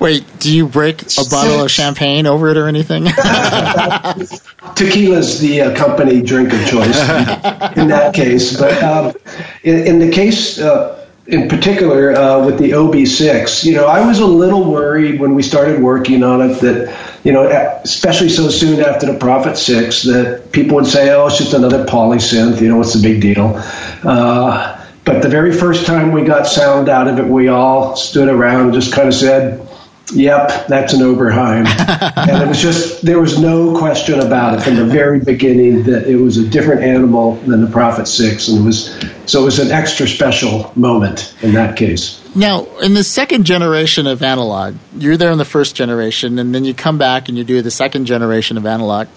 Wait, 0.00 0.24
do 0.38 0.54
you 0.54 0.68
break 0.68 1.02
a 1.02 1.24
bottle 1.30 1.62
of 1.62 1.70
champagne 1.70 2.26
over 2.26 2.50
it 2.50 2.56
or 2.56 2.68
anything? 2.68 3.04
Tequila's 4.74 5.40
the 5.40 5.62
uh, 5.62 5.76
company 5.76 6.20
drink 6.20 6.52
of 6.52 6.60
choice 6.66 6.98
in 7.76 7.88
that 7.88 8.12
case, 8.14 8.58
but 8.58 8.82
um, 8.82 9.14
in, 9.62 9.86
in, 9.86 9.98
the 9.98 10.10
case. 10.10 10.58
Uh, 10.58 11.00
in 11.26 11.48
particular, 11.48 12.12
uh, 12.14 12.44
with 12.44 12.58
the 12.58 12.72
OB6, 12.72 13.64
you 13.64 13.72
know, 13.72 13.86
I 13.86 14.06
was 14.06 14.18
a 14.18 14.26
little 14.26 14.70
worried 14.70 15.18
when 15.18 15.34
we 15.34 15.42
started 15.42 15.80
working 15.80 16.22
on 16.22 16.42
it 16.42 16.60
that, 16.60 16.94
you 17.24 17.32
know, 17.32 17.46
especially 17.82 18.28
so 18.28 18.50
soon 18.50 18.80
after 18.80 19.10
the 19.10 19.18
Prophet 19.18 19.56
6, 19.56 20.02
that 20.02 20.52
people 20.52 20.74
would 20.74 20.86
say, 20.86 21.10
oh, 21.14 21.28
it's 21.28 21.38
just 21.38 21.54
another 21.54 21.86
polysynth, 21.86 22.60
you 22.60 22.68
know, 22.68 22.76
what's 22.76 22.92
the 22.92 23.00
big 23.00 23.22
deal? 23.22 23.54
Uh, 24.02 24.83
but 25.04 25.22
the 25.22 25.28
very 25.28 25.52
first 25.52 25.86
time 25.86 26.12
we 26.12 26.24
got 26.24 26.46
sound 26.46 26.88
out 26.88 27.08
of 27.08 27.18
it, 27.18 27.26
we 27.26 27.48
all 27.48 27.96
stood 27.96 28.28
around 28.28 28.62
and 28.62 28.74
just 28.74 28.92
kind 28.92 29.08
of 29.08 29.14
said, 29.14 29.68
Yep, 30.12 30.66
that's 30.66 30.92
an 30.92 31.00
Oberheim. 31.00 31.66
and 32.16 32.42
it 32.42 32.46
was 32.46 32.60
just, 32.60 33.02
there 33.02 33.18
was 33.18 33.38
no 33.38 33.76
question 33.78 34.20
about 34.20 34.58
it 34.58 34.62
from 34.62 34.76
the 34.76 34.84
very 34.84 35.18
beginning 35.18 35.84
that 35.84 36.06
it 36.06 36.16
was 36.16 36.36
a 36.36 36.46
different 36.46 36.82
animal 36.82 37.36
than 37.36 37.62
the 37.62 37.70
Prophet 37.70 38.06
6. 38.06 38.48
And 38.48 38.58
it 38.60 38.64
was, 38.64 38.94
so 39.24 39.42
it 39.42 39.44
was 39.46 39.58
an 39.58 39.70
extra 39.70 40.06
special 40.06 40.70
moment 40.76 41.34
in 41.42 41.54
that 41.54 41.76
case. 41.76 42.20
Now, 42.36 42.66
in 42.80 42.92
the 42.92 43.02
second 43.02 43.44
generation 43.44 44.06
of 44.06 44.22
analog, 44.22 44.76
you're 44.96 45.16
there 45.16 45.32
in 45.32 45.38
the 45.38 45.44
first 45.44 45.74
generation, 45.74 46.38
and 46.38 46.54
then 46.54 46.66
you 46.66 46.74
come 46.74 46.98
back 46.98 47.28
and 47.28 47.38
you 47.38 47.44
do 47.44 47.62
the 47.62 47.70
second 47.70 48.04
generation 48.04 48.58
of 48.58 48.66
analog. 48.66 49.08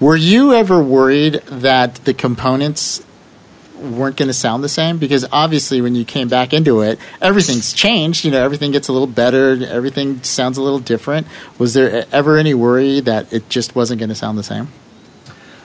Were 0.00 0.16
you 0.16 0.54
ever 0.54 0.82
worried 0.82 1.34
that 1.48 1.96
the 2.06 2.14
components 2.14 3.04
weren't 3.82 4.16
going 4.16 4.28
to 4.28 4.34
sound 4.34 4.62
the 4.62 4.68
same 4.68 4.98
because 4.98 5.26
obviously 5.32 5.80
when 5.80 5.94
you 5.94 6.04
came 6.04 6.28
back 6.28 6.52
into 6.52 6.80
it 6.80 6.98
everything's 7.20 7.72
changed 7.72 8.24
you 8.24 8.30
know 8.30 8.42
everything 8.42 8.70
gets 8.70 8.88
a 8.88 8.92
little 8.92 9.06
better 9.06 9.58
everything 9.66 10.22
sounds 10.22 10.58
a 10.58 10.62
little 10.62 10.78
different. 10.78 11.26
Was 11.58 11.74
there 11.74 12.06
ever 12.12 12.36
any 12.36 12.54
worry 12.54 13.00
that 13.00 13.32
it 13.32 13.48
just 13.48 13.74
wasn't 13.74 13.98
going 13.98 14.08
to 14.08 14.14
sound 14.14 14.38
the 14.38 14.42
same? 14.42 14.68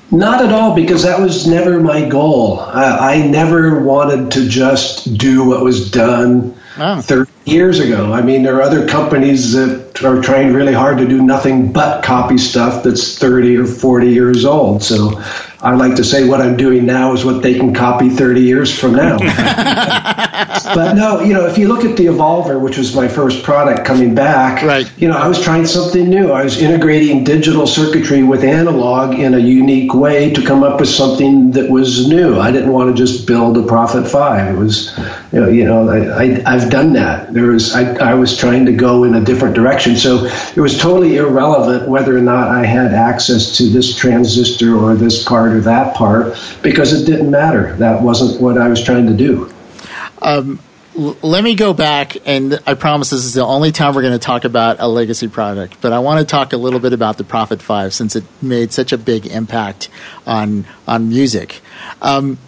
Not 0.10 0.44
at 0.44 0.54
all 0.54 0.74
because 0.74 1.04
that 1.04 1.20
was 1.20 1.46
never 1.46 1.82
my 1.82 2.08
goal. 2.08 2.62
I, 2.62 3.16
I 3.16 3.28
never 3.28 3.84
wanted 3.84 4.32
to 4.32 4.48
just 4.48 5.18
do 5.18 5.44
what 5.44 5.62
was 5.62 5.92
done 5.92 6.56
oh. 6.78 7.02
30 7.02 7.30
years 7.46 7.80
ago. 7.80 8.14
I 8.14 8.22
mean 8.22 8.44
there 8.44 8.56
are 8.56 8.62
other 8.62 8.88
companies 8.88 9.54
that 9.54 10.04
are 10.04 10.22
trying 10.22 10.54
really 10.54 10.74
hard 10.74 11.00
to 11.00 11.08
do 11.08 11.22
nothing 11.22 11.74
but 11.74 12.04
copy 12.04 12.38
stuff 12.38 12.84
that's 12.84 13.18
30 13.18 13.58
or 13.58 13.66
40 13.66 14.10
years 14.10 14.46
old 14.46 14.84
so 14.84 15.20
I 15.60 15.74
like 15.74 15.96
to 15.96 16.04
say 16.04 16.28
what 16.28 16.40
I'm 16.40 16.56
doing 16.56 16.86
now 16.86 17.14
is 17.14 17.26
what 17.26 17.42
they 17.42 17.56
can 17.56 17.74
copy 17.74 18.10
30 18.10 18.42
years 18.42 18.78
from 18.78 18.94
now. 18.94 19.18
but 20.76 20.94
no, 20.94 21.22
you 21.22 21.34
know, 21.34 21.48
if 21.48 21.58
you 21.58 21.68
look 21.68 21.84
at 21.84 21.98
the 21.98 22.06
Evolver, 22.06 22.62
which 22.62 22.78
was 22.78 22.96
my 22.96 23.08
first 23.08 23.44
product 23.44 23.84
coming 23.84 24.14
back, 24.14 24.62
right. 24.62 24.92
you 24.98 25.08
know, 25.08 25.18
I 25.18 25.28
was 25.28 25.42
trying 25.42 25.66
something 25.66 26.08
new. 26.08 26.32
I 26.32 26.44
was 26.44 26.62
integrating 26.62 27.24
digital 27.24 27.66
circuitry 27.66 28.22
with 28.22 28.44
analog 28.44 29.18
in 29.18 29.34
a 29.34 29.40
unique 29.40 29.96
way 29.96 30.32
to 30.34 30.46
come 30.46 30.62
up 30.62 30.80
with 30.80 30.90
something 30.90 31.52
that 31.52 31.72
was 31.72 32.08
new. 32.08 32.40
I 32.40 32.52
didn't 32.52 32.72
want 32.72 32.96
to 32.96 33.06
just 33.06 33.26
build 33.26 33.58
a 33.58 33.64
Prophet 33.64 34.08
5. 34.08 34.56
It 34.56 34.60
was, 34.60 34.96
you 35.32 35.40
know, 35.40 35.48
you 35.50 35.66
know 35.66 35.90
I, 35.90 36.42
I, 36.46 36.60
have 36.60 36.70
done 36.70 36.94
that. 36.94 37.34
There 37.34 37.48
was, 37.48 37.74
I, 37.74 37.96
I 37.96 38.14
was 38.14 38.38
trying 38.38 38.66
to 38.66 38.74
go 38.74 39.04
in 39.04 39.14
a 39.14 39.24
different 39.24 39.56
direction. 39.56 39.98
So 39.98 40.26
it 40.26 40.58
was 40.58 40.78
totally 40.78 41.18
irrelevant 41.18 41.90
whether 41.90 42.18
or 42.18 42.22
not 42.22 42.48
I 42.48 42.66
had 42.66 42.94
access 42.94 43.58
to 43.58 43.70
this 43.70 43.96
transistor 43.96 44.78
or 44.78 44.96
this 44.96 45.24
part 45.24 45.52
or 45.52 45.62
that 45.62 45.96
part 45.96 46.38
because 46.62 46.94
it 46.94 47.06
didn't 47.06 47.30
matter. 47.30 47.76
That 47.78 48.02
wasn't 48.02 48.42
what 48.42 48.58
I 48.58 48.70
was 48.70 48.84
trying 48.84 49.08
to 49.08 49.14
do. 49.14 49.52
Um, 50.22 50.60
l- 50.98 51.18
let 51.22 51.44
me 51.44 51.56
go 51.56 51.74
back, 51.74 52.18
and 52.26 52.60
I 52.66 52.74
promise 52.74 53.10
this 53.10 53.26
is 53.26 53.34
the 53.34 53.46
only 53.46 53.72
time 53.72 53.94
we're 53.94 54.02
going 54.02 54.14
to 54.14 54.20
talk 54.20 54.46
about 54.46 54.78
a 54.80 54.88
legacy 54.88 55.28
product. 55.28 55.82
But 55.82 55.94
I 55.94 56.00
want 56.00 56.20
to 56.20 56.26
talk 56.26 56.54
a 56.54 56.58
little 56.58 56.80
bit 56.80 56.94
about 56.94 57.18
the 57.18 57.24
Prophet 57.24 57.62
Five 57.62 57.94
since 57.94 58.16
it 58.16 58.24
made 58.42 58.72
such 58.72 58.92
a 58.94 58.98
big 58.98 59.28
impact 59.28 59.90
on 60.26 60.66
on 60.88 61.10
music. 61.10 61.62
Um, 62.02 62.40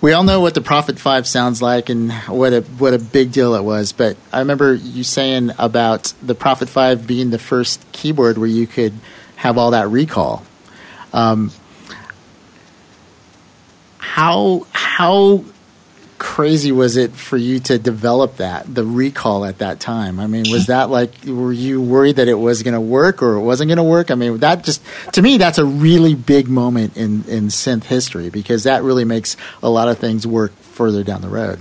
we 0.00 0.12
all 0.12 0.22
know 0.22 0.40
what 0.40 0.54
the 0.54 0.60
Prophet 0.60 0.98
Five 0.98 1.26
sounds 1.26 1.60
like 1.60 1.88
and 1.88 2.12
what 2.26 2.52
a 2.52 2.62
what 2.62 2.94
a 2.94 2.98
big 2.98 3.32
deal 3.32 3.54
it 3.54 3.62
was. 3.62 3.92
But 3.92 4.16
I 4.32 4.38
remember 4.38 4.74
you 4.74 5.04
saying 5.04 5.50
about 5.58 6.12
the 6.22 6.34
Prophet 6.34 6.68
Five 6.68 7.06
being 7.06 7.30
the 7.30 7.38
first 7.38 7.84
keyboard 7.92 8.38
where 8.38 8.48
you 8.48 8.66
could 8.66 8.94
have 9.36 9.58
all 9.58 9.72
that 9.72 9.88
recall. 9.88 10.44
Um, 11.12 11.50
how 13.98 14.66
how 14.72 15.44
crazy 16.20 16.70
was 16.70 16.98
it 16.98 17.12
for 17.12 17.38
you 17.38 17.58
to 17.58 17.78
develop 17.78 18.36
that 18.36 18.72
the 18.72 18.84
recall 18.84 19.42
at 19.42 19.58
that 19.58 19.80
time? 19.80 20.20
I 20.20 20.26
mean 20.26 20.50
was 20.50 20.66
that 20.66 20.90
like 20.90 21.12
were 21.24 21.52
you 21.52 21.80
worried 21.80 22.16
that 22.16 22.28
it 22.28 22.34
was 22.34 22.62
going 22.62 22.74
to 22.74 22.80
work 22.80 23.22
or 23.22 23.36
it 23.36 23.40
wasn't 23.40 23.68
going 23.68 23.78
to 23.78 23.82
work? 23.82 24.10
I 24.10 24.16
mean 24.16 24.36
that 24.38 24.62
just 24.62 24.82
to 25.14 25.22
me 25.22 25.38
that's 25.38 25.56
a 25.56 25.64
really 25.64 26.14
big 26.14 26.46
moment 26.46 26.98
in 26.98 27.24
in 27.24 27.44
synth 27.46 27.84
history 27.84 28.28
because 28.28 28.64
that 28.64 28.82
really 28.82 29.06
makes 29.06 29.38
a 29.62 29.70
lot 29.70 29.88
of 29.88 29.98
things 29.98 30.26
work 30.26 30.52
further 30.56 31.02
down 31.02 31.22
the 31.22 31.30
road. 31.30 31.58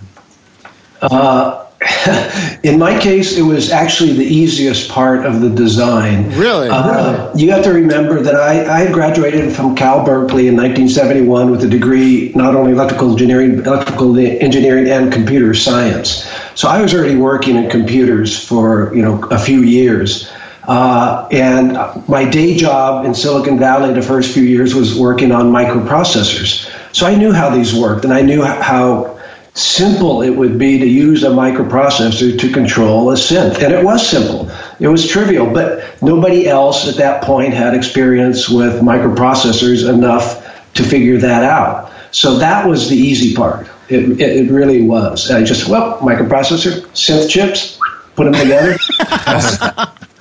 Uh, 1.01 1.65
in 2.63 2.77
my 2.77 2.99
case, 2.99 3.37
it 3.37 3.41
was 3.41 3.71
actually 3.71 4.11
the 4.11 4.25
easiest 4.25 4.89
part 4.89 5.25
of 5.25 5.39
the 5.39 5.49
design. 5.49 6.29
Really? 6.31 6.67
Uh, 6.69 7.33
you 7.35 7.51
have 7.51 7.63
to 7.63 7.71
remember 7.71 8.21
that 8.21 8.35
I, 8.35 8.65
I 8.65 8.79
had 8.81 8.93
graduated 8.93 9.53
from 9.53 9.77
Cal 9.77 10.03
Berkeley 10.03 10.49
in 10.49 10.57
1971 10.57 11.51
with 11.51 11.63
a 11.63 11.69
degree 11.69 12.33
not 12.35 12.53
only 12.53 12.73
electrical 12.73 13.11
engineering, 13.11 13.59
electrical 13.59 14.17
engineering 14.17 14.89
and 14.89 15.13
computer 15.13 15.53
science. 15.53 16.29
So 16.53 16.67
I 16.67 16.81
was 16.81 16.93
already 16.93 17.15
working 17.15 17.55
in 17.55 17.69
computers 17.69 18.37
for 18.37 18.93
you 18.93 19.01
know 19.01 19.23
a 19.31 19.39
few 19.39 19.61
years. 19.61 20.29
Uh, 20.63 21.27
and 21.31 21.77
my 22.09 22.29
day 22.29 22.57
job 22.57 23.05
in 23.05 23.15
Silicon 23.15 23.57
Valley 23.57 23.93
the 23.93 24.01
first 24.01 24.33
few 24.33 24.43
years 24.43 24.75
was 24.75 24.99
working 24.99 25.31
on 25.31 25.45
microprocessors. 25.45 26.69
So 26.93 27.07
I 27.07 27.15
knew 27.15 27.31
how 27.31 27.49
these 27.49 27.73
worked, 27.73 28.03
and 28.03 28.13
I 28.13 28.21
knew 28.21 28.43
how 28.43 29.18
simple 29.59 30.21
it 30.21 30.29
would 30.29 30.57
be 30.57 30.79
to 30.79 30.85
use 30.87 31.23
a 31.23 31.29
microprocessor 31.29 32.39
to 32.39 32.51
control 32.51 33.11
a 33.11 33.15
synth. 33.15 33.61
And 33.61 33.73
it 33.73 33.83
was 33.83 34.07
simple. 34.07 34.49
It 34.79 34.87
was 34.87 35.07
trivial, 35.07 35.51
but 35.51 36.01
nobody 36.01 36.47
else 36.47 36.87
at 36.87 36.95
that 36.95 37.23
point 37.23 37.53
had 37.53 37.75
experience 37.75 38.49
with 38.49 38.81
microprocessors 38.81 39.87
enough 39.87 40.73
to 40.75 40.83
figure 40.83 41.17
that 41.17 41.43
out. 41.43 41.91
So 42.11 42.37
that 42.37 42.67
was 42.67 42.89
the 42.89 42.95
easy 42.95 43.35
part. 43.35 43.67
It, 43.89 44.21
it, 44.21 44.21
it 44.21 44.51
really 44.51 44.83
was. 44.83 45.29
I 45.29 45.43
just, 45.43 45.67
well, 45.67 45.99
microprocessor, 45.99 46.81
synth 46.93 47.29
chips, 47.29 47.79
put 48.15 48.25
them 48.25 48.33
together. 48.33 48.71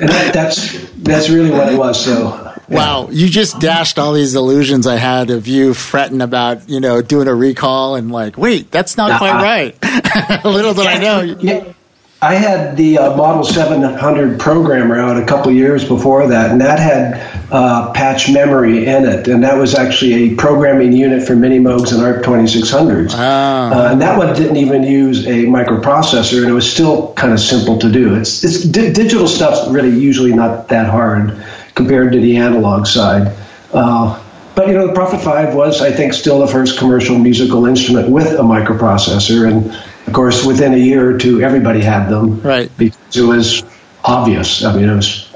and 0.00 0.08
that, 0.08 0.30
that's, 0.32 0.90
that's 0.98 1.28
really 1.28 1.50
what 1.50 1.72
it 1.72 1.78
was. 1.78 2.04
So 2.04 2.47
Wow, 2.68 3.08
you 3.10 3.28
just 3.28 3.60
dashed 3.60 3.98
all 3.98 4.12
these 4.12 4.34
illusions 4.34 4.86
I 4.86 4.96
had 4.96 5.30
of 5.30 5.46
you 5.46 5.74
fretting 5.74 6.20
about, 6.20 6.68
you 6.68 6.80
know, 6.80 7.00
doing 7.00 7.28
a 7.28 7.34
recall 7.34 7.96
and 7.96 8.12
like, 8.12 8.36
wait, 8.36 8.70
that's 8.70 8.96
not 8.96 9.12
uh, 9.12 9.18
quite 9.18 9.42
right. 9.42 10.44
Little 10.44 10.74
did 10.74 10.86
I 10.86 10.98
know. 10.98 11.20
Yeah, 11.22 11.72
I 12.20 12.34
had 12.34 12.76
the 12.76 12.98
uh, 12.98 13.16
Model 13.16 13.44
700 13.44 14.40
programmer 14.40 14.98
out 14.98 15.22
a 15.22 15.24
couple 15.24 15.52
years 15.52 15.86
before 15.86 16.26
that, 16.26 16.50
and 16.50 16.60
that 16.60 16.80
had 16.80 17.48
uh, 17.52 17.92
patch 17.92 18.28
memory 18.28 18.86
in 18.86 19.04
it, 19.04 19.28
and 19.28 19.44
that 19.44 19.56
was 19.56 19.76
actually 19.76 20.32
a 20.32 20.34
programming 20.34 20.92
unit 20.92 21.22
for 21.22 21.36
Mini 21.36 21.60
Moogs 21.60 21.92
and 21.92 22.02
ARP 22.02 22.24
2600s. 22.24 23.12
Ah. 23.12 23.70
Uh, 23.70 23.92
and 23.92 24.02
that 24.02 24.18
one 24.18 24.34
didn't 24.34 24.56
even 24.56 24.82
use 24.82 25.28
a 25.28 25.44
microprocessor, 25.46 26.38
and 26.40 26.48
it 26.48 26.54
was 26.54 26.70
still 26.70 27.12
kind 27.14 27.32
of 27.32 27.38
simple 27.38 27.78
to 27.78 27.90
do. 27.90 28.16
It's, 28.16 28.42
it's 28.42 28.64
di- 28.64 28.92
digital 28.92 29.28
stuff's 29.28 29.68
really 29.70 29.96
usually 29.96 30.32
not 30.32 30.68
that 30.68 30.90
hard 30.90 31.40
compared 31.78 32.12
to 32.12 32.20
the 32.20 32.36
analog 32.36 32.86
side. 32.86 33.34
Uh, 33.72 34.22
but 34.54 34.66
you 34.66 34.74
know, 34.74 34.88
the 34.88 34.92
Prophet 34.92 35.20
5 35.20 35.54
was, 35.54 35.80
I 35.80 35.92
think, 35.92 36.12
still 36.12 36.40
the 36.40 36.48
first 36.48 36.78
commercial 36.78 37.16
musical 37.16 37.66
instrument 37.66 38.10
with 38.10 38.32
a 38.32 38.42
microprocessor, 38.42 39.48
and 39.48 39.72
of 40.06 40.12
course, 40.12 40.44
within 40.44 40.74
a 40.74 40.76
year 40.76 41.14
or 41.14 41.16
two, 41.16 41.40
everybody 41.40 41.80
had 41.80 42.08
them. 42.08 42.42
Right. 42.42 42.68
Because 42.76 43.16
it 43.16 43.22
was 43.22 43.62
obvious. 44.04 44.64
I 44.64 44.74
mean, 44.74 44.88
it 44.88 44.96
was. 44.96 45.32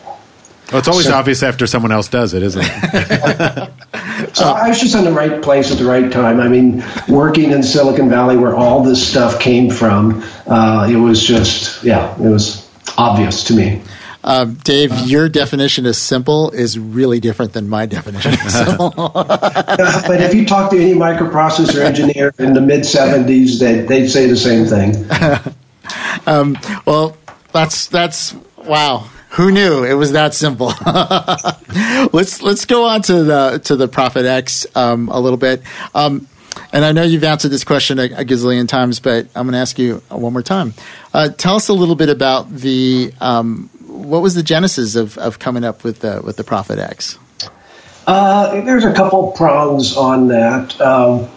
Well, 0.72 0.78
it's 0.80 0.88
always 0.88 1.06
so, 1.06 1.14
obvious 1.14 1.42
after 1.44 1.68
someone 1.68 1.92
else 1.92 2.08
does 2.08 2.34
it, 2.34 2.42
isn't 2.42 2.64
it? 2.64 3.70
so 4.34 4.44
I 4.46 4.68
was 4.70 4.80
just 4.80 4.96
in 4.96 5.04
the 5.04 5.12
right 5.12 5.40
place 5.40 5.70
at 5.70 5.78
the 5.78 5.84
right 5.84 6.10
time. 6.10 6.40
I 6.40 6.48
mean, 6.48 6.82
working 7.08 7.52
in 7.52 7.62
Silicon 7.62 8.08
Valley, 8.08 8.36
where 8.36 8.56
all 8.56 8.82
this 8.82 9.06
stuff 9.06 9.38
came 9.38 9.70
from, 9.70 10.24
uh, 10.46 10.88
it 10.90 10.96
was 10.96 11.22
just, 11.22 11.84
yeah, 11.84 12.16
it 12.16 12.28
was 12.28 12.68
obvious 12.98 13.44
to 13.44 13.54
me. 13.54 13.82
Um, 14.24 14.54
Dave, 14.54 14.92
your 15.06 15.28
definition 15.28 15.86
of 15.86 15.96
simple 15.96 16.50
is 16.50 16.78
really 16.78 17.20
different 17.20 17.52
than 17.52 17.68
my 17.68 17.86
definition 17.86 18.34
of 18.34 18.50
simple. 18.50 18.90
but 19.14 20.20
if 20.20 20.34
you 20.34 20.46
talk 20.46 20.70
to 20.70 20.78
any 20.78 20.94
microprocessor 20.94 21.82
engineer 21.82 22.32
in 22.38 22.54
the 22.54 22.60
mid 22.60 22.82
70s, 22.82 23.58
they, 23.58 23.80
they'd 23.80 24.08
say 24.08 24.28
the 24.28 24.36
same 24.36 24.66
thing. 24.66 24.94
um, 26.26 26.56
well, 26.86 27.16
that's 27.52 27.88
that's 27.88 28.34
wow. 28.56 29.08
Who 29.30 29.50
knew 29.50 29.84
it 29.84 29.94
was 29.94 30.12
that 30.12 30.34
simple? 30.34 30.72
let's 32.12 32.42
let's 32.42 32.66
go 32.66 32.84
on 32.84 33.02
to 33.02 33.24
the 33.24 33.60
to 33.64 33.76
the 33.76 33.88
Prophet 33.88 34.26
X 34.26 34.66
um, 34.76 35.08
a 35.08 35.18
little 35.18 35.38
bit. 35.38 35.62
Um, 35.94 36.28
and 36.72 36.84
I 36.84 36.92
know 36.92 37.02
you've 37.02 37.24
answered 37.24 37.48
this 37.48 37.64
question 37.64 37.98
a, 37.98 38.04
a 38.04 38.24
gazillion 38.24 38.68
times, 38.68 39.00
but 39.00 39.26
I'm 39.34 39.46
going 39.46 39.52
to 39.52 39.58
ask 39.58 39.78
you 39.78 40.02
one 40.08 40.32
more 40.32 40.42
time. 40.42 40.74
Uh, 41.12 41.28
tell 41.30 41.56
us 41.56 41.68
a 41.68 41.72
little 41.72 41.94
bit 41.94 42.08
about 42.08 42.50
the 42.50 43.12
um, 43.20 43.70
what 44.02 44.22
was 44.22 44.34
the 44.34 44.42
genesis 44.42 44.94
of, 44.94 45.18
of 45.18 45.38
coming 45.38 45.64
up 45.64 45.84
with 45.84 46.00
the 46.00 46.20
with 46.24 46.36
the 46.36 46.44
Prophet 46.44 46.78
X? 46.78 47.18
Uh, 48.06 48.60
there's 48.62 48.84
a 48.84 48.92
couple 48.92 49.32
prongs 49.32 49.96
on 49.96 50.28
that. 50.28 50.80
Um, 50.80 51.28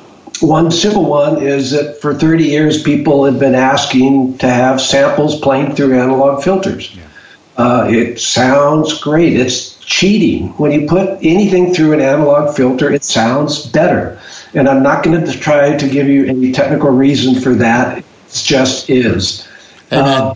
one 0.41 0.71
simple 0.71 1.05
one 1.05 1.41
is 1.41 1.71
that 1.71 2.01
for 2.01 2.13
30 2.13 2.45
years, 2.45 2.81
people 2.81 3.25
have 3.25 3.39
been 3.39 3.55
asking 3.55 4.39
to 4.39 4.47
have 4.47 4.81
samples 4.81 5.39
playing 5.39 5.75
through 5.75 5.97
analog 5.97 6.43
filters. 6.43 6.93
Yeah. 6.93 7.03
Uh, 7.57 7.87
it 7.89 8.19
sounds 8.19 8.99
great. 8.99 9.33
It's 9.33 9.75
cheating. 9.79 10.49
When 10.57 10.71
you 10.71 10.87
put 10.87 11.19
anything 11.21 11.73
through 11.73 11.93
an 11.93 12.01
analog 12.01 12.55
filter, 12.55 12.91
it 12.91 13.03
sounds 13.03 13.65
better. 13.65 14.19
And 14.53 14.67
I'm 14.67 14.83
not 14.83 15.03
going 15.03 15.23
to 15.23 15.39
try 15.39 15.77
to 15.77 15.87
give 15.87 16.07
you 16.07 16.25
any 16.25 16.51
technical 16.51 16.89
reason 16.89 17.41
for 17.41 17.55
that. 17.55 17.99
It 17.99 18.05
just 18.33 18.89
is. 18.89 19.47
Amen. 19.91 20.21
Uh, 20.21 20.35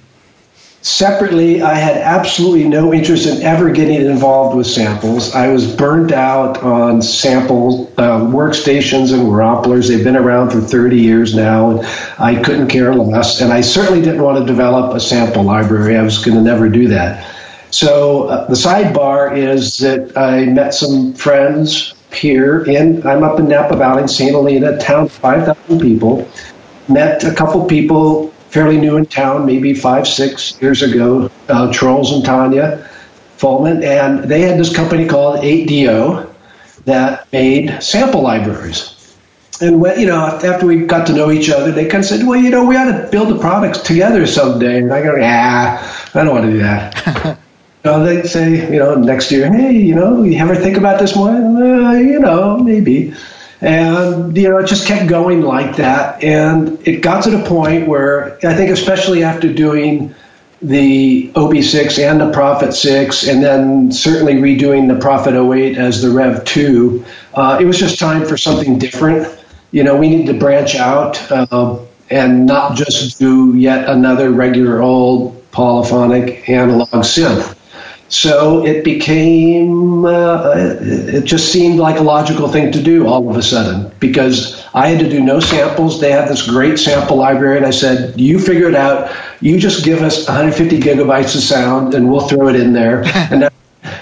Separately, 0.82 1.62
I 1.62 1.74
had 1.74 1.98
absolutely 1.98 2.64
no 2.64 2.94
interest 2.94 3.28
in 3.28 3.42
ever 3.42 3.70
getting 3.70 4.06
involved 4.06 4.56
with 4.56 4.66
samples. 4.66 5.36
I 5.36 5.50
was 5.50 5.70
burned 5.76 6.14
out 6.14 6.64
on 6.64 7.02
sample 7.02 7.92
uh, 7.98 8.22
workstations 8.22 9.14
and 9.14 9.28
Whirlpools. 9.28 9.90
They've 9.90 10.04
been 10.04 10.16
around 10.16 10.52
for 10.52 10.62
30 10.62 10.98
years 10.98 11.36
now, 11.36 11.72
and 11.72 11.86
I 12.18 12.42
couldn't 12.42 12.70
care 12.70 12.94
less. 12.96 13.42
And 13.42 13.52
I 13.52 13.60
certainly 13.60 14.02
didn't 14.02 14.24
want 14.24 14.40
to 14.40 14.46
develop 14.46 14.96
a 14.96 15.02
sample 15.02 15.44
library. 15.44 15.98
I 15.98 16.04
was 16.04 16.24
going 16.24 16.38
to 16.38 16.44
never 16.44 16.70
do 16.70 16.88
that. 16.88 17.30
So 17.72 18.30
uh, 18.30 18.48
the 18.48 18.56
sidebar 18.56 19.38
is 19.38 19.80
that 19.80 20.18
I 20.18 20.46
met 20.46 20.74
some 20.74 21.14
friends 21.14 21.94
here 22.14 22.64
in, 22.64 23.06
I'm 23.06 23.24
up 23.24 23.38
in 23.38 23.50
Napa 23.50 23.76
Valley 23.76 24.08
St. 24.08 24.32
Helena, 24.32 24.78
town 24.80 25.10
5,000 25.10 25.82
people. 25.82 26.26
Met 26.88 27.26
a 27.26 27.36
couple 27.36 27.66
people 27.68 28.34
fairly 28.50 28.78
new 28.78 28.98
in 28.98 29.06
town, 29.06 29.46
maybe 29.46 29.74
five, 29.74 30.08
six 30.08 30.60
years 30.62 30.82
ago, 30.82 31.32
uh, 31.48 31.72
Charles 31.72 32.12
and 32.12 32.26
Tanya 32.26 32.90
Folmann, 33.38 33.84
and 33.84 34.24
they 34.26 34.42
had 34.42 34.60
this 34.60 34.76
company 34.76 35.08
called 35.08 35.44
8Dio 35.44 36.34
that 36.86 37.32
made 37.32 37.82
sample 37.82 38.22
libraries. 38.22 38.96
And 39.62 39.82
when, 39.82 40.00
you 40.00 40.08
know, 40.08 40.26
after 40.26 40.66
we 40.66 40.86
got 40.86 41.08
to 41.08 41.14
know 41.14 41.32
each 41.32 41.50
other, 41.50 41.72
they 41.72 41.86
kind 41.86 42.04
of 42.04 42.10
said, 42.10 42.26
"Well, 42.26 42.40
you 42.40 42.50
know, 42.50 42.66
we 42.66 42.78
ought 42.78 42.92
to 42.92 43.10
build 43.12 43.30
the 43.30 43.40
products 43.40 43.80
together 43.80 44.26
someday." 44.26 44.78
And 44.78 44.94
I 44.94 45.04
go, 45.04 45.18
"Ah, 45.22 46.10
I 46.14 46.24
don't 46.24 46.34
want 46.34 46.46
to 46.46 46.52
do 46.52 46.60
that." 46.60 47.06
you 47.26 47.92
know, 47.92 48.04
they 48.06 48.24
say, 48.24 48.72
you 48.72 48.80
know, 48.80 48.96
next 48.96 49.32
year, 49.32 49.52
"Hey, 49.52 49.74
you 49.74 49.96
know, 49.96 50.24
you 50.24 50.40
ever 50.40 50.56
think 50.56 50.78
about 50.78 51.00
this 51.00 51.14
more?" 51.16 51.32
Uh, 51.32 51.94
you 51.94 52.20
know, 52.20 52.58
maybe. 52.58 53.14
And, 53.62 54.36
you 54.38 54.50
know, 54.50 54.58
it 54.58 54.68
just 54.68 54.88
kept 54.88 55.10
going 55.10 55.42
like 55.42 55.78
that. 55.78 56.24
And 56.24 56.88
it 56.88 57.02
got 57.02 57.24
to 57.26 57.30
the 57.30 57.44
point 57.44 57.88
where 57.88 58.36
I 58.46 58.54
think, 58.54 58.72
especially 58.72 59.24
after 59.24 59.54
doing 59.54 60.16
the 60.62 61.32
OB6 61.34 62.10
and 62.10 62.22
the 62.22 62.32
Prophet 62.32 62.74
6, 62.74 63.28
and 63.28 63.44
then 63.44 63.92
certainly 63.92 64.36
redoing 64.36 64.88
the 64.88 65.00
Prophet 65.00 65.36
08 65.36 65.78
as 65.78 66.02
the 66.02 66.10
Rev 66.10 66.44
2, 66.46 67.06
uh, 67.34 67.58
it 67.62 67.66
was 67.66 67.78
just 67.78 68.00
time 68.00 68.26
for 68.26 68.38
something 68.38 68.80
different. 68.80 69.28
You 69.72 69.84
know, 69.84 69.98
we 69.98 70.10
need 70.10 70.28
to 70.28 70.34
branch 70.34 70.76
out 70.76 71.32
uh, 71.32 71.80
and 72.10 72.46
not 72.46 72.76
just 72.76 73.20
do 73.20 73.56
yet 73.56 73.90
another 73.90 74.32
regular 74.32 74.82
old 74.82 75.52
polyphonic 75.52 76.48
analog 76.50 76.90
synth. 76.90 77.56
So 78.10 78.66
it 78.66 78.84
became, 78.84 80.04
uh, 80.04 80.54
it 80.56 81.26
just 81.26 81.52
seemed 81.52 81.80
like 81.80 82.00
a 82.00 82.04
logical 82.04 82.48
thing 82.48 82.72
to 82.72 82.82
do 82.82 83.08
all 83.08 83.30
of 83.30 83.38
a 83.38 83.44
sudden 83.44 83.92
because 84.00 84.66
I 84.74 84.88
had 84.88 85.00
to 85.00 85.10
do 85.10 85.22
no 85.22 85.40
samples. 85.40 86.02
They 86.02 86.12
had 86.12 86.28
this 86.28 86.48
great 86.48 86.80
sample 86.80 87.18
library, 87.18 87.58
and 87.58 87.66
I 87.66 87.72
said, 87.72 88.20
You 88.20 88.40
figure 88.40 88.68
it 88.68 88.76
out. 88.76 89.16
You 89.42 89.60
just 89.60 89.86
give 89.86 90.02
us 90.02 90.28
150 90.28 90.80
gigabytes 90.80 91.36
of 91.36 91.42
sound, 91.42 91.94
and 91.94 92.10
we'll 92.10 92.28
throw 92.28 92.48
it 92.48 92.56
in 92.56 92.74
there. 92.74 93.04
and 93.32 93.44
that, 93.44 93.54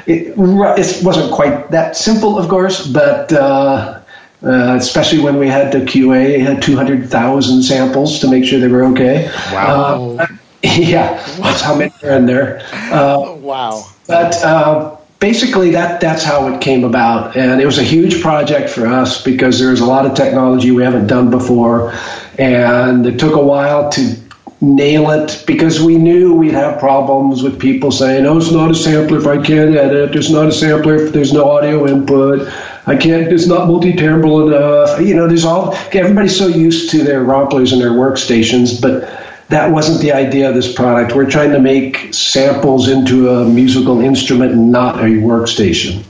it, 0.06 0.28
it, 0.30 0.38
wasn't 0.38 1.34
quite 1.34 1.72
that 1.72 1.98
simple, 1.98 2.40
of 2.40 2.48
course, 2.48 2.88
but 2.88 3.32
uh, 3.34 4.00
uh, 4.44 4.76
especially 4.78 5.20
when 5.20 5.38
we 5.38 5.48
had 5.48 5.72
to 5.74 5.80
QA, 5.80 6.40
had 6.40 6.62
200,000 6.62 7.64
samples 7.64 8.20
to 8.20 8.30
make 8.30 8.46
sure 8.46 8.60
they 8.60 8.68
were 8.68 8.86
okay. 8.86 9.30
Wow. 9.52 10.18
Uh, 10.20 10.28
yeah, 10.64 11.24
that's 11.40 11.62
how 11.62 11.76
many 11.76 11.92
are 12.04 12.12
in 12.12 12.26
there. 12.26 12.62
Uh, 12.72 13.36
wow. 13.40 13.86
But 14.08 14.42
uh, 14.42 14.96
basically, 15.20 15.72
that 15.72 16.00
that's 16.00 16.24
how 16.24 16.54
it 16.54 16.62
came 16.62 16.84
about, 16.86 17.36
and 17.36 17.62
it 17.62 17.66
was 17.66 17.78
a 17.78 17.84
huge 17.84 18.22
project 18.22 18.70
for 18.70 18.88
us 18.88 19.22
because 19.22 19.60
there 19.60 19.72
was 19.72 19.82
a 19.82 19.86
lot 19.86 20.06
of 20.06 20.16
technology 20.16 20.72
we 20.72 20.84
haven't 20.84 21.08
done 21.08 21.30
before, 21.30 21.94
and 22.38 23.06
it 23.06 23.20
took 23.20 23.36
a 23.36 23.44
while 23.44 23.90
to 23.92 24.16
nail 24.60 25.12
it 25.12 25.44
because 25.46 25.80
we 25.80 25.98
knew 25.98 26.34
we'd 26.34 26.54
have 26.54 26.80
problems 26.80 27.44
with 27.44 27.60
people 27.60 27.92
saying, 27.92 28.26
"Oh, 28.26 28.38
it's 28.38 28.52
not 28.52 28.72
a 28.72 28.76
sampler 28.76 29.18
if 29.20 29.28
I 29.28 29.42
can't 29.42 29.76
edit. 29.76 30.16
It's 30.16 30.30
not 30.30 30.48
a 30.48 30.52
sampler 30.52 30.96
if 30.96 31.14
there's 31.14 31.34
no 31.34 31.52
audio 31.52 31.86
input. 31.86 32.48
I 32.88 32.96
can't. 32.96 33.32
It's 33.32 33.46
not 33.46 33.68
multi-timbral 33.68 34.48
enough." 34.48 35.02
You 35.02 35.16
know, 35.16 35.28
there's 35.28 35.46
all 35.46 35.76
everybody's 35.92 36.38
so 36.38 36.48
used 36.48 36.92
to 36.92 37.04
their 37.04 37.24
Romplers 37.24 37.74
and 37.74 37.82
their 37.82 37.92
workstations, 37.92 38.82
but 38.82 39.10
that 39.50 39.72
wasn't 39.72 40.02
the 40.02 40.12
idea 40.12 40.50
of 40.50 40.56
this 40.56 40.72
product. 40.72 41.16
We're 41.16 41.30
trying 41.30 41.52
to 41.52 41.60
make 41.60 42.14
samples 42.14 42.90
into 42.90 43.30
a 43.30 43.46
musical 43.46 44.02
instrument 44.02 44.52
and 44.52 44.72
not 44.72 45.00
a 45.00 45.08
workstation. 45.08 46.04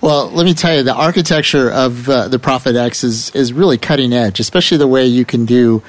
Well, 0.00 0.30
let 0.30 0.44
me 0.44 0.54
tell 0.54 0.76
you, 0.76 0.82
the 0.82 0.94
architecture 0.94 1.70
of 1.70 2.08
uh, 2.08 2.28
the 2.28 2.38
Prophet 2.38 2.76
X 2.76 3.02
is 3.02 3.30
is 3.34 3.52
really 3.52 3.78
cutting 3.78 4.12
edge, 4.12 4.38
especially 4.38 4.78
the 4.78 4.86
way 4.86 5.06
you 5.06 5.24
can 5.24 5.44
do 5.44 5.82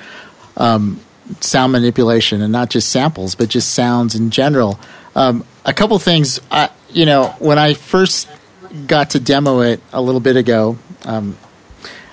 um, 0.58 1.00
sound 1.42 1.74
manipulation 1.74 2.42
and 2.42 2.52
not 2.52 2.70
just 2.70 2.90
samples, 2.90 3.36
but 3.36 3.50
just 3.50 3.74
sounds 3.74 4.16
in 4.16 4.32
general. 4.32 4.80
Um, 5.16 5.46
a 5.66 5.74
couple 5.74 6.00
things, 6.00 6.40
I, 6.50 6.70
you 6.92 7.06
know, 7.06 7.36
when 7.40 7.60
I 7.60 7.76
first 7.76 8.28
got 8.88 9.12
to 9.12 9.20
demo 9.20 9.62
it 9.62 9.80
a 9.94 10.02
little 10.02 10.22
bit 10.22 10.38
ago, 10.38 10.78
um, 11.06 11.38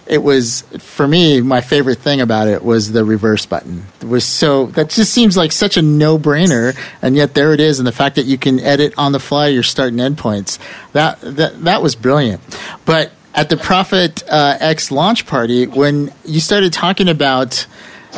it 0.06 0.22
was 0.22 0.62
for 0.78 1.06
me 1.06 1.40
my 1.40 1.60
favorite 1.60 1.98
thing 1.98 2.20
about 2.20 2.48
it 2.48 2.64
was 2.64 2.92
the 2.92 3.04
reverse 3.04 3.44
button. 3.46 3.86
It 4.00 4.08
was 4.08 4.24
so 4.24 4.66
that 4.66 4.90
just 4.90 5.12
seems 5.12 5.36
like 5.36 5.52
such 5.52 5.76
a 5.76 5.82
no 5.82 6.18
brainer, 6.18 6.76
and 7.02 7.16
yet 7.16 7.34
there 7.34 7.52
it 7.52 7.60
is. 7.60 7.78
And 7.78 7.86
the 7.86 7.92
fact 7.92 8.16
that 8.16 8.26
you 8.26 8.38
can 8.38 8.60
edit 8.60 8.94
on 8.96 9.12
the 9.12 9.20
fly 9.20 9.48
your 9.48 9.62
start 9.62 9.90
and 9.92 10.00
end 10.00 10.18
points 10.18 10.58
that 10.92 11.20
that 11.20 11.64
that 11.64 11.82
was 11.82 11.96
brilliant. 11.96 12.40
But 12.84 13.12
at 13.34 13.50
the 13.50 13.56
Prophet 13.56 14.22
uh, 14.28 14.56
X 14.60 14.90
launch 14.90 15.26
party, 15.26 15.66
when 15.66 16.12
you 16.24 16.40
started 16.40 16.72
talking 16.72 17.08
about 17.08 17.66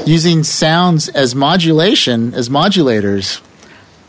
using 0.07 0.45
sounds 0.45 1.09
as 1.09 1.35
modulation 1.35 2.35
as 2.35 2.49
modulators, 2.49 3.41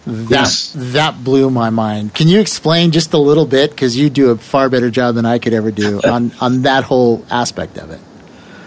Yes. 0.10 0.74
that 0.76 1.24
blew 1.24 1.50
my 1.50 1.70
mind. 1.70 2.14
Can 2.14 2.28
you 2.28 2.40
explain 2.40 2.92
just 2.92 3.14
a 3.14 3.18
little 3.18 3.46
bit 3.46 3.72
because 3.72 3.98
you 3.98 4.10
do 4.10 4.32
a 4.32 4.38
far 4.38 4.70
better 4.70 4.90
job 4.90 5.16
than 5.16 5.26
I 5.26 5.40
could 5.40 5.54
ever 5.54 5.72
do 5.72 6.02
on 6.04 6.32
on 6.42 6.64
that 6.64 6.84
whole 6.84 7.26
aspect 7.30 7.78
of 7.78 7.92
it? 7.92 8.00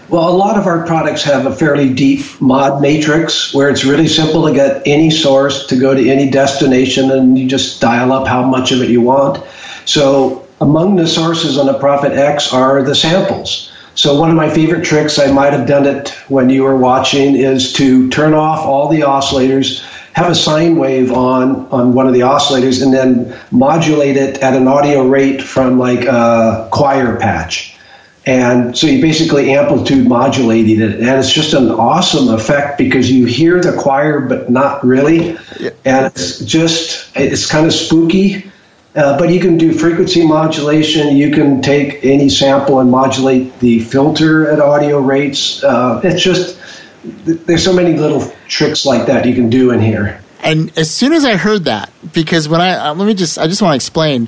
Well, 0.09 0.29
a 0.29 0.35
lot 0.37 0.59
of 0.59 0.67
our 0.67 0.85
products 0.85 1.23
have 1.23 1.45
a 1.45 1.55
fairly 1.55 1.93
deep 1.93 2.39
mod 2.39 2.81
matrix 2.81 3.53
where 3.53 3.69
it's 3.69 3.83
really 3.83 4.07
simple 4.07 4.47
to 4.47 4.53
get 4.53 4.83
any 4.85 5.09
source 5.09 5.67
to 5.67 5.79
go 5.79 5.93
to 5.93 6.09
any 6.09 6.29
destination 6.29 7.09
and 7.09 7.39
you 7.39 7.47
just 7.47 7.81
dial 7.81 8.11
up 8.11 8.27
how 8.27 8.43
much 8.43 8.71
of 8.71 8.81
it 8.81 8.89
you 8.89 9.01
want. 9.01 9.43
So, 9.85 10.47
among 10.61 10.97
the 10.97 11.07
sources 11.07 11.57
on 11.57 11.65
the 11.65 11.73
Prophet 11.73 12.11
X 12.11 12.53
are 12.53 12.83
the 12.83 12.93
samples. 12.93 13.71
So, 13.95 14.19
one 14.19 14.29
of 14.29 14.35
my 14.35 14.49
favorite 14.49 14.85
tricks, 14.85 15.19
I 15.19 15.31
might 15.31 15.53
have 15.53 15.67
done 15.67 15.85
it 15.85 16.09
when 16.27 16.49
you 16.49 16.63
were 16.63 16.77
watching, 16.77 17.35
is 17.35 17.73
to 17.73 18.09
turn 18.09 18.33
off 18.33 18.65
all 18.65 18.89
the 18.89 19.01
oscillators, 19.01 19.83
have 20.13 20.29
a 20.29 20.35
sine 20.35 20.75
wave 20.75 21.11
on 21.11 21.67
on 21.67 21.93
one 21.93 22.07
of 22.07 22.13
the 22.13 22.21
oscillators, 22.21 22.83
and 22.83 22.93
then 22.93 23.37
modulate 23.51 24.17
it 24.17 24.37
at 24.39 24.55
an 24.55 24.67
audio 24.67 25.07
rate 25.07 25.41
from 25.41 25.79
like 25.79 26.05
a 26.05 26.69
choir 26.71 27.17
patch. 27.19 27.77
And 28.25 28.77
so 28.77 28.87
you 28.87 29.01
basically 29.01 29.53
amplitude 29.53 30.07
modulated 30.07 30.79
it. 30.79 30.99
And 31.01 31.19
it's 31.19 31.31
just 31.31 31.53
an 31.53 31.69
awesome 31.69 32.33
effect 32.33 32.77
because 32.77 33.11
you 33.11 33.25
hear 33.25 33.59
the 33.59 33.75
choir, 33.77 34.21
but 34.21 34.49
not 34.49 34.85
really. 34.85 35.37
And 35.83 36.05
it's 36.05 36.39
just, 36.39 37.11
it's 37.15 37.51
kind 37.51 37.65
of 37.65 37.73
spooky. 37.73 38.49
Uh, 38.95 39.17
but 39.17 39.29
you 39.29 39.41
can 39.41 39.57
do 39.57 39.73
frequency 39.73 40.25
modulation. 40.25 41.17
You 41.17 41.31
can 41.31 41.61
take 41.61 42.05
any 42.05 42.29
sample 42.29 42.79
and 42.79 42.89
modulate 42.89 43.59
the 43.59 43.79
filter 43.79 44.49
at 44.49 44.61
audio 44.61 44.99
rates. 44.99 45.61
Uh, 45.61 45.99
it's 46.03 46.21
just, 46.21 46.57
there's 47.03 47.63
so 47.63 47.73
many 47.73 47.97
little 47.97 48.31
tricks 48.47 48.85
like 48.85 49.07
that 49.07 49.25
you 49.25 49.33
can 49.33 49.49
do 49.49 49.71
in 49.71 49.81
here. 49.81 50.21
And 50.41 50.77
as 50.77 50.91
soon 50.91 51.13
as 51.13 51.25
I 51.25 51.35
heard 51.35 51.65
that, 51.65 51.91
because 52.13 52.49
when 52.49 52.61
I 52.61 52.89
uh, 52.89 52.93
let 52.95 53.05
me 53.07 53.13
just, 53.13 53.37
I 53.37 53.47
just 53.47 53.61
want 53.61 53.73
to 53.73 53.75
explain. 53.75 54.27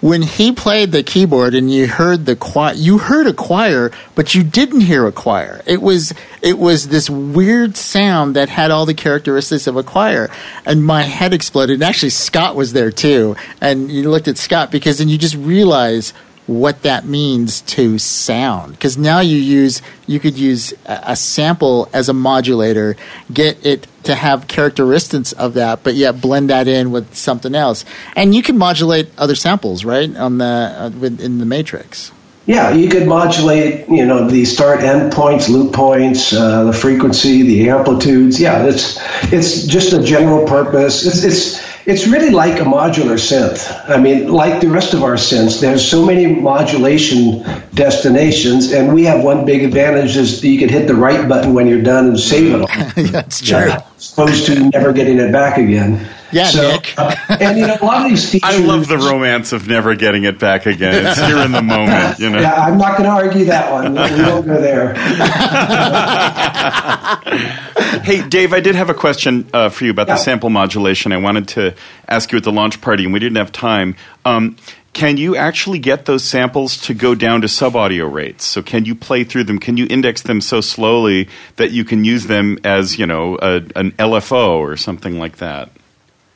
When 0.00 0.22
he 0.22 0.50
played 0.50 0.90
the 0.90 1.04
keyboard 1.04 1.54
and 1.54 1.72
you 1.72 1.86
heard 1.86 2.26
the 2.26 2.34
choir, 2.34 2.74
you 2.74 2.98
heard 2.98 3.28
a 3.28 3.32
choir, 3.32 3.92
but 4.16 4.34
you 4.34 4.42
didn't 4.42 4.80
hear 4.80 5.06
a 5.06 5.12
choir. 5.12 5.62
It 5.64 5.80
was 5.80 6.12
it 6.42 6.58
was 6.58 6.88
this 6.88 7.08
weird 7.08 7.76
sound 7.76 8.34
that 8.34 8.48
had 8.48 8.72
all 8.72 8.84
the 8.84 8.94
characteristics 8.94 9.68
of 9.68 9.76
a 9.76 9.84
choir, 9.84 10.28
and 10.66 10.84
my 10.84 11.02
head 11.02 11.32
exploded. 11.32 11.74
And 11.74 11.84
actually, 11.84 12.10
Scott 12.10 12.56
was 12.56 12.72
there 12.72 12.90
too, 12.90 13.36
and 13.60 13.92
you 13.92 14.10
looked 14.10 14.26
at 14.26 14.38
Scott 14.38 14.72
because 14.72 14.98
then 14.98 15.08
you 15.08 15.18
just 15.18 15.36
realize 15.36 16.12
what 16.58 16.82
that 16.82 17.04
means 17.04 17.60
to 17.62 17.98
sound 17.98 18.72
because 18.72 18.96
now 18.98 19.20
you 19.20 19.36
use 19.36 19.82
you 20.06 20.20
could 20.20 20.36
use 20.36 20.74
a, 20.86 21.16
sample 21.16 21.88
as 21.92 22.08
a 22.08 22.12
modulator 22.12 22.96
get 23.32 23.64
it 23.64 23.86
to 24.02 24.14
have 24.14 24.48
characteristics 24.48 25.32
of 25.32 25.54
that 25.54 25.82
but 25.82 25.94
yet 25.94 26.20
blend 26.20 26.50
that 26.50 26.68
in 26.68 26.90
with 26.90 27.14
something 27.14 27.54
else 27.54 27.84
and 28.16 28.34
you 28.34 28.42
can 28.42 28.58
modulate 28.58 29.08
other 29.18 29.34
samples 29.34 29.84
right 29.84 30.14
on 30.16 30.38
the 30.38 30.44
uh, 30.44 31.06
in 31.06 31.38
the 31.38 31.46
matrix 31.46 32.12
Yeah, 32.44 32.70
you 32.72 32.88
could 32.88 33.06
modulate, 33.06 33.88
you 33.88 34.04
know, 34.04 34.28
the 34.28 34.44
start 34.44 34.80
end 34.80 35.12
points, 35.12 35.48
loop 35.48 35.72
points, 35.72 36.32
uh, 36.32 36.64
the 36.64 36.72
frequency, 36.72 37.42
the 37.42 37.70
amplitudes. 37.70 38.40
Yeah, 38.40 38.66
it's 38.66 38.98
it's 39.32 39.64
just 39.64 39.92
a 39.92 40.02
general 40.02 40.44
purpose. 40.44 41.06
It's 41.06 41.22
it's 41.22 41.71
it's 41.84 42.06
really 42.06 42.30
like 42.30 42.60
a 42.60 42.64
modular 42.64 43.18
synth. 43.18 43.88
I 43.88 43.98
mean, 43.98 44.28
like 44.28 44.60
the 44.60 44.68
rest 44.68 44.94
of 44.94 45.02
our 45.02 45.14
synths, 45.14 45.60
there's 45.60 45.88
so 45.88 46.04
many 46.04 46.26
modulation 46.26 47.44
destinations, 47.74 48.72
and 48.72 48.94
we 48.94 49.04
have 49.04 49.24
one 49.24 49.44
big 49.44 49.64
advantage 49.64 50.16
is 50.16 50.40
that 50.40 50.48
you 50.48 50.58
can 50.58 50.68
hit 50.68 50.86
the 50.86 50.94
right 50.94 51.28
button 51.28 51.54
when 51.54 51.66
you're 51.66 51.82
done 51.82 52.08
and 52.08 52.20
save 52.20 52.54
it 52.54 52.60
all. 52.60 53.02
that's 53.10 53.40
true 53.40 53.56
As 53.56 54.12
opposed 54.12 54.46
to 54.46 54.70
never 54.70 54.92
getting 54.92 55.18
it 55.18 55.32
back 55.32 55.58
again. 55.58 56.08
Yeah, 56.32 56.46
so, 56.46 56.70
Nick. 56.72 56.94
uh, 56.96 57.14
and 57.28 57.58
you 57.58 57.66
know, 57.66 57.76
a 57.80 57.84
lot 57.84 58.04
of 58.04 58.10
these 58.10 58.30
features. 58.30 58.50
I 58.50 58.58
love 58.58 58.88
the 58.88 58.98
romance 58.98 59.52
of 59.52 59.68
never 59.68 59.94
getting 59.94 60.24
it 60.24 60.38
back 60.38 60.66
again. 60.66 61.06
It's 61.06 61.20
here 61.20 61.38
in 61.38 61.52
the 61.52 61.62
moment, 61.76 62.18
you 62.18 62.30
know. 62.30 62.40
Yeah, 62.40 62.54
I'm 62.54 62.78
not 62.78 62.96
going 62.96 63.04
to 63.04 63.10
argue 63.14 63.44
that 63.46 63.70
one. 63.70 63.92
We 63.92 64.22
won't 64.22 64.46
go 64.46 64.60
there. 64.60 64.94
Hey, 68.02 68.26
Dave, 68.28 68.52
I 68.52 68.60
did 68.60 68.74
have 68.74 68.90
a 68.90 68.94
question 68.94 69.46
uh, 69.52 69.68
for 69.68 69.84
you 69.84 69.90
about 69.90 70.08
Yeah. 70.08 70.14
the 70.14 70.20
sample 70.20 70.50
modulation. 70.50 71.12
I 71.12 71.18
wanted 71.18 71.48
to 71.48 71.74
ask 72.08 72.32
you 72.32 72.38
at 72.38 72.44
the 72.44 72.52
launch 72.52 72.80
party, 72.80 73.04
and 73.04 73.12
we 73.12 73.20
didn't 73.20 73.36
have 73.36 73.52
time. 73.52 73.96
Um, 74.24 74.56
can 74.92 75.16
you 75.18 75.36
actually 75.36 75.78
get 75.78 76.04
those 76.06 76.24
samples 76.24 76.76
to 76.82 76.94
go 76.94 77.14
down 77.14 77.42
to 77.42 77.48
sub 77.48 77.76
audio 77.76 78.06
rates? 78.06 78.44
So, 78.44 78.62
can 78.62 78.84
you 78.84 78.94
play 78.94 79.24
through 79.24 79.44
them? 79.44 79.58
Can 79.58 79.76
you 79.76 79.86
index 79.88 80.22
them 80.22 80.40
so 80.40 80.60
slowly 80.60 81.28
that 81.56 81.70
you 81.70 81.84
can 81.84 82.04
use 82.04 82.26
them 82.26 82.58
as, 82.64 82.98
you 82.98 83.06
know, 83.06 83.38
a, 83.40 83.62
an 83.76 83.92
LFO 83.92 84.58
or 84.58 84.76
something 84.76 85.18
like 85.18 85.36
that? 85.38 85.70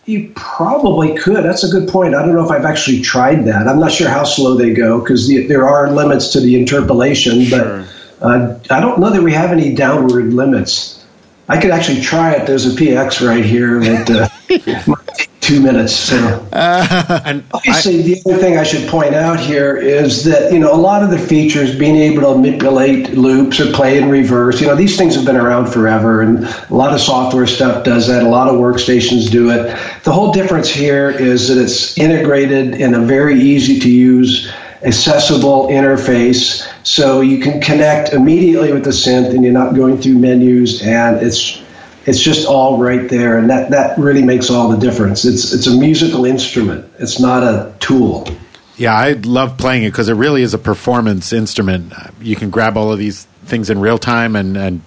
You 0.07 0.31
probably 0.37 1.17
could. 1.17 1.45
That's 1.45 1.65
a 1.65 1.69
good 1.69 1.89
point. 1.89 2.15
I 2.15 2.25
don't 2.25 2.35
know 2.35 2.45
if 2.45 2.51
I've 2.53 2.65
actually 2.65 3.03
tried 3.03 3.47
that. 3.47 3.67
I'm 3.67 3.81
not 3.81 3.91
sure 3.91 4.09
how 4.09 4.23
slow 4.23 4.55
they 4.55 4.73
go 4.73 5.01
because 5.01 5.27
the, 5.27 5.49
there 5.49 5.67
are 5.67 5.91
limits 5.91 6.29
to 6.35 6.41
the 6.41 6.55
interpolation, 6.57 7.51
but 7.51 7.89
uh, 8.23 8.59
I 8.71 8.81
don't 8.81 9.01
know 9.01 9.11
that 9.11 9.23
we 9.23 9.33
have 9.33 9.51
any 9.51 9.75
downward 9.75 10.33
limits. 10.33 11.05
I 11.49 11.61
could 11.61 11.73
actually 11.73 12.03
try 12.03 12.35
it. 12.35 12.47
There's 12.47 12.67
a 12.67 12.77
PX 12.77 13.27
right 13.27 13.45
here 13.45 13.81
that 13.81 14.11
uh, 14.11 14.83
might 14.87 15.07
take 15.15 15.36
two 15.47 15.61
minutes. 15.61 16.13
Uh, 16.13 16.87
so. 16.87 17.21
And 17.25 17.45
Obviously, 17.53 18.03
the 18.03 18.23
other 18.27 18.39
thing 18.39 18.59
I 18.59 18.65
should 18.65 18.89
point 18.89 19.15
out 19.15 19.39
here 19.39 19.77
is 19.77 20.25
that 20.25 20.53
you 20.53 20.59
know 20.59 20.75
a 20.75 20.77
lot 20.77 21.03
of 21.03 21.11
the 21.11 21.19
features, 21.19 21.79
being 21.79 21.97
able 21.97 22.33
to 22.33 22.39
manipulate 22.39 23.13
loops 23.13 23.61
or 23.61 23.73
play 23.73 23.99
in 23.99 24.11
reverse, 24.11 24.61
you 24.61 24.67
know 24.67 24.75
these 24.75 24.97
things 24.97 25.15
have 25.15 25.25
been 25.25 25.37
around 25.37 25.67
forever, 25.67 26.23
and 26.23 26.45
a 26.45 26.75
lot 26.75 26.93
of 26.93 27.01
software 27.01 27.47
stuff 27.47 27.85
does 27.85 28.09
that. 28.09 28.23
A 28.23 28.29
lot 28.29 28.49
of 28.49 28.57
workstations 28.57 29.31
do 29.31 29.51
it. 29.51 29.77
The 30.03 30.13
whole 30.13 30.33
difference 30.33 30.69
here 30.69 31.11
is 31.11 31.49
that 31.49 31.59
it's 31.59 31.97
integrated 31.97 32.75
in 32.75 32.95
a 32.95 33.01
very 33.01 33.41
easy 33.41 33.79
to 33.81 33.91
use, 33.91 34.51
accessible 34.83 35.69
interface, 35.69 36.67
so 36.85 37.21
you 37.21 37.39
can 37.39 37.61
connect 37.61 38.13
immediately 38.13 38.73
with 38.73 38.85
the 38.85 38.91
synth, 38.91 39.31
and 39.31 39.45
you're 39.45 39.53
not 39.53 39.75
going 39.75 39.99
through 39.99 40.19
menus, 40.19 40.83
and 40.83 41.23
it's 41.25 41.63
it's 42.07 42.21
just 42.21 42.47
all 42.47 42.79
right 42.79 43.09
there, 43.09 43.37
and 43.37 43.51
that, 43.51 43.71
that 43.71 43.99
really 43.99 44.23
makes 44.23 44.49
all 44.49 44.69
the 44.69 44.79
difference. 44.79 45.25
It's 45.25 45.53
it's 45.53 45.67
a 45.67 45.77
musical 45.77 46.25
instrument. 46.25 46.91
It's 46.99 47.19
not 47.19 47.43
a 47.43 47.75
tool. 47.81 48.29
Yeah, 48.77 48.95
I 48.95 49.13
love 49.13 49.57
playing 49.59 49.85
it 49.85 49.91
because 49.91 50.09
it 50.09 50.15
really 50.15 50.43
is 50.43 50.55
a 50.55 50.59
performance 50.59 51.33
instrument. 51.33 51.93
You 52.21 52.37
can 52.37 52.51
grab 52.51 52.77
all 52.77 52.93
of 52.93 52.99
these 52.99 53.25
things 53.47 53.71
in 53.71 53.81
real 53.81 53.99
time 53.99 54.37
and, 54.37 54.57
and 54.57 54.83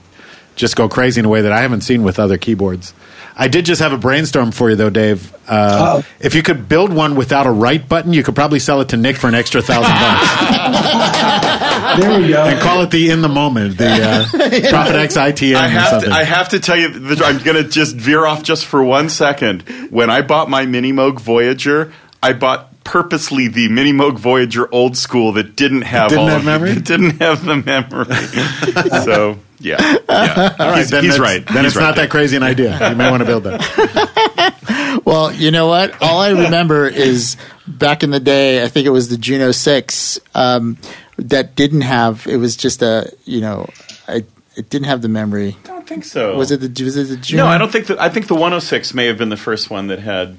just 0.56 0.76
go 0.76 0.88
crazy 0.88 1.20
in 1.20 1.26
a 1.26 1.30
way 1.30 1.42
that 1.42 1.52
I 1.52 1.62
haven't 1.62 1.82
seen 1.82 2.04
with 2.04 2.20
other 2.20 2.38
keyboards. 2.38 2.94
I 3.36 3.48
did 3.48 3.66
just 3.66 3.82
have 3.82 3.94
a 3.94 3.98
brainstorm 3.98 4.52
for 4.52 4.70
you, 4.70 4.76
though, 4.76 4.90
Dave. 4.90 5.34
Uh, 5.48 5.78
Oh. 6.02 6.06
if 6.20 6.36
you 6.36 6.44
could 6.44 6.70
build 6.70 6.94
one 6.94 7.16
without 7.16 7.48
a 7.48 7.52
right 7.52 7.88
button, 7.88 8.14
you 8.14 8.24
could 8.24 8.36
probably 8.36 8.60
sell 8.60 8.82
it 8.82 8.90
to 8.90 8.98
Nick 8.98 9.18
for 9.18 9.28
an 9.28 9.36
extra 9.36 9.62
thousand 9.62 9.92
bucks 9.92 12.00
There 12.00 12.20
we 12.22 12.28
go. 12.30 12.44
and 12.44 12.60
call 12.62 12.82
it 12.84 12.92
the 12.92 13.10
in 13.10 13.22
the 13.22 13.30
moment, 13.30 13.78
the 13.78 13.90
uh, 13.90 14.26
Prophet 14.70 14.96
X 14.96 15.18
ITM 15.18 15.56
I 15.56 15.66
or 15.66 15.70
have, 15.70 15.88
something. 15.90 16.10
to, 16.12 16.16
I 16.16 16.24
have 16.24 16.50
to 16.50 16.60
tell 16.60 16.78
you, 16.78 16.88
I'm 17.24 17.40
going 17.44 17.64
to 17.64 17.68
just 17.68 17.96
veer 17.96 18.26
off 18.26 18.44
just 18.44 18.66
for 18.66 18.84
one 18.84 19.10
second. 19.10 19.64
When 19.90 20.10
I 20.10 20.22
bought 20.22 20.50
my 20.50 20.66
Mini 20.66 20.94
Moog 20.94 21.20
Voyager, 21.20 21.92
I 22.22 22.34
bought 22.34 22.84
purposely 22.84 23.48
the 23.48 23.70
Mini 23.70 23.92
Moog 23.92 24.20
Voyager 24.20 24.68
old 24.74 24.98
school 24.98 25.32
that 25.34 25.56
didn't 25.56 25.82
have 25.84 26.10
Didn't 26.10 26.24
all 26.24 26.30
have 26.30 26.46
memory? 26.46 26.74
That 26.74 26.84
didn't 26.86 27.20
have 27.22 27.44
the 27.44 27.58
memory. 27.58 29.04
so 29.04 29.40
yeah, 29.60 29.78
yeah. 30.10 30.56
All 30.60 30.70
right, 30.72 30.78
he's, 30.80 30.90
then 30.90 31.04
he's 31.04 31.20
right. 31.20 31.46
Then 31.46 31.64
He's 31.64 31.74
it's 31.74 31.76
right 31.76 31.84
not 31.84 31.96
there. 31.96 32.06
that 32.06 32.12
crazy 32.12 32.38
an 32.38 32.44
idea. 32.44 32.90
You 32.90 32.96
may 32.96 33.10
want 33.10 33.22
to 33.22 33.26
build 33.26 33.44
that. 33.44 34.56
Well, 35.06 35.32
you 35.32 35.52
know 35.52 35.68
what? 35.68 36.02
All 36.02 36.20
I 36.20 36.30
remember 36.32 36.88
is 36.88 37.38
back 37.68 38.04
in 38.04 38.10
the 38.12 38.20
day, 38.20 38.64
I 38.64 38.68
think 38.68 38.86
it 38.86 38.90
was 38.92 39.10
the 39.10 39.18
Juno 39.18 39.52
6 39.52 40.20
um, 40.36 40.78
that 41.18 41.56
didn't 41.56 41.82
have, 41.82 42.28
it 42.28 42.38
was 42.38 42.56
just 42.56 42.82
a, 42.82 43.12
you 43.26 43.42
know, 43.42 43.68
I, 44.08 44.24
it 44.56 44.70
didn't 44.70 44.88
have 44.88 45.02
the 45.02 45.08
memory. 45.10 45.58
I 45.66 45.68
don't 45.68 45.88
think 45.88 46.06
so. 46.06 46.36
Was 46.36 46.52
it 46.52 46.60
the, 46.62 46.84
was 46.84 46.98
it 46.98 47.08
the 47.08 47.18
Juno? 47.18 47.44
No, 47.44 47.50
I 47.50 47.58
don't 47.58 47.72
think 47.72 47.88
that. 47.88 48.00
I 48.00 48.10
think 48.10 48.28
the 48.28 48.36
106 48.36 48.94
may 48.94 49.06
have 49.08 49.18
been 49.18 49.30
the 49.30 49.38
first 49.38 49.70
one 49.70 49.88
that 49.88 50.00
had 50.00 50.38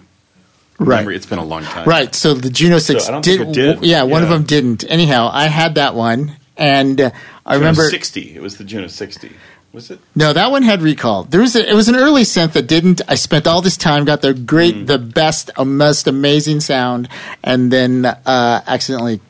Right. 0.78 0.98
memory. 1.00 1.16
It's 1.16 1.26
been 1.26 1.38
a 1.38 1.44
long 1.44 1.62
time. 1.62 1.86
Right. 1.88 2.14
So 2.14 2.34
the 2.34 2.50
Juno 2.50 2.78
6 2.78 3.08
I 3.08 3.10
don't 3.12 3.24
did, 3.24 3.38
think 3.38 3.50
it 3.50 3.54
did. 3.54 3.84
Yeah, 3.84 4.02
one 4.04 4.22
of 4.22 4.28
them 4.30 4.44
didn't. 4.44 4.84
Anyhow, 4.88 5.30
I 5.32 5.46
had 5.46 5.74
that 5.76 5.94
one. 5.94 6.36
And 6.56 7.00
uh, 7.00 7.10
I 7.46 7.54
Juno 7.54 7.58
remember. 7.68 7.88
60. 7.88 8.34
It 8.34 8.42
was 8.42 8.56
the 8.58 8.64
Juno 8.64 8.86
60. 8.88 9.32
Was 9.72 9.90
it? 9.90 10.00
No, 10.16 10.32
that 10.32 10.50
one 10.50 10.62
had 10.64 10.82
recall. 10.82 11.22
There 11.22 11.40
was 11.40 11.54
a, 11.54 11.68
it 11.70 11.74
was 11.74 11.88
an 11.88 11.94
early 11.94 12.22
synth 12.22 12.52
that 12.54 12.66
didn't. 12.66 13.00
I 13.06 13.14
spent 13.14 13.46
all 13.46 13.62
this 13.62 13.76
time, 13.76 14.04
got 14.04 14.20
the 14.20 14.34
great, 14.34 14.74
Mm. 14.74 14.86
the 14.88 14.98
best, 14.98 15.50
uh, 15.56 15.64
most 15.64 16.08
amazing 16.08 16.58
sound, 16.60 17.08
and 17.44 17.72
then 17.72 18.04
uh, 18.04 18.62
accidentally 18.66 19.20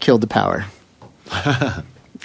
killed 0.00 0.20
the 0.20 0.26
power. 0.26 0.64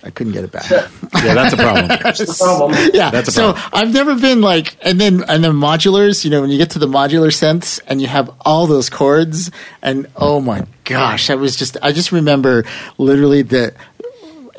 I 0.02 0.12
couldn't 0.14 0.32
get 0.34 0.46
it 0.46 0.52
back. 0.52 0.70
Yeah, 0.72 0.88
that's 1.34 1.54
a 1.54 1.58
problem. 1.58 1.88
That's 2.04 2.20
the 2.20 2.34
problem. 2.42 2.90
yeah, 2.94 3.12
That's 3.12 3.28
a 3.28 3.32
so 3.34 3.54
problem. 3.54 3.72
I've 3.74 3.94
never 3.94 4.16
been 4.16 4.40
like, 4.42 4.78
and 4.82 5.00
then 5.00 5.24
and 5.28 5.44
then 5.44 5.52
modulars. 5.52 6.24
You 6.24 6.32
know, 6.32 6.40
when 6.42 6.50
you 6.50 6.58
get 6.58 6.72
to 6.72 6.80
the 6.80 6.88
modular 6.88 7.28
synths 7.28 7.82
and 7.86 8.02
you 8.02 8.08
have 8.08 8.32
all 8.42 8.66
those 8.66 8.90
chords, 8.90 9.52
and 9.82 10.08
oh 10.16 10.40
my 10.40 10.66
gosh, 10.86 11.30
I 11.30 11.36
was 11.36 11.56
just 11.58 11.76
I 11.82 11.92
just 11.92 12.12
remember 12.14 12.64
literally 12.98 13.42
the 13.42 13.74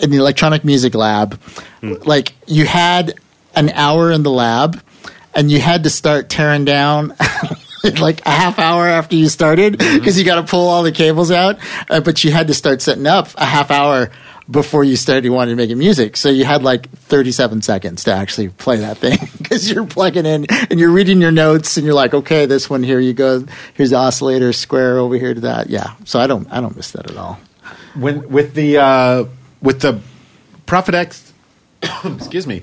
in 0.02 0.10
the 0.10 0.16
electronic 0.16 0.64
music 0.64 0.94
lab, 0.94 1.40
like 1.82 2.34
you 2.46 2.66
had 2.66 3.14
an 3.54 3.70
hour 3.70 4.10
in 4.10 4.22
the 4.22 4.30
lab, 4.30 4.82
and 5.34 5.50
you 5.50 5.60
had 5.60 5.84
to 5.84 5.90
start 5.90 6.28
tearing 6.28 6.64
down. 6.64 7.14
like 7.98 8.20
a 8.26 8.30
half 8.30 8.58
hour 8.58 8.86
after 8.86 9.16
you 9.16 9.26
started 9.26 9.78
because 9.78 10.18
you 10.18 10.24
got 10.24 10.34
to 10.34 10.42
pull 10.42 10.68
all 10.68 10.82
the 10.82 10.92
cables 10.92 11.30
out 11.30 11.56
uh, 11.88 11.98
but 11.98 12.22
you 12.22 12.30
had 12.30 12.48
to 12.48 12.52
start 12.52 12.82
setting 12.82 13.06
up 13.06 13.28
a 13.38 13.44
half 13.46 13.70
hour 13.70 14.10
before 14.50 14.82
you 14.82 14.96
started 14.96 15.30
wanting 15.30 15.56
to 15.56 15.66
make 15.66 15.76
music. 15.76 16.16
So 16.16 16.28
you 16.28 16.44
had 16.44 16.62
like 16.62 16.90
37 16.90 17.62
seconds 17.62 18.04
to 18.04 18.12
actually 18.12 18.48
play 18.48 18.78
that 18.78 18.98
thing 18.98 19.18
because 19.38 19.70
you're 19.70 19.86
plugging 19.86 20.26
in 20.26 20.46
and 20.70 20.80
you're 20.80 20.90
reading 20.90 21.20
your 21.20 21.30
notes 21.30 21.76
and 21.76 21.86
you're 21.86 21.94
like 21.94 22.14
okay 22.14 22.46
this 22.46 22.68
one 22.68 22.82
here 22.82 23.00
you 23.00 23.12
go. 23.12 23.44
Here's 23.74 23.90
the 23.90 23.96
oscillator 23.96 24.52
square 24.52 24.98
over 24.98 25.16
here 25.16 25.34
to 25.34 25.40
that. 25.42 25.70
Yeah. 25.70 25.94
So 26.04 26.18
i 26.18 26.26
don't 26.26 26.50
i 26.52 26.60
don't 26.60 26.76
miss 26.76 26.90
that 26.92 27.10
at 27.10 27.16
all. 27.16 27.38
When 27.94 28.28
with 28.28 28.54
the 28.54 28.78
uh, 28.78 29.24
with 29.62 29.80
the 29.80 30.00
Prophet 30.66 30.94
X, 30.94 31.32
excuse 32.04 32.46
me. 32.46 32.62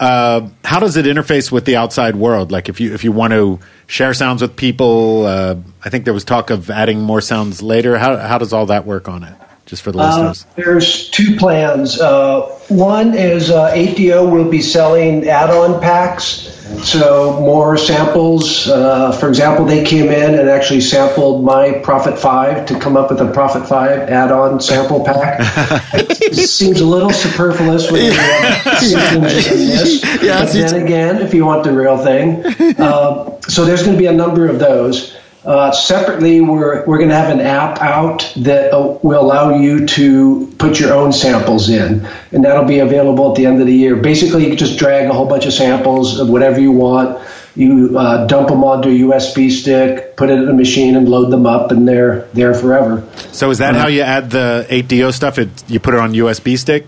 Uh, 0.00 0.48
how 0.64 0.78
does 0.78 0.96
it 0.96 1.06
interface 1.06 1.50
with 1.50 1.64
the 1.64 1.76
outside 1.76 2.14
world? 2.14 2.52
Like 2.52 2.68
if 2.68 2.80
you 2.80 2.94
if 2.94 3.02
you 3.02 3.10
want 3.10 3.32
to 3.32 3.58
share 3.88 4.14
sounds 4.14 4.42
with 4.42 4.54
people, 4.54 5.26
uh, 5.26 5.56
I 5.84 5.90
think 5.90 6.04
there 6.04 6.14
was 6.14 6.24
talk 6.24 6.50
of 6.50 6.70
adding 6.70 7.00
more 7.02 7.20
sounds 7.20 7.62
later. 7.62 7.98
How 7.98 8.16
how 8.16 8.38
does 8.38 8.52
all 8.52 8.66
that 8.66 8.86
work 8.86 9.08
on 9.08 9.24
it? 9.24 9.34
Just 9.68 9.82
for 9.82 9.92
the 9.92 9.98
Uh, 9.98 10.28
listeners. 10.30 10.46
there's 10.56 11.10
two 11.10 11.36
plans. 11.36 12.00
Uh, 12.00 12.40
one 12.68 13.12
is 13.14 13.50
uh, 13.50 13.70
8Dio 13.74 14.30
will 14.30 14.48
be 14.50 14.62
selling 14.62 15.28
add-on 15.28 15.78
packs, 15.80 16.48
so 16.84 17.38
more 17.40 17.76
samples. 17.76 18.66
Uh, 18.66 19.12
for 19.12 19.28
example, 19.28 19.66
they 19.66 19.84
came 19.84 20.10
in 20.10 20.34
and 20.38 20.48
actually 20.48 20.80
sampled 20.80 21.44
my 21.44 21.72
Prophet 21.82 22.18
Five 22.18 22.64
to 22.66 22.78
come 22.78 22.96
up 22.96 23.10
with 23.10 23.20
a 23.20 23.30
Prophet 23.30 23.66
Five 23.68 24.08
add-on 24.08 24.58
sample 24.60 25.04
pack. 25.04 25.38
it 25.92 26.34
seems 26.34 26.80
a 26.80 26.86
little 26.86 27.10
superfluous 27.10 27.90
when 27.90 28.06
you 28.06 28.12
have 28.12 28.62
two 28.80 28.96
things 28.96 29.46
in 29.48 29.58
this. 29.68 30.22
Yeah, 30.22 30.44
but 30.44 30.52
then 30.52 30.82
again, 30.82 31.16
if 31.20 31.34
you 31.34 31.44
want 31.44 31.64
the 31.64 31.72
real 31.74 31.98
thing, 31.98 32.42
um, 32.80 33.34
so 33.48 33.66
there's 33.66 33.82
going 33.82 33.94
to 33.96 33.98
be 33.98 34.06
a 34.06 34.12
number 34.12 34.46
of 34.48 34.58
those. 34.58 35.14
Uh, 35.44 35.70
separately, 35.70 36.40
we're, 36.40 36.84
we're 36.84 36.98
going 36.98 37.10
to 37.10 37.14
have 37.14 37.30
an 37.30 37.40
app 37.40 37.80
out 37.80 38.30
that 38.36 38.74
uh, 38.74 38.98
will 39.02 39.20
allow 39.20 39.56
you 39.56 39.86
to 39.86 40.52
put 40.58 40.80
your 40.80 40.92
own 40.92 41.12
samples 41.12 41.70
in, 41.70 42.04
and 42.32 42.44
that'll 42.44 42.64
be 42.64 42.80
available 42.80 43.30
at 43.30 43.36
the 43.36 43.46
end 43.46 43.60
of 43.60 43.66
the 43.66 43.72
year. 43.72 43.96
Basically, 43.96 44.42
you 44.42 44.48
can 44.48 44.58
just 44.58 44.78
drag 44.78 45.08
a 45.08 45.12
whole 45.12 45.26
bunch 45.28 45.46
of 45.46 45.52
samples 45.52 46.18
of 46.18 46.28
whatever 46.28 46.60
you 46.60 46.72
want. 46.72 47.24
You 47.54 47.98
uh, 47.98 48.26
dump 48.26 48.48
them 48.48 48.62
onto 48.62 48.88
a 48.88 48.92
USB 48.92 49.50
stick, 49.50 50.16
put 50.16 50.28
it 50.28 50.38
in 50.38 50.48
a 50.48 50.52
machine, 50.52 50.96
and 50.96 51.08
load 51.08 51.30
them 51.30 51.46
up, 51.46 51.70
and 51.70 51.86
they're 51.88 52.22
there 52.34 52.52
forever. 52.54 53.08
So 53.32 53.50
is 53.50 53.58
that 53.58 53.74
how 53.74 53.88
you 53.88 54.02
add 54.02 54.30
the 54.30 54.66
8Dio 54.68 55.12
stuff? 55.12 55.38
It, 55.38 55.48
you 55.68 55.80
put 55.80 55.94
it 55.94 56.00
on 56.00 56.12
USB 56.12 56.58
stick? 56.58 56.86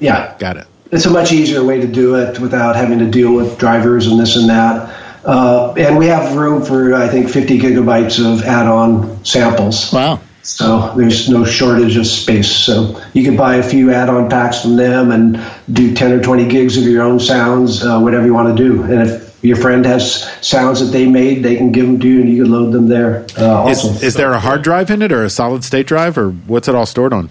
Yeah, 0.00 0.36
Got 0.38 0.56
it. 0.58 0.66
it's 0.90 1.06
a 1.06 1.10
much 1.10 1.32
easier 1.32 1.64
way 1.64 1.80
to 1.80 1.86
do 1.86 2.16
it 2.16 2.38
without 2.40 2.76
having 2.76 2.98
to 2.98 3.10
deal 3.10 3.32
with 3.32 3.56
drivers 3.58 4.06
and 4.08 4.18
this 4.20 4.36
and 4.36 4.48
that. 4.50 4.92
Uh, 5.24 5.72
and 5.76 5.96
we 5.96 6.06
have 6.06 6.36
room 6.36 6.62
for, 6.62 6.94
I 6.94 7.08
think, 7.08 7.30
50 7.30 7.58
gigabytes 7.58 8.18
of 8.24 8.44
add-on 8.44 9.24
samples. 9.24 9.92
wow 9.92 10.20
So 10.42 10.92
there's 10.96 11.28
no 11.30 11.44
shortage 11.44 11.96
of 11.96 12.06
space. 12.06 12.50
So 12.50 13.00
you 13.14 13.24
can 13.24 13.36
buy 13.36 13.56
a 13.56 13.62
few 13.62 13.90
add-on 13.92 14.28
packs 14.28 14.60
from 14.60 14.76
them 14.76 15.10
and 15.10 15.40
do 15.72 15.94
10 15.94 16.12
or 16.12 16.22
20 16.22 16.48
gigs 16.48 16.76
of 16.76 16.84
your 16.84 17.02
own 17.02 17.18
sounds, 17.18 17.82
uh, 17.82 17.98
whatever 17.98 18.26
you 18.26 18.34
want 18.34 18.54
to 18.56 18.62
do. 18.62 18.82
And 18.82 19.08
if 19.08 19.42
your 19.42 19.56
friend 19.56 19.84
has 19.86 20.22
sounds 20.46 20.80
that 20.80 20.92
they 20.92 21.06
made, 21.06 21.42
they 21.42 21.56
can 21.56 21.72
give 21.72 21.86
them 21.86 21.98
to 22.00 22.06
you 22.06 22.20
and 22.20 22.28
you 22.28 22.42
can 22.42 22.52
load 22.52 22.72
them 22.72 22.88
there. 22.88 23.26
Uh, 23.38 23.68
Is, 23.68 24.02
is 24.02 24.14
there 24.14 24.32
a 24.32 24.40
hard 24.40 24.62
drive 24.62 24.90
in 24.90 25.00
it 25.00 25.12
or 25.12 25.24
a 25.24 25.30
solid 25.30 25.64
state 25.64 25.86
drive 25.86 26.18
or 26.18 26.30
what's 26.30 26.68
it 26.68 26.74
all 26.74 26.86
stored 26.86 27.14
on? 27.14 27.30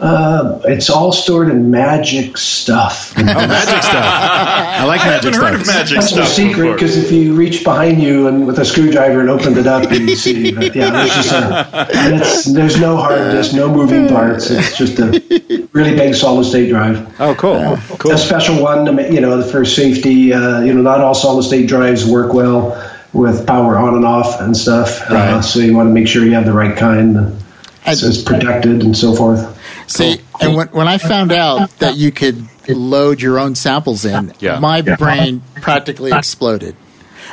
Uh, 0.00 0.60
it's 0.64 0.88
all 0.90 1.12
stored 1.12 1.50
in 1.50 1.70
magic 1.70 2.36
stuff. 2.38 3.12
Oh, 3.20 3.22
magic 3.22 3.82
stuff. 3.82 3.94
I 4.04 4.84
like 4.86 5.00
I 5.02 5.06
magic 5.10 5.34
haven't 5.34 5.40
heard 5.40 5.52
stuff. 5.52 5.60
of 5.60 5.66
magic 5.66 5.98
That's 5.98 6.10
a 6.12 6.14
stuff 6.14 6.28
secret 6.28 6.72
because 6.72 6.96
if 6.96 7.12
you 7.12 7.34
reach 7.34 7.62
behind 7.64 8.02
you 8.02 8.26
and 8.28 8.46
with 8.46 8.58
a 8.58 8.64
screwdriver 8.64 9.20
and 9.20 9.28
opened 9.30 9.58
it 9.58 9.66
up, 9.66 9.90
you 9.90 10.16
see. 10.16 10.52
But 10.52 10.74
yeah, 10.74 10.90
there's 10.90 11.14
just 11.14 11.32
a, 11.32 11.86
it's, 11.90 12.44
there's 12.46 12.80
no 12.80 12.96
hard 12.96 13.30
disk, 13.32 13.54
no 13.54 13.68
moving 13.72 14.08
parts. 14.08 14.50
It's 14.50 14.76
just 14.76 14.98
a 14.98 15.68
really 15.72 15.94
big 15.94 16.14
solid 16.14 16.44
state 16.44 16.70
drive. 16.70 17.20
Oh, 17.20 17.34
cool. 17.34 17.76
Cool. 17.98 18.12
A 18.12 18.18
special 18.18 18.62
one, 18.62 18.84
to 18.86 18.92
ma- 18.92 19.02
you 19.02 19.20
know, 19.20 19.42
for 19.42 19.64
safety. 19.64 20.32
Uh, 20.32 20.60
you 20.62 20.72
know, 20.72 20.80
not 20.82 21.00
all 21.00 21.14
solid 21.14 21.42
state 21.44 21.68
drives 21.68 22.06
work 22.06 22.32
well 22.32 22.74
with 23.12 23.46
power 23.46 23.76
on 23.78 23.94
and 23.96 24.04
off 24.06 24.40
and 24.40 24.56
stuff. 24.56 25.02
Uh, 25.10 25.14
Right. 25.14 25.40
so 25.44 25.60
you 25.60 25.76
want 25.76 25.88
to 25.88 25.92
make 25.92 26.08
sure 26.08 26.24
you 26.24 26.32
have 26.34 26.46
the 26.46 26.52
right 26.54 26.76
kind. 26.76 27.16
uh, 27.84 27.94
So 27.94 28.06
it's 28.06 28.22
protected 28.22 28.82
and 28.82 28.96
so 28.96 29.14
forth. 29.14 29.58
See, 29.90 30.20
and 30.40 30.54
when, 30.56 30.68
when 30.68 30.86
I 30.88 30.98
found 30.98 31.32
out 31.32 31.68
that 31.80 31.96
you 31.96 32.12
could 32.12 32.46
load 32.68 33.20
your 33.20 33.38
own 33.40 33.54
samples 33.56 34.04
in, 34.04 34.32
Yeah. 34.38 34.58
my 34.60 34.82
brain 34.82 35.42
practically 35.60 36.12
exploded. 36.12 36.76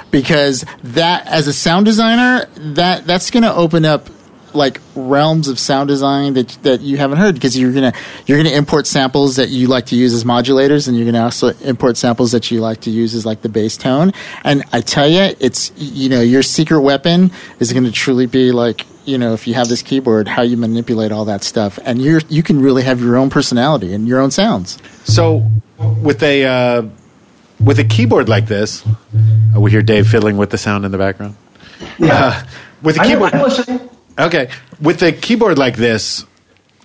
Because 0.10 0.66
that, 0.84 1.28
as 1.28 1.48
a 1.48 1.54
sound 1.54 1.86
designer, 1.86 2.48
that 2.56 3.06
that's 3.06 3.30
going 3.30 3.44
to 3.44 3.54
open 3.54 3.86
up 3.86 4.10
like 4.54 4.80
realms 4.96 5.48
of 5.50 5.60
sound 5.60 5.88
design 5.88 6.34
that 6.34 6.48
that 6.64 6.82
you 6.82 6.98
haven't 6.98 7.18
heard. 7.20 7.36
Because 7.36 7.58
you're 7.60 7.74
gonna 7.74 7.94
you're 8.26 8.38
gonna 8.42 8.56
import 8.56 8.88
samples 8.88 9.36
that 9.36 9.50
you 9.50 9.68
like 9.68 9.88
to 9.88 9.96
use 9.96 10.14
as 10.14 10.24
modulators 10.24 10.88
and 10.88 10.98
you're 10.98 11.06
gonna 11.06 11.24
also 11.24 11.50
import 11.62 11.98
samples 11.98 12.32
that 12.32 12.50
you 12.50 12.60
like 12.62 12.82
to 12.82 12.90
use 12.90 13.14
as 13.14 13.26
like 13.26 13.42
the 13.42 13.50
bass 13.50 13.78
tone. 13.78 14.14
And 14.44 14.64
I 14.74 14.82
tell 14.82 15.08
you 15.08 15.36
it's 15.40 15.72
you 15.78 16.10
know 16.10 16.22
your 16.22 16.42
secret 16.42 16.82
weapon 16.82 17.32
is 17.60 17.72
going 17.74 17.84
to 17.84 17.92
truly 17.92 18.26
be 18.26 18.52
like 18.52 18.86
you 19.08 19.18
know 19.18 19.34
if 19.34 19.48
you 19.48 19.54
have 19.54 19.68
this 19.70 19.82
keyboard 19.82 20.28
how 20.28 20.42
you 20.42 20.58
manipulate 20.58 21.12
all 21.12 21.26
that 21.26 21.44
stuff 21.44 21.80
and 21.84 22.02
you're 22.02 22.22
you 22.30 22.44
can 22.44 22.62
really 22.62 22.84
have 22.84 23.00
your 23.02 23.16
own 23.18 23.30
personality 23.30 23.94
and 23.94 24.08
your 24.08 24.20
own 24.20 24.30
sounds 24.32 24.78
So, 25.06 25.50
with 26.02 26.22
a 26.24 26.46
uh, 26.46 26.82
with 27.60 27.80
a 27.80 27.84
keyboard 27.86 28.28
like 28.30 28.46
this, 28.48 28.86
uh, 29.56 29.60
we 29.60 29.72
hear 29.72 29.82
Dave 29.82 30.08
fiddling 30.08 30.38
with 30.38 30.50
the 30.52 30.58
sound 30.58 30.86
in 30.86 30.92
the 30.92 30.98
background. 30.98 31.36
Yeah. 31.98 32.14
Uh, 32.14 32.44
with 32.84 32.98
a 32.98 33.02
I, 33.02 33.08
keyboard, 33.08 33.34
I'm 33.34 33.42
listening. 33.44 33.90
okay, 34.20 34.50
with 34.82 35.02
a 35.02 35.12
keyboard 35.12 35.58
like 35.58 35.76
this, 35.78 36.26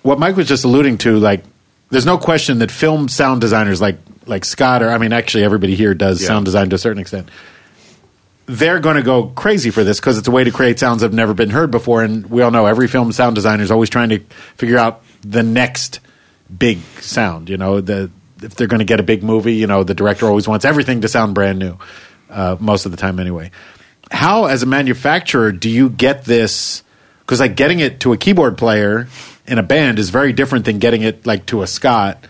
what 0.01 0.17
Mike 0.19 0.35
was 0.35 0.47
just 0.47 0.63
alluding 0.63 0.97
to, 0.99 1.17
like, 1.19 1.43
there's 1.91 2.05
no 2.05 2.17
question 2.17 2.59
that 2.59 2.71
film 2.71 3.07
sound 3.07 3.41
designers 3.41 3.81
like 3.81 3.97
like 4.25 4.45
Scott, 4.45 4.81
or 4.81 4.89
I 4.89 4.97
mean, 4.97 5.13
actually, 5.13 5.43
everybody 5.43 5.75
here 5.75 5.93
does 5.93 6.21
Yeah. 6.21 6.27
sound 6.29 6.45
design 6.45 6.69
to 6.69 6.75
a 6.75 6.79
certain 6.79 7.01
extent. 7.01 7.29
They're 8.45 8.79
going 8.79 8.97
to 8.97 9.03
go 9.03 9.27
crazy 9.27 9.69
for 9.69 9.83
this 9.83 9.99
because 9.99 10.17
it's 10.17 10.27
a 10.27 10.31
way 10.31 10.43
to 10.43 10.51
create 10.51 10.79
sounds 10.79 11.01
that 11.01 11.07
have 11.07 11.13
never 11.13 11.33
been 11.33 11.49
heard 11.49 11.71
before, 11.71 12.03
and 12.03 12.25
we 12.29 12.41
all 12.41 12.51
know 12.51 12.65
every 12.65 12.87
film 12.87 13.11
sound 13.11 13.35
designer 13.35 13.63
is 13.63 13.71
always 13.71 13.89
trying 13.89 14.09
to 14.09 14.19
figure 14.55 14.77
out 14.77 15.01
the 15.21 15.43
next 15.43 15.99
big 16.55 16.79
sound. 16.99 17.49
You 17.49 17.57
know, 17.57 17.79
the 17.79 18.11
if 18.41 18.55
they're 18.55 18.67
going 18.67 18.79
to 18.79 18.85
get 18.85 18.99
a 18.99 19.03
big 19.03 19.23
movie, 19.23 19.55
you 19.55 19.67
know, 19.67 19.83
the 19.83 19.93
director 19.93 20.25
always 20.25 20.47
wants 20.47 20.65
everything 20.65 21.01
to 21.01 21.07
sound 21.07 21.33
brand 21.33 21.59
new. 21.59 21.77
uh, 22.33 22.57
most 22.59 22.85
of 22.85 22.91
the 22.91 22.97
time 22.97 23.19
anyway. 23.19 23.51
How, 24.11 24.45
as 24.45 24.63
a 24.63 24.65
manufacturer, 24.65 25.51
do 25.51 25.69
you 25.69 25.89
get 25.89 26.25
this? 26.25 26.83
Because 27.19 27.39
like 27.39 27.55
getting 27.55 27.79
it 27.79 28.01
to 28.01 28.11
a 28.13 28.17
keyboard 28.17 28.57
player 28.57 29.07
in 29.47 29.59
a 29.59 29.63
band 29.63 29.99
is 29.99 30.09
very 30.09 30.33
different 30.33 30.65
than 30.65 30.79
getting 30.79 31.03
it 31.03 31.25
like 31.25 31.45
to 31.47 31.61
a 31.61 31.67
Scott 31.67 32.23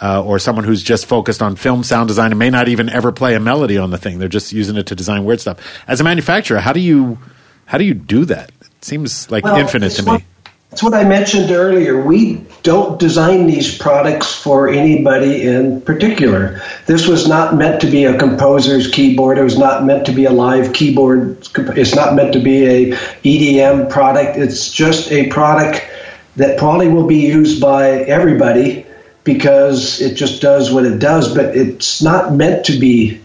uh, 0.00 0.22
or 0.22 0.38
someone 0.38 0.64
who's 0.64 0.82
just 0.82 1.06
focused 1.06 1.42
on 1.42 1.56
film 1.56 1.82
sound 1.82 2.08
design 2.08 2.30
and 2.32 2.38
may 2.38 2.50
not 2.50 2.68
even 2.68 2.88
ever 2.88 3.12
play 3.12 3.34
a 3.34 3.40
melody 3.40 3.78
on 3.78 3.90
the 3.90 3.98
thing. 3.98 4.18
They're 4.18 4.28
just 4.28 4.52
using 4.52 4.76
it 4.76 4.86
to 4.86 4.94
design 4.94 5.24
weird 5.24 5.40
stuff. 5.40 5.58
As 5.88 6.00
a 6.00 6.04
manufacturer, 6.04 6.58
how 6.60 6.72
do 6.72 6.80
you 6.80 7.18
how 7.66 7.78
do 7.78 7.84
you 7.84 7.94
do 7.94 8.24
that? 8.26 8.50
It 8.60 8.84
seems 8.84 9.30
like 9.30 9.44
Well, 9.44 9.56
infinite 9.56 9.90
to 9.90 10.02
me. 10.02 10.12
what- 10.12 10.22
That's 10.70 10.82
what 10.82 10.92
I 10.94 11.04
mentioned 11.04 11.50
earlier. 11.50 11.98
We 12.00 12.42
don't 12.62 12.98
design 12.98 13.46
these 13.46 13.76
products 13.78 14.34
for 14.34 14.68
anybody 14.68 15.42
in 15.46 15.80
particular. 15.80 16.60
This 16.86 17.06
was 17.08 17.26
not 17.26 17.56
meant 17.56 17.80
to 17.80 17.86
be 17.86 18.04
a 18.04 18.18
composer's 18.18 18.86
keyboard. 18.88 19.38
It 19.38 19.44
was 19.44 19.56
not 19.58 19.84
meant 19.86 20.04
to 20.06 20.12
be 20.12 20.26
a 20.26 20.30
live 20.30 20.74
keyboard. 20.74 21.38
It's 21.56 21.94
not 21.94 22.14
meant 22.14 22.34
to 22.34 22.38
be 22.38 22.66
a 22.66 22.92
EDM 23.24 23.88
product. 23.90 24.36
It's 24.36 24.70
just 24.70 25.10
a 25.10 25.28
product 25.28 25.82
that 26.36 26.58
probably 26.58 26.88
will 26.88 27.06
be 27.06 27.16
used 27.26 27.60
by 27.62 27.90
everybody 27.90 28.84
because 29.28 30.00
it 30.00 30.14
just 30.14 30.40
does 30.40 30.72
what 30.72 30.86
it 30.86 30.98
does, 30.98 31.34
but 31.34 31.54
it's 31.54 32.02
not 32.02 32.32
meant 32.32 32.64
to 32.64 32.78
be 32.78 33.20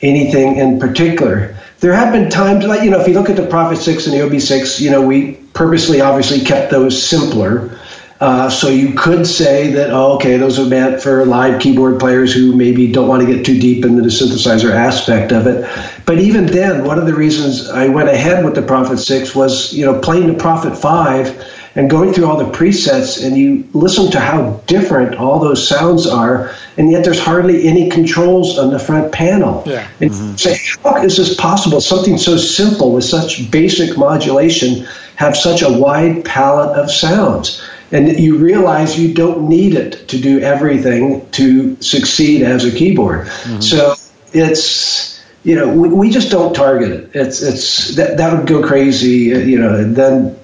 anything 0.00 0.56
in 0.56 0.80
particular. 0.80 1.54
There 1.80 1.92
have 1.92 2.14
been 2.14 2.30
times, 2.30 2.64
like, 2.64 2.82
you 2.82 2.90
know, 2.90 2.98
if 2.98 3.06
you 3.06 3.12
look 3.12 3.28
at 3.28 3.36
the 3.36 3.46
Prophet 3.46 3.76
6 3.76 4.06
and 4.06 4.14
the 4.16 4.20
OB6, 4.20 4.80
you 4.80 4.90
know, 4.90 5.06
we 5.06 5.32
purposely 5.52 6.00
obviously 6.00 6.40
kept 6.40 6.70
those 6.70 7.00
simpler. 7.06 7.78
Uh, 8.18 8.48
so 8.48 8.70
you 8.70 8.94
could 8.94 9.26
say 9.26 9.72
that, 9.72 9.90
oh, 9.90 10.14
okay, 10.14 10.38
those 10.38 10.58
are 10.58 10.64
meant 10.64 11.02
for 11.02 11.26
live 11.26 11.60
keyboard 11.60 12.00
players 12.00 12.32
who 12.32 12.56
maybe 12.56 12.90
don't 12.90 13.06
want 13.06 13.20
to 13.20 13.30
get 13.30 13.44
too 13.44 13.60
deep 13.60 13.84
into 13.84 14.00
the 14.00 14.08
synthesizer 14.08 14.70
aspect 14.70 15.30
of 15.30 15.46
it. 15.46 15.68
But 16.06 16.20
even 16.20 16.46
then, 16.46 16.84
one 16.84 16.98
of 16.98 17.04
the 17.04 17.14
reasons 17.14 17.68
I 17.68 17.88
went 17.88 18.08
ahead 18.08 18.46
with 18.46 18.54
the 18.54 18.62
Prophet 18.62 18.96
6 18.96 19.34
was, 19.34 19.74
you 19.74 19.84
know, 19.84 20.00
playing 20.00 20.28
the 20.28 20.38
Prophet 20.38 20.74
5 20.74 21.53
and 21.74 21.90
going 21.90 22.12
through 22.12 22.26
all 22.26 22.36
the 22.36 22.50
presets 22.56 23.24
and 23.24 23.36
you 23.36 23.68
listen 23.72 24.10
to 24.12 24.20
how 24.20 24.62
different 24.66 25.16
all 25.16 25.40
those 25.40 25.66
sounds 25.68 26.06
are 26.06 26.52
and 26.76 26.90
yet 26.90 27.04
there's 27.04 27.20
hardly 27.20 27.66
any 27.66 27.90
controls 27.90 28.58
on 28.58 28.70
the 28.70 28.78
front 28.78 29.12
panel. 29.12 29.62
Yeah. 29.66 29.88
and 30.00 30.14
you 30.14 30.38
say 30.38 30.58
how 30.82 31.02
is 31.02 31.16
this 31.16 31.34
possible? 31.34 31.80
Something 31.80 32.18
so 32.18 32.36
simple 32.36 32.92
with 32.92 33.04
such 33.04 33.50
basic 33.50 33.96
modulation 33.98 34.86
have 35.16 35.36
such 35.36 35.62
a 35.62 35.70
wide 35.70 36.24
palette 36.24 36.78
of 36.78 36.90
sounds. 36.90 37.62
And 37.92 38.18
you 38.18 38.38
realize 38.38 38.98
you 38.98 39.14
don't 39.14 39.48
need 39.48 39.74
it 39.74 40.08
to 40.08 40.20
do 40.20 40.40
everything 40.40 41.28
to 41.32 41.80
succeed 41.80 42.42
as 42.42 42.64
a 42.64 42.76
keyboard. 42.76 43.28
So 43.60 43.94
it's 44.32 45.22
you 45.44 45.54
know 45.54 45.68
we, 45.68 45.88
we 45.88 46.10
just 46.10 46.30
don't 46.30 46.54
target 46.54 46.90
it. 46.90 47.10
It's 47.14 47.42
it's 47.42 47.96
that, 47.96 48.16
that 48.16 48.36
would 48.36 48.46
go 48.46 48.66
crazy 48.66 49.34
uh, 49.34 49.38
you 49.38 49.58
know 49.58 49.74
and 49.74 49.94
then 49.94 50.36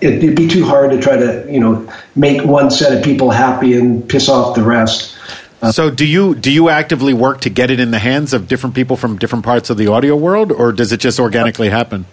it'd 0.00 0.36
be 0.36 0.48
too 0.48 0.64
hard 0.64 0.90
to 0.90 1.00
try 1.00 1.16
to 1.16 1.46
you 1.50 1.60
know 1.60 1.90
make 2.14 2.44
one 2.44 2.70
set 2.70 2.96
of 2.96 3.04
people 3.04 3.30
happy 3.30 3.74
and 3.74 4.08
piss 4.08 4.28
off 4.28 4.54
the 4.54 4.62
rest 4.62 5.16
uh, 5.62 5.72
So 5.72 5.90
do 5.90 6.04
you 6.04 6.34
do 6.34 6.50
you 6.50 6.68
actively 6.68 7.14
work 7.14 7.40
to 7.42 7.50
get 7.50 7.70
it 7.70 7.80
in 7.80 7.90
the 7.90 7.98
hands 7.98 8.32
of 8.32 8.46
different 8.46 8.74
people 8.74 8.96
from 8.96 9.18
different 9.18 9.44
parts 9.44 9.70
of 9.70 9.76
the 9.76 9.86
audio 9.86 10.14
world, 10.16 10.52
or 10.52 10.72
does 10.72 10.92
it 10.92 11.00
just 11.00 11.18
organically 11.18 11.70
happen? 11.70 12.06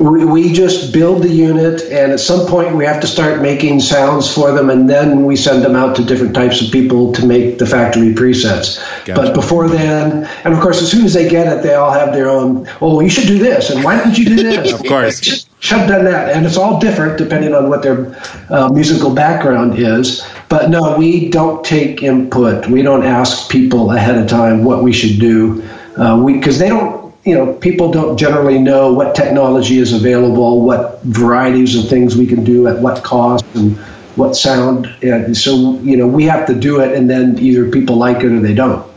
We, 0.00 0.24
we 0.24 0.52
just 0.52 0.94
build 0.94 1.22
the 1.22 1.28
unit 1.28 1.82
and 1.82 2.10
at 2.10 2.20
some 2.20 2.46
point 2.46 2.74
we 2.74 2.86
have 2.86 3.02
to 3.02 3.06
start 3.06 3.42
making 3.42 3.80
sounds 3.80 4.32
for 4.32 4.50
them 4.52 4.70
and 4.70 4.88
then 4.88 5.26
we 5.26 5.36
send 5.36 5.62
them 5.62 5.76
out 5.76 5.96
to 5.96 6.04
different 6.04 6.34
types 6.34 6.62
of 6.62 6.72
people 6.72 7.12
to 7.12 7.26
make 7.26 7.58
the 7.58 7.66
factory 7.66 8.14
presets. 8.14 8.78
Gotcha. 9.04 9.14
but 9.14 9.34
before 9.34 9.68
then 9.68 10.24
and 10.44 10.54
of 10.54 10.60
course 10.60 10.80
as 10.80 10.90
soon 10.90 11.04
as 11.04 11.12
they 11.12 11.28
get 11.28 11.52
it 11.52 11.62
they 11.62 11.74
all 11.74 11.92
have 11.92 12.14
their 12.14 12.30
own 12.30 12.66
oh 12.80 13.00
you 13.00 13.10
should 13.10 13.26
do 13.26 13.38
this 13.38 13.68
and 13.68 13.84
why 13.84 13.98
didn't 13.98 14.16
you 14.16 14.24
do 14.24 14.36
this? 14.36 14.72
Of 14.80 14.86
course. 14.86 15.46
should 15.60 15.78
have 15.78 15.88
done 15.88 16.04
that 16.06 16.34
and 16.34 16.46
it's 16.46 16.56
all 16.56 16.80
different 16.80 17.18
depending 17.18 17.54
on 17.54 17.68
what 17.68 17.82
their 17.82 18.16
uh, 18.48 18.70
musical 18.70 19.14
background 19.14 19.78
is. 19.78 20.26
But 20.48 20.70
no 20.70 20.96
we 20.96 21.28
don't 21.28 21.62
take 21.62 22.02
input. 22.02 22.66
We 22.66 22.80
don't 22.80 23.04
ask 23.04 23.50
people 23.50 23.92
ahead 23.92 24.16
of 24.16 24.28
time 24.28 24.64
what 24.64 24.82
we 24.82 24.92
should 24.92 25.20
do. 25.20 25.62
Because 25.94 26.58
they 26.58 26.70
don't 26.70 26.99
you 27.24 27.34
know 27.34 27.52
people 27.52 27.90
don't 27.90 28.16
generally 28.16 28.58
know 28.58 28.92
what 28.92 29.14
technology 29.14 29.78
is 29.78 29.92
available 29.92 30.62
what 30.62 31.02
varieties 31.02 31.76
of 31.76 31.88
things 31.88 32.16
we 32.16 32.26
can 32.26 32.44
do 32.44 32.66
at 32.66 32.78
what 32.80 33.02
cost 33.04 33.44
and 33.54 33.76
what 34.16 34.34
sound 34.34 34.86
and 35.02 35.36
so 35.36 35.74
you 35.80 35.96
know 35.96 36.06
we 36.06 36.24
have 36.24 36.46
to 36.46 36.54
do 36.54 36.80
it 36.80 36.94
and 36.96 37.08
then 37.08 37.38
either 37.38 37.70
people 37.70 37.96
like 37.96 38.18
it 38.18 38.32
or 38.32 38.40
they 38.40 38.54
don't 38.54 38.90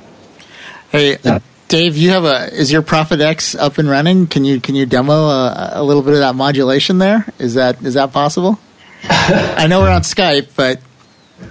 Hey, 0.94 1.18
uh, 1.26 1.40
Dave, 1.70 1.98
you 1.98 2.12
have 2.12 2.24
a 2.24 2.54
is 2.54 2.72
your 2.72 2.84
Prophet 2.84 3.20
X 3.20 3.56
up 3.56 3.80
and 3.80 3.90
running? 3.90 4.28
Can 4.28 4.46
you 4.46 4.62
can 4.62 4.76
you 4.76 4.86
demo 4.86 5.12
a, 5.12 5.72
a 5.74 5.84
little 5.84 6.04
bit 6.04 6.14
of 6.14 6.20
that 6.20 6.36
modulation 6.36 7.00
there? 7.00 7.26
Is 7.40 7.56
that 7.56 7.82
is 7.82 7.96
that 7.96 8.14
possible? 8.14 8.60
I 9.10 9.66
know 9.66 9.82
we're 9.82 9.90
on 9.90 10.04
Skype, 10.04 10.50
but 10.56 10.80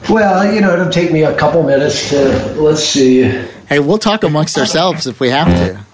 well 0.09 0.55
you 0.55 0.61
know 0.61 0.73
it'll 0.75 0.93
take 0.93 1.11
me 1.11 1.25
a 1.25 1.37
couple 1.37 1.65
minutes 1.65 2.11
to 2.11 2.55
let's 2.55 2.85
see 2.85 3.23
hey, 3.67 3.81
we'll 3.81 3.99
talk 3.99 4.23
amongst 4.23 4.57
ourselves 4.59 5.09
if 5.09 5.19
we 5.19 5.31
have 5.31 5.49
to. 5.49 5.85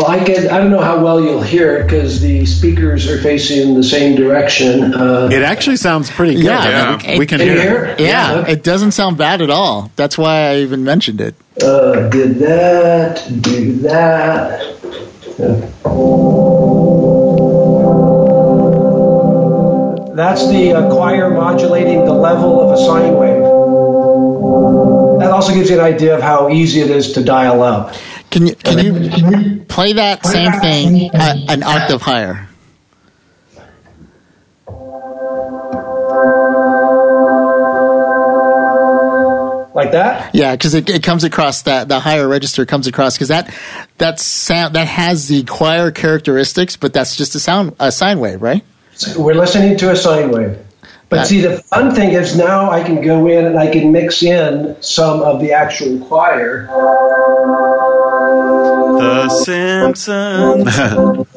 Well, 0.00 0.08
I 0.10 0.24
can. 0.24 0.48
I 0.48 0.56
don't 0.56 0.70
know 0.70 0.80
how 0.80 1.04
well 1.04 1.20
you'll 1.20 1.42
hear 1.42 1.76
it 1.76 1.82
because 1.84 2.22
the 2.22 2.46
speakers 2.46 3.06
are 3.10 3.18
facing 3.20 3.74
the 3.74 3.82
same 3.82 4.16
direction. 4.16 4.94
Uh, 4.94 5.28
It 5.30 5.42
actually 5.42 5.76
sounds 5.76 6.10
pretty 6.10 6.36
good. 6.36 6.44
Yeah, 6.44 6.58
I 6.58 6.90
mean, 6.96 7.10
it- 7.10 7.18
we 7.18 7.26
can 7.26 7.38
can 7.38 7.48
hear. 7.48 7.60
hear 7.60 7.84
it. 7.84 8.00
it? 8.00 8.06
Yeah, 8.06 8.46
it 8.48 8.62
doesn't 8.64 8.92
sound 8.92 9.18
bad 9.18 9.42
at 9.42 9.50
all. 9.50 9.90
That's 9.96 10.16
why 10.16 10.52
I 10.52 10.56
even 10.60 10.84
mentioned 10.84 11.20
it. 11.20 11.34
uh, 11.62 12.08
did 12.08 12.38
that. 12.38 13.22
Do 13.42 13.72
that. 13.82 14.60
That's 20.14 20.46
the 20.48 20.72
uh, 20.72 20.90
choir 20.90 21.30
modulating 21.30 22.04
the 22.04 22.12
level 22.12 22.60
of 22.60 22.72
a 22.72 22.76
sine 22.84 23.14
wave. 23.16 23.40
That 25.20 25.30
also 25.30 25.52
gives 25.54 25.70
you 25.70 25.78
an 25.78 25.84
idea 25.84 26.14
of 26.14 26.22
how 26.22 26.48
easy 26.50 26.80
it 26.80 26.90
is 26.90 27.12
to 27.12 27.24
dial 27.24 27.62
up. 27.62 27.94
Can 28.30 28.46
you 28.46 28.54
can 28.54 28.78
you 28.78 29.64
play 29.64 29.92
that 29.94 30.24
same 30.24 30.52
thing 30.60 31.10
uh, 31.12 31.36
an 31.48 31.62
octave 31.64 32.00
higher? 32.00 32.46
Like 39.74 39.92
that? 39.92 40.34
Yeah, 40.34 40.52
because 40.52 40.74
it, 40.74 40.90
it 40.90 41.02
comes 41.02 41.24
across 41.24 41.62
that 41.62 41.88
the 41.88 42.00
higher 42.00 42.28
register 42.28 42.66
comes 42.66 42.86
across 42.86 43.16
because 43.16 43.28
that 43.28 43.52
that 43.98 44.20
sound 44.20 44.74
that 44.74 44.86
has 44.86 45.28
the 45.28 45.42
choir 45.44 45.90
characteristics, 45.90 46.76
but 46.76 46.92
that's 46.92 47.16
just 47.16 47.34
a 47.34 47.40
sound 47.40 47.74
a 47.80 47.90
sine 47.90 48.20
wave, 48.20 48.42
right? 48.42 48.62
We're 49.16 49.34
listening 49.34 49.76
to 49.78 49.90
a 49.90 49.96
sine 49.96 50.30
wave. 50.30 50.58
But 51.10 51.16
That- 51.16 51.26
see, 51.26 51.40
the 51.40 51.58
fun 51.64 51.92
thing 51.92 52.10
is 52.12 52.36
now 52.36 52.70
I 52.70 52.84
can 52.84 53.02
go 53.02 53.26
in 53.26 53.44
and 53.44 53.58
I 53.58 53.66
can 53.66 53.90
mix 53.90 54.22
in 54.22 54.76
some 54.80 55.22
of 55.22 55.40
the 55.40 55.52
actual 55.52 55.98
choir. 56.06 56.68
The 59.00 59.28
Simpsons. 59.44 60.78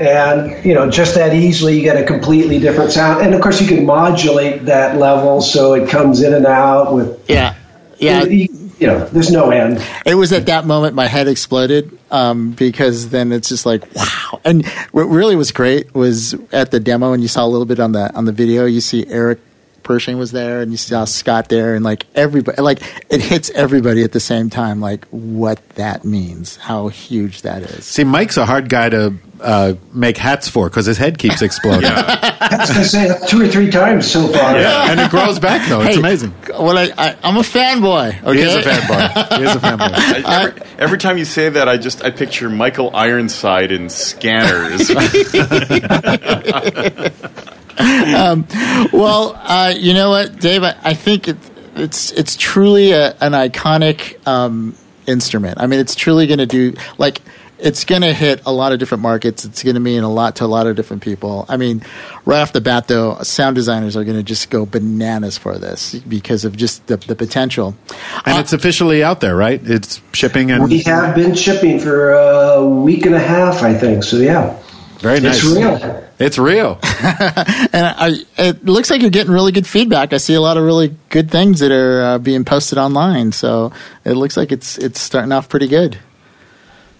and 0.00 0.64
you 0.64 0.74
know 0.74 0.88
just 0.90 1.14
that 1.14 1.34
easily 1.34 1.76
you 1.76 1.82
get 1.82 1.96
a 1.96 2.04
completely 2.04 2.58
different 2.60 2.92
sound 2.92 3.20
and 3.24 3.34
of 3.34 3.40
course 3.40 3.60
you 3.60 3.66
can 3.66 3.84
modulate 3.84 4.64
that 4.66 4.96
level 4.96 5.40
so 5.40 5.74
it 5.74 5.88
comes 5.88 6.22
in 6.22 6.32
and 6.34 6.46
out 6.46 6.94
with 6.94 7.18
Yeah, 7.28 7.54
yeah. 7.98 8.22
you, 8.24 8.48
you 8.78 8.86
know 8.86 9.04
there's 9.06 9.30
no 9.30 9.50
end 9.50 9.82
It 10.06 10.14
was 10.14 10.32
at 10.32 10.46
that 10.46 10.66
moment 10.66 10.94
my 10.94 11.06
head 11.06 11.28
exploded 11.28 11.98
um, 12.10 12.52
because 12.52 13.10
then 13.10 13.32
it's 13.32 13.48
just 13.48 13.66
like 13.66 13.84
wow. 13.94 14.40
And 14.44 14.66
what 14.92 15.04
really 15.04 15.36
was 15.36 15.52
great 15.52 15.94
was 15.94 16.34
at 16.52 16.70
the 16.70 16.80
demo, 16.80 17.12
and 17.12 17.22
you 17.22 17.28
saw 17.28 17.44
a 17.44 17.48
little 17.48 17.66
bit 17.66 17.80
on 17.80 17.92
the 17.92 18.14
on 18.14 18.24
the 18.24 18.32
video. 18.32 18.64
You 18.64 18.80
see 18.80 19.06
Eric 19.08 19.40
Persing 19.88 20.18
was 20.18 20.32
there, 20.32 20.60
and 20.60 20.70
you 20.70 20.76
saw 20.76 21.06
Scott 21.06 21.48
there, 21.48 21.74
and 21.74 21.82
like 21.82 22.04
everybody, 22.14 22.60
like 22.60 22.82
it 23.08 23.22
hits 23.22 23.48
everybody 23.48 24.02
at 24.02 24.12
the 24.12 24.20
same 24.20 24.50
time. 24.50 24.82
Like 24.82 25.06
what 25.06 25.66
that 25.76 26.04
means, 26.04 26.56
how 26.56 26.88
huge 26.88 27.40
that 27.40 27.62
is. 27.62 27.86
See, 27.86 28.04
Mike's 28.04 28.36
a 28.36 28.44
hard 28.44 28.68
guy 28.68 28.90
to 28.90 29.14
uh, 29.40 29.72
make 29.94 30.18
hats 30.18 30.46
for 30.46 30.68
because 30.68 30.84
his 30.84 30.98
head 30.98 31.16
keeps 31.16 31.40
exploding. 31.40 31.88
I 31.90 32.58
was 32.60 32.70
going 32.70 32.82
to 32.82 32.88
say 32.88 33.08
that 33.08 33.28
two 33.30 33.40
or 33.40 33.48
three 33.48 33.70
times 33.70 34.10
so 34.10 34.26
far 34.28 34.58
Yeah, 34.58 34.90
and 34.90 35.00
it 35.00 35.10
grows 35.10 35.38
back 35.38 35.66
though. 35.70 35.80
It's 35.80 35.94
Hey, 35.94 36.00
amazing. 36.00 36.34
Well, 36.50 36.76
I, 36.76 36.92
I 36.98 37.16
I'm 37.22 37.38
a 37.38 37.40
fanboy. 37.40 38.22
Okay? 38.24 38.36
He 38.36 38.42
is 38.42 38.56
a 38.56 38.62
fanboy. 38.62 39.38
He 39.38 39.44
is 39.44 39.54
a 39.54 39.58
fanboy. 39.58 39.90
I, 40.26 40.44
every, 40.44 40.62
every 40.78 40.98
time 40.98 41.16
you 41.16 41.24
say 41.24 41.48
that, 41.48 41.66
I 41.66 41.78
just 41.78 42.04
I 42.04 42.10
picture 42.10 42.50
Michael 42.50 42.94
Ironside 42.94 43.72
in 43.72 43.88
Scanners. 43.88 44.90
well, 48.92 49.34
uh, 49.36 49.72
you 49.76 49.94
know 49.94 50.10
what, 50.10 50.40
Dave? 50.40 50.62
I, 50.62 50.76
I 50.82 50.94
think 50.94 51.28
it, 51.28 51.36
it's 51.76 52.12
it's 52.12 52.36
truly 52.36 52.92
a, 52.92 53.10
an 53.20 53.32
iconic 53.32 54.26
um, 54.26 54.74
instrument. 55.06 55.58
I 55.60 55.66
mean, 55.66 55.80
it's 55.80 55.94
truly 55.94 56.26
going 56.26 56.38
to 56.38 56.46
do 56.46 56.74
like 56.98 57.20
it's 57.58 57.84
going 57.84 58.02
to 58.02 58.12
hit 58.12 58.42
a 58.46 58.52
lot 58.52 58.72
of 58.72 58.78
different 58.78 59.02
markets. 59.02 59.44
It's 59.44 59.62
going 59.62 59.74
to 59.74 59.80
mean 59.80 60.02
a 60.02 60.08
lot 60.08 60.36
to 60.36 60.44
a 60.44 60.46
lot 60.46 60.66
of 60.66 60.76
different 60.76 61.02
people. 61.02 61.44
I 61.48 61.56
mean, 61.56 61.82
right 62.24 62.40
off 62.40 62.52
the 62.52 62.60
bat, 62.60 62.88
though, 62.88 63.20
sound 63.22 63.56
designers 63.56 63.96
are 63.96 64.04
going 64.04 64.16
to 64.16 64.22
just 64.22 64.50
go 64.50 64.64
bananas 64.64 65.36
for 65.36 65.58
this 65.58 65.94
because 65.94 66.44
of 66.44 66.56
just 66.56 66.86
the, 66.86 66.96
the 66.96 67.16
potential. 67.16 67.76
And 68.24 68.36
Uh, 68.36 68.40
it's 68.40 68.52
officially 68.52 69.02
out 69.02 69.20
there, 69.20 69.34
right? 69.36 69.60
It's 69.64 70.00
shipping 70.12 70.50
and 70.50 70.64
We 70.64 70.82
have 70.82 71.14
been 71.14 71.34
shipping 71.34 71.80
for 71.80 72.12
a 72.12 72.64
week 72.64 73.06
and 73.06 73.14
a 73.14 73.20
half, 73.20 73.62
I 73.62 73.74
think. 73.74 74.04
So 74.04 74.18
yeah, 74.18 74.56
very 75.00 75.20
nice. 75.20 75.36
it's 75.36 75.54
real. 75.54 76.04
It's 76.18 76.38
real. 76.38 76.78
and 76.82 77.86
I, 77.86 78.14
it 78.36 78.64
looks 78.64 78.90
like 78.90 79.00
you're 79.00 79.10
getting 79.10 79.32
really 79.32 79.52
good 79.52 79.66
feedback. 79.66 80.12
I 80.12 80.16
see 80.16 80.34
a 80.34 80.40
lot 80.40 80.56
of 80.56 80.64
really 80.64 80.96
good 81.08 81.30
things 81.30 81.60
that 81.60 81.70
are 81.70 82.02
uh, 82.02 82.18
being 82.18 82.44
posted 82.44 82.78
online. 82.78 83.30
So 83.32 83.72
it 84.04 84.14
looks 84.14 84.36
like 84.36 84.50
it's 84.50 84.76
it's 84.78 85.00
starting 85.00 85.30
off 85.30 85.48
pretty 85.48 85.68
good. 85.68 85.98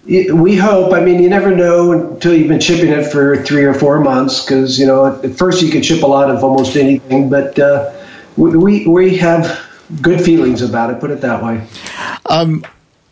We 0.05 0.57
hope. 0.57 0.94
I 0.94 1.01
mean, 1.01 1.20
you 1.20 1.28
never 1.28 1.55
know 1.55 1.92
until 1.92 2.34
you've 2.34 2.49
been 2.49 2.61
shipping 2.61 2.90
it 2.90 3.11
for 3.11 3.36
three 3.42 3.64
or 3.64 3.74
four 3.74 4.01
months 4.01 4.44
because 4.44 4.78
you 4.78 4.86
know 4.86 5.07
at 5.07 5.24
at 5.24 5.36
first 5.36 5.61
you 5.61 5.70
can 5.70 5.82
ship 5.82 6.03
a 6.03 6.07
lot 6.07 6.30
of 6.30 6.44
almost 6.44 6.76
anything, 6.76 7.28
but 7.28 7.59
uh, 7.59 7.92
we, 8.36 8.57
we 8.57 8.86
we 8.86 9.16
have 9.18 9.66
good 10.01 10.20
feelings 10.20 10.62
about 10.62 10.90
it. 10.90 11.01
Put 11.01 11.11
it 11.11 11.20
that 11.22 11.42
way. 11.42 11.66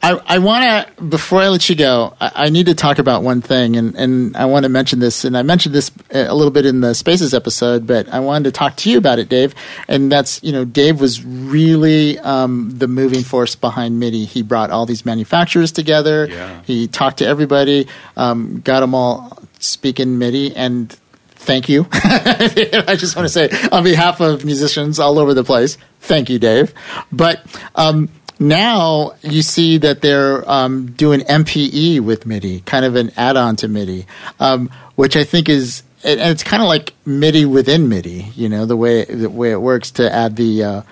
I, 0.03 0.21
I 0.25 0.39
want 0.39 0.97
to 0.97 1.03
before 1.03 1.41
I 1.41 1.49
let 1.49 1.69
you 1.69 1.75
go. 1.75 2.15
I, 2.21 2.33
I 2.35 2.49
need 2.51 2.67
to 2.67 2.75
talk 2.75 2.99
about 2.99 3.23
one 3.23 3.41
thing, 3.41 3.77
and, 3.77 3.95
and 3.97 4.37
I 4.37 4.45
want 4.45 4.65
to 4.65 4.69
mention 4.69 5.01
this. 5.01 5.25
And 5.25 5.37
I 5.37 5.43
mentioned 5.43 5.75
this 5.75 5.91
a 6.11 6.35
little 6.35 6.53
bit 6.53 6.65
in 6.65 6.81
the 6.81 6.95
Spaces 6.95 7.35
episode, 7.35 7.87
but 7.87 8.09
I 8.09 8.21
wanted 8.21 8.45
to 8.45 8.53
talk 8.53 8.77
to 8.77 8.91
you 8.91 8.99
about 8.99 9.19
it, 9.19 9.29
Dave. 9.29 9.55
And 9.89 10.13
that's 10.13 10.43
you 10.43 10.53
know, 10.53 10.65
Dave 10.65 11.01
was 11.01 11.25
really 11.25 12.19
um, 12.21 12.71
the 12.73 12.87
moving 12.87 13.25
force 13.25 13.57
behind 13.57 13.99
MIDI. 13.99 14.27
He 14.27 14.43
brought 14.43 14.71
all 14.71 14.87
these 14.87 15.05
manufacturers 15.05 15.73
together. 15.73 16.27
Yeah. 16.27 16.63
He 16.65 16.87
talked 16.87 17.19
to 17.19 17.27
everybody, 17.27 17.89
um, 18.17 18.61
got 18.61 18.81
them 18.81 18.95
all 18.95 19.39
speaking 19.59 20.19
MIDI, 20.19 20.55
and 20.55 20.93
thank 21.31 21.69
you. 21.69 21.87
I 21.93 22.97
just 22.99 23.17
want 23.17 23.27
to 23.27 23.33
say 23.33 23.51
on 23.73 23.83
behalf 23.83 24.21
of 24.21 24.45
musicians 24.45 24.99
all 24.99 25.19
over 25.19 25.35
the 25.35 25.45
place, 25.45 25.79
thank 26.01 26.29
you, 26.29 26.39
Dave. 26.39 26.75
But 27.11 27.45
um, 27.75 28.09
now 28.39 29.13
you 29.23 29.43
see 29.43 29.79
that 29.79 30.03
they're 30.03 30.49
um, 30.51 30.93
doing 30.93 31.21
MPE 31.21 32.01
with 32.01 32.27
MIDI, 32.27 32.61
kind 32.61 32.85
of 32.85 32.95
an 32.95 33.11
add-on 33.17 33.57
to 33.57 33.69
MIDI, 33.69 34.07
um, 34.41 34.71
which 34.95 35.17
I 35.17 35.25
think 35.25 35.49
is. 35.49 35.83
And 36.05 36.21
it's 36.21 36.45
kind 36.45 36.63
of 36.63 36.69
like 36.69 36.93
MIDI 37.05 37.47
within 37.47 37.89
MIDI, 37.89 38.31
you 38.37 38.49
know, 38.49 38.67
the 38.67 38.77
way 38.77 39.05
the 39.05 39.31
way 39.31 39.51
it 39.51 39.61
works 39.61 39.91
to 39.93 40.13
add 40.13 40.37
the 40.37 40.63
uh, 40.63 40.83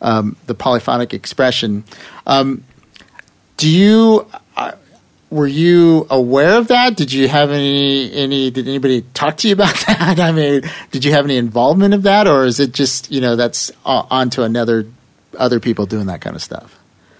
um, 0.00 0.36
the 0.46 0.54
polyphonic 0.54 1.12
expression. 1.14 1.84
Um, 2.26 2.64
do 3.56 3.68
you 3.68 4.26
uh, 4.56 4.72
were 5.30 5.46
you 5.46 6.06
aware 6.10 6.58
of 6.58 6.68
that? 6.68 6.96
Did 6.96 7.12
you 7.12 7.28
have 7.28 7.50
any 7.50 8.12
any? 8.12 8.50
Did 8.50 8.66
anybody 8.66 9.02
talk 9.14 9.36
to 9.38 9.48
you 9.48 9.54
about 9.54 9.74
that? 9.86 10.18
I 10.18 10.32
mean, 10.32 10.62
did 10.90 11.04
you 11.04 11.12
have 11.12 11.24
any 11.24 11.36
involvement 11.36 11.92
of 11.92 12.04
that, 12.04 12.26
or 12.26 12.44
is 12.44 12.60
it 12.60 12.72
just 12.72 13.10
you 13.10 13.20
know 13.20 13.36
that's 13.36 13.70
uh, 13.84 14.06
on 14.10 14.30
to 14.30 14.42
another 14.42 14.86
other 15.38 15.60
people 15.60 15.86
doing 15.86 16.06
that 16.06 16.20
kind 16.20 16.34
of 16.34 16.42
stuff? 16.42 16.78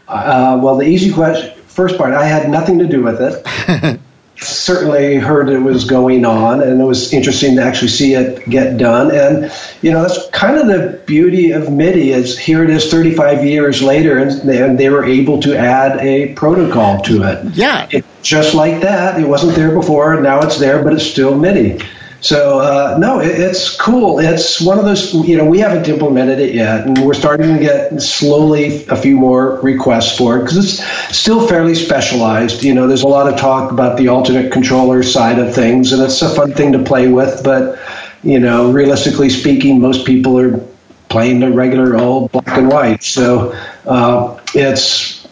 Uh, 0.09 0.59
well, 0.63 0.77
the 0.77 0.87
easy 0.87 1.13
question, 1.13 1.59
first 1.63 1.97
part, 1.97 2.13
I 2.13 2.27
had 2.27 2.51
nothing 2.51 2.79
to 2.79 2.87
do 2.87 3.03
with 3.03 3.21
it. 3.21 4.01
Certainly 4.37 5.17
heard 5.17 5.49
it 5.49 5.61
was 5.61 5.85
going 5.85 6.25
on, 6.25 6.61
and 6.61 6.81
it 6.81 6.85
was 6.85 7.13
interesting 7.13 7.57
to 7.57 7.63
actually 7.63 7.89
see 7.89 8.15
it 8.15 8.49
get 8.51 8.77
done. 8.77 9.15
And 9.15 9.53
you 9.81 9.93
know, 9.93 10.03
that's 10.03 10.29
kind 10.31 10.59
of 10.59 10.67
the 10.67 11.01
beauty 11.07 11.53
of 11.53 11.71
MIDI 11.71 12.11
is 12.11 12.37
here 12.37 12.65
it 12.65 12.71
is, 12.71 12.91
35 12.91 13.45
years 13.45 13.81
later, 13.81 14.19
and 14.19 14.33
they, 14.49 14.61
and 14.61 14.77
they 14.77 14.91
were 14.91 15.05
able 15.05 15.41
to 15.43 15.57
add 15.57 16.01
a 16.01 16.35
protocol 16.35 17.01
to 17.03 17.23
it. 17.23 17.55
Yeah. 17.55 17.87
It, 17.93 18.05
just 18.23 18.55
like 18.55 18.83
that, 18.83 19.21
it 19.21 19.27
wasn't 19.27 19.55
there 19.55 19.73
before, 19.73 20.21
now 20.21 20.41
it's 20.41 20.59
there, 20.59 20.83
but 20.83 20.93
it's 20.95 21.07
still 21.07 21.39
MIDI. 21.39 21.81
So 22.25 22.59
uh, 22.59 22.97
no, 22.99 23.21
it, 23.21 23.39
it's 23.39 23.77
cool. 23.77 24.19
It's 24.19 24.59
one 24.59 24.79
of 24.79 24.87
those. 24.87 25.13
You 25.13 25.37
know, 25.37 25.45
we 25.45 25.59
haven't 25.59 25.87
implemented 25.89 26.41
it 26.41 26.55
yet, 26.55 26.87
and 26.87 26.97
we're 27.05 27.13
starting 27.13 27.53
to 27.53 27.61
get 27.61 28.01
slowly 28.01 28.87
a 28.87 28.97
few 28.97 29.19
more 29.19 29.61
requests 29.61 30.17
for 30.17 30.39
it 30.39 30.45
because 30.45 30.57
it's 30.57 31.15
still 31.15 31.47
fairly 31.47 31.75
specialized. 31.75 32.65
You 32.65 32.73
know, 32.73 32.87
there's 32.87 33.03
a 33.03 33.09
lot 33.09 33.31
of 33.31 33.39
talk 33.39 33.73
about 33.73 33.99
the 33.99 34.09
alternate 34.09 34.53
controller 34.53 35.03
side 35.03 35.39
of 35.39 35.55
things, 35.55 35.93
and 35.93 36.03
it's 36.03 36.23
a 36.23 36.35
fun 36.35 36.55
thing 36.55 36.73
to 36.73 36.83
play 36.83 37.09
with. 37.09 37.45
But 37.45 37.79
you 38.23 38.39
know, 38.39 38.73
realistically 38.73 39.29
speaking, 39.29 39.83
most 39.83 40.07
people 40.07 40.41
are 40.41 40.67
playing 41.11 41.41
the 41.41 41.51
regular 41.51 41.95
old 41.95 42.33
black 42.33 42.57
and 42.57 42.71
white. 42.71 43.03
So 43.03 43.53
uh, 43.85 44.41
it's 44.55 45.29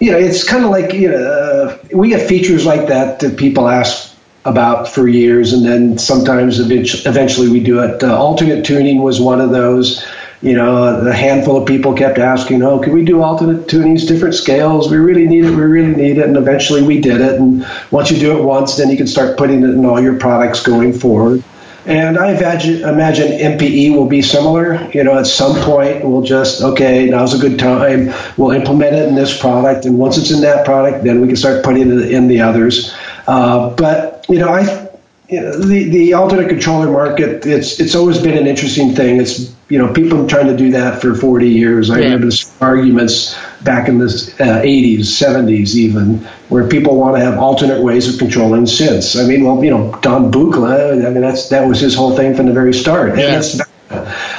you 0.00 0.12
know, 0.12 0.18
it's 0.18 0.46
kind 0.46 0.66
of 0.66 0.70
like 0.70 0.92
you 0.92 1.12
know, 1.12 1.80
we 1.94 2.10
get 2.10 2.28
features 2.28 2.66
like 2.66 2.88
that 2.88 3.20
that 3.20 3.38
people 3.38 3.68
ask 3.68 4.15
about 4.46 4.88
for 4.88 5.06
years, 5.08 5.52
and 5.52 5.64
then 5.64 5.98
sometimes 5.98 6.58
eventually 6.60 7.48
we 7.48 7.60
do 7.60 7.80
it. 7.80 8.02
Uh, 8.02 8.16
alternate 8.16 8.64
tuning 8.64 9.02
was 9.02 9.20
one 9.20 9.40
of 9.40 9.50
those. 9.50 10.04
You 10.42 10.54
know, 10.54 11.06
a 11.06 11.12
handful 11.12 11.56
of 11.56 11.66
people 11.66 11.94
kept 11.94 12.18
asking, 12.18 12.62
"Oh, 12.62 12.78
can 12.78 12.92
we 12.92 13.04
do 13.04 13.22
alternate 13.22 13.66
tunings, 13.66 14.06
different 14.06 14.34
scales? 14.34 14.90
We 14.90 14.98
really 14.98 15.26
need 15.26 15.44
it. 15.44 15.50
We 15.50 15.62
really 15.62 15.94
need 15.94 16.18
it." 16.18 16.26
And 16.26 16.36
eventually 16.36 16.82
we 16.82 17.00
did 17.00 17.20
it. 17.20 17.40
And 17.40 17.66
once 17.90 18.10
you 18.10 18.18
do 18.18 18.38
it 18.38 18.42
once, 18.42 18.76
then 18.76 18.90
you 18.90 18.96
can 18.96 19.06
start 19.06 19.36
putting 19.36 19.62
it 19.62 19.70
in 19.70 19.84
all 19.84 20.00
your 20.00 20.18
products 20.18 20.62
going 20.62 20.92
forward. 20.92 21.42
And 21.86 22.18
I 22.18 22.32
imagine, 22.32 22.82
imagine 22.82 23.28
MPE 23.28 23.94
will 23.94 24.08
be 24.08 24.20
similar. 24.20 24.90
You 24.92 25.04
know, 25.04 25.16
at 25.16 25.26
some 25.26 25.54
point 25.62 26.04
we'll 26.04 26.22
just 26.22 26.60
okay, 26.60 27.06
now's 27.06 27.32
a 27.32 27.38
good 27.38 27.60
time. 27.60 28.12
We'll 28.36 28.50
implement 28.50 28.96
it 28.96 29.08
in 29.08 29.14
this 29.14 29.38
product, 29.38 29.84
and 29.84 29.96
once 29.96 30.18
it's 30.18 30.32
in 30.32 30.40
that 30.40 30.64
product, 30.64 31.04
then 31.04 31.20
we 31.20 31.28
can 31.28 31.36
start 31.36 31.64
putting 31.64 31.90
it 31.90 32.10
in 32.10 32.26
the 32.26 32.40
others. 32.40 32.92
Uh, 33.28 33.70
but 33.70 34.15
you 34.28 34.38
know, 34.38 34.48
I 34.48 34.88
you 35.28 35.40
know, 35.40 35.58
the 35.58 35.88
the 35.88 36.14
alternate 36.14 36.48
controller 36.48 36.90
market 36.90 37.44
it's 37.46 37.80
it's 37.80 37.94
always 37.94 38.18
been 38.18 38.38
an 38.38 38.46
interesting 38.46 38.94
thing. 38.94 39.20
It's 39.20 39.52
you 39.68 39.78
know 39.78 39.92
people 39.92 40.18
have 40.18 40.28
trying 40.28 40.46
to 40.46 40.56
do 40.56 40.70
that 40.72 41.02
for 41.02 41.14
40 41.14 41.48
years. 41.48 41.90
I 41.90 41.98
Yeah. 41.98 42.04
remember 42.04 42.28
arguments 42.60 43.36
back 43.64 43.88
in 43.88 43.98
the 43.98 44.04
uh, 44.38 44.62
80s, 44.62 45.00
70s, 45.00 45.74
even 45.74 46.18
where 46.48 46.68
people 46.68 46.96
want 46.96 47.16
to 47.16 47.24
have 47.24 47.38
alternate 47.38 47.82
ways 47.82 48.08
of 48.12 48.18
controlling 48.20 48.64
synths. 48.66 49.20
I 49.20 49.26
mean, 49.26 49.44
well, 49.44 49.62
you 49.64 49.70
know, 49.70 49.98
Don 50.02 50.30
Buchla. 50.30 51.04
I 51.04 51.10
mean, 51.10 51.22
that's 51.22 51.48
that 51.48 51.66
was 51.66 51.80
his 51.80 51.94
whole 51.94 52.14
thing 52.14 52.36
from 52.36 52.46
the 52.46 52.52
very 52.52 52.72
start. 52.72 53.18
Yeah. 53.18 53.42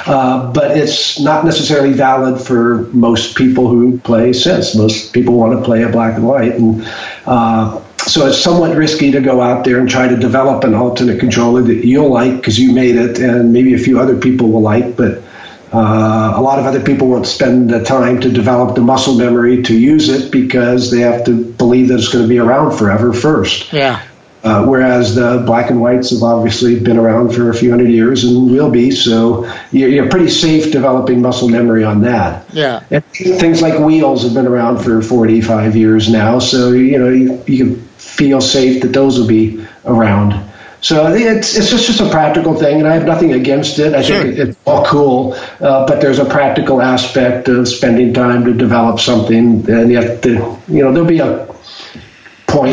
uh, 0.06 0.52
but 0.52 0.76
it's 0.76 1.20
not 1.20 1.44
necessarily 1.44 1.92
valid 1.92 2.40
for 2.40 2.82
most 2.92 3.36
people 3.36 3.68
who 3.68 3.98
play 3.98 4.30
synths. 4.30 4.76
Most 4.76 5.12
people 5.12 5.34
want 5.34 5.58
to 5.58 5.62
play 5.64 5.82
a 5.82 5.88
black 5.88 6.14
and 6.16 6.26
white, 6.26 6.54
and 6.54 6.86
uh, 7.26 7.80
so 8.08 8.26
it's 8.26 8.38
somewhat 8.38 8.76
risky 8.76 9.10
to 9.12 9.20
go 9.20 9.40
out 9.40 9.64
there 9.64 9.78
and 9.78 9.88
try 9.88 10.08
to 10.08 10.16
develop 10.16 10.64
an 10.64 10.74
alternate 10.74 11.20
controller 11.20 11.62
that 11.62 11.86
you'll 11.86 12.10
like 12.10 12.36
because 12.36 12.58
you 12.58 12.72
made 12.72 12.96
it, 12.96 13.18
and 13.18 13.52
maybe 13.52 13.74
a 13.74 13.78
few 13.78 14.00
other 14.00 14.16
people 14.18 14.50
will 14.50 14.62
like, 14.62 14.96
but. 14.96 15.22
Uh, 15.70 16.32
a 16.34 16.40
lot 16.40 16.58
of 16.58 16.64
other 16.64 16.82
people 16.82 17.08
won't 17.08 17.26
spend 17.26 17.68
the 17.68 17.84
time 17.84 18.18
to 18.18 18.30
develop 18.30 18.74
the 18.74 18.80
muscle 18.80 19.16
memory 19.16 19.62
to 19.62 19.78
use 19.78 20.08
it 20.08 20.32
because 20.32 20.90
they 20.90 21.00
have 21.00 21.26
to 21.26 21.44
believe 21.44 21.88
that 21.88 21.96
it's 21.96 22.08
going 22.08 22.24
to 22.24 22.28
be 22.28 22.38
around 22.38 22.74
forever 22.78 23.12
first. 23.12 23.70
Yeah. 23.70 24.02
Uh, 24.42 24.64
whereas 24.64 25.14
the 25.14 25.42
black 25.44 25.68
and 25.68 25.80
whites 25.80 26.10
have 26.10 26.22
obviously 26.22 26.78
been 26.78 26.96
around 26.96 27.34
for 27.34 27.50
a 27.50 27.54
few 27.54 27.70
hundred 27.70 27.88
years 27.90 28.24
and 28.24 28.50
will 28.50 28.70
be, 28.70 28.90
so 28.90 29.44
you're, 29.72 29.88
you're 29.88 30.08
pretty 30.08 30.28
safe 30.28 30.70
developing 30.70 31.20
muscle 31.20 31.48
memory 31.48 31.82
on 31.82 32.02
that. 32.02 32.48
Yeah. 32.54 32.84
And 32.90 33.04
things 33.04 33.60
like 33.60 33.78
wheels 33.80 34.22
have 34.22 34.34
been 34.34 34.46
around 34.46 34.78
for 34.78 35.02
45 35.02 35.74
years 35.74 36.08
now, 36.08 36.38
so 36.38 36.70
you 36.70 36.98
know 36.98 37.08
you, 37.08 37.42
you 37.46 37.64
can 37.64 37.87
feel 37.98 38.40
safe 38.40 38.82
that 38.82 38.92
those 38.92 39.18
will 39.18 39.26
be 39.26 39.66
around. 39.84 40.48
So 40.80 41.12
it's 41.12 41.56
it's 41.56 41.70
just, 41.70 41.86
just 41.86 42.00
a 42.00 42.08
practical 42.08 42.54
thing, 42.54 42.78
and 42.78 42.86
I 42.86 42.94
have 42.94 43.04
nothing 43.04 43.32
against 43.32 43.80
it. 43.80 43.94
I 43.94 44.02
Sure. 44.02 44.22
think 44.22 44.38
it's 44.38 44.56
all 44.64 44.84
cool, 44.84 45.34
uh, 45.60 45.86
but 45.86 46.00
there's 46.00 46.20
a 46.20 46.24
practical 46.24 46.80
aspect 46.80 47.48
of 47.48 47.66
spending 47.66 48.12
time 48.14 48.44
to 48.44 48.52
develop 48.54 49.00
something, 49.00 49.68
and 49.68 49.90
you 49.90 49.96
have 49.96 50.20
to, 50.20 50.56
you 50.68 50.84
know, 50.84 50.92
there'll 50.92 51.08
be 51.08 51.18
a 51.18 51.46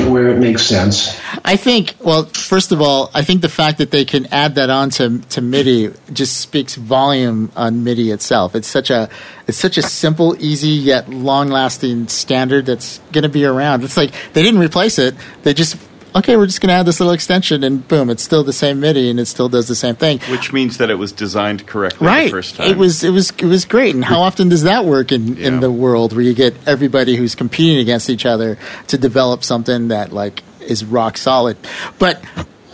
point 0.02 0.12
where 0.12 0.30
it 0.30 0.40
makes 0.40 0.64
sense. 0.64 1.20
I 1.44 1.56
think, 1.56 1.96
well, 2.00 2.26
first 2.26 2.72
of 2.72 2.82
all, 2.82 3.12
I 3.14 3.24
think 3.24 3.42
the 3.42 3.50
fact 3.50 3.78
that 3.80 3.92
they 3.92 4.06
can 4.06 4.28
add 4.28 4.56
that 4.56 4.70
on 4.70 4.90
to, 4.92 5.20
to 5.20 5.42
MIDI 5.42 5.92
just 6.14 6.38
speaks 6.38 6.76
volume 6.76 7.52
on 7.56 7.84
MIDI 7.84 8.12
itself. 8.12 8.56
It's 8.56 8.68
such 8.68 8.90
a 8.90 9.10
it's 9.48 9.58
such 9.58 9.78
a 9.78 9.84
simple, 9.84 10.36
easy 10.44 10.70
yet 10.70 11.10
long 11.10 11.50
lasting 11.50 12.08
standard 12.08 12.66
that's 12.66 13.00
going 13.12 13.24
to 13.24 13.30
be 13.30 13.46
around. 13.46 13.84
It's 13.84 13.98
like 13.98 14.12
they 14.34 14.42
didn't 14.42 14.60
replace 14.60 14.98
it; 15.00 15.16
they 15.44 15.54
just 15.54 15.78
okay, 16.16 16.38
we're 16.38 16.46
just 16.46 16.62
going 16.62 16.70
to 16.70 16.74
add 16.74 16.86
this 16.86 17.00
little 17.00 17.14
extension, 17.14 17.64
and 17.64 17.86
boom, 17.88 18.10
it's 18.10 18.24
still 18.24 18.44
the 18.44 18.54
same 18.54 18.80
MIDI, 18.80 19.10
and 19.10 19.20
it 19.20 19.26
still 19.26 19.50
does 19.50 19.68
the 19.68 19.76
same 19.76 19.96
thing. 19.96 20.20
Which 20.32 20.54
means 20.54 20.78
that 20.78 20.90
it 20.90 20.96
was 20.96 21.12
designed 21.12 21.68
correctly 21.68 22.08
Right. 22.08 22.24
the 22.26 22.30
first 22.32 22.56
time. 22.56 22.70
It 22.72 22.78
was 22.78 23.04
it 23.04 23.12
was 23.12 23.32
it 23.32 23.46
was 23.46 23.66
great. 23.66 23.94
And 23.96 24.04
how 24.06 24.22
often 24.22 24.50
does 24.50 24.64
that 24.64 24.86
work 24.86 25.12
in, 25.12 25.38
in 25.38 25.60
the 25.60 25.72
world 25.72 26.14
where 26.14 26.22
you 26.24 26.34
get 26.34 26.56
everybody 26.68 27.16
who's 27.16 27.36
competing 27.36 27.80
against 27.80 28.10
each 28.10 28.26
other 28.26 28.58
to 28.88 28.98
develop 28.98 29.44
something 29.44 29.90
that 29.90 30.12
like 30.14 30.42
is 30.62 30.84
rock 30.86 31.18
solid? 31.18 31.58
But 32.00 32.24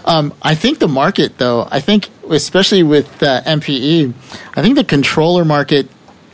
um, 0.05 0.33
I 0.41 0.55
think 0.55 0.79
the 0.79 0.87
market, 0.87 1.37
though, 1.37 1.67
I 1.69 1.79
think 1.79 2.09
especially 2.29 2.83
with 2.83 3.21
uh, 3.21 3.41
MPE, 3.43 4.13
I 4.55 4.61
think 4.61 4.75
the 4.75 4.83
controller 4.83 5.43
market 5.45 5.89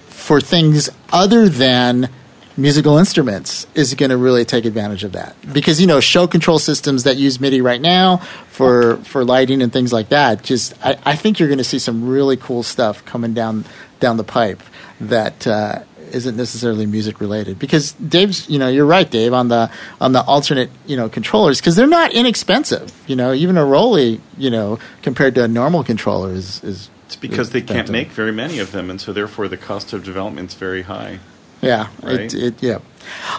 for 0.09 0.39
things 0.41 0.89
other 1.11 1.47
than 1.49 2.09
musical 2.57 2.97
instruments 2.97 3.67
is 3.75 3.93
going 3.93 4.09
to 4.09 4.17
really 4.17 4.43
take 4.43 4.65
advantage 4.65 5.03
of 5.03 5.13
that 5.13 5.35
because 5.53 5.79
you 5.79 5.87
know 5.87 5.99
show 5.99 6.27
control 6.27 6.59
systems 6.59 7.03
that 7.03 7.17
use 7.17 7.39
MIDI 7.39 7.61
right 7.61 7.81
now 7.81 8.17
for 8.49 8.97
for 8.97 9.23
lighting 9.23 9.61
and 9.61 9.71
things 9.71 9.93
like 9.93 10.09
that. 10.09 10.43
Just 10.43 10.73
I, 10.85 10.97
I 11.05 11.15
think 11.15 11.39
you're 11.39 11.49
going 11.49 11.59
to 11.59 11.63
see 11.63 11.79
some 11.79 12.07
really 12.07 12.37
cool 12.37 12.63
stuff 12.63 13.05
coming 13.05 13.33
down 13.33 13.65
down 13.99 14.17
the 14.17 14.23
pipe 14.23 14.61
that. 15.01 15.45
Uh, 15.47 15.83
isn't 16.13 16.37
necessarily 16.37 16.85
music 16.85 17.19
related 17.19 17.59
because 17.59 17.91
Dave's 17.91 18.49
you 18.49 18.57
know 18.59 18.69
you're 18.69 18.85
right 18.85 19.11
Dave 19.11 19.33
on 19.33 19.49
the 19.49 19.69
on 19.99 20.13
the 20.13 20.21
alternate 20.23 20.69
you 20.85 20.95
know 20.95 21.09
controllers 21.09 21.59
because 21.59 21.75
they're 21.75 21.85
not 21.85 22.13
inexpensive 22.13 22.93
you 23.07 23.15
know 23.17 23.33
even 23.33 23.57
a 23.57 23.61
Roli 23.61 24.21
you 24.37 24.49
know 24.49 24.79
compared 25.01 25.35
to 25.35 25.43
a 25.43 25.49
normal 25.49 25.83
controller 25.83 26.31
is 26.31 26.63
is 26.63 26.89
It's 27.07 27.17
because 27.17 27.49
they 27.49 27.61
can't 27.61 27.89
make 27.89 28.09
very 28.09 28.31
many 28.31 28.59
of 28.59 28.71
them, 28.71 28.89
and 28.89 28.99
so 28.99 29.13
therefore 29.13 29.47
the 29.47 29.57
cost 29.57 29.93
of 29.93 30.03
development 30.03 30.51
is 30.51 30.55
very 30.55 30.83
high. 30.83 31.19
Yeah, 31.61 31.87
Right? 32.03 32.19
it, 32.21 32.33
it, 32.33 32.63
yeah. 32.63 32.79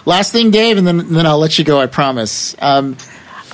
Last 0.05 0.31
thing, 0.31 0.51
Dave, 0.51 0.77
and 0.77 0.85
then 0.87 1.13
then 1.13 1.25
I'll 1.25 1.37
let 1.37 1.57
you 1.59 1.65
go. 1.65 1.79
I 1.79 1.85
promise. 1.87 2.55
Um, 2.59 2.97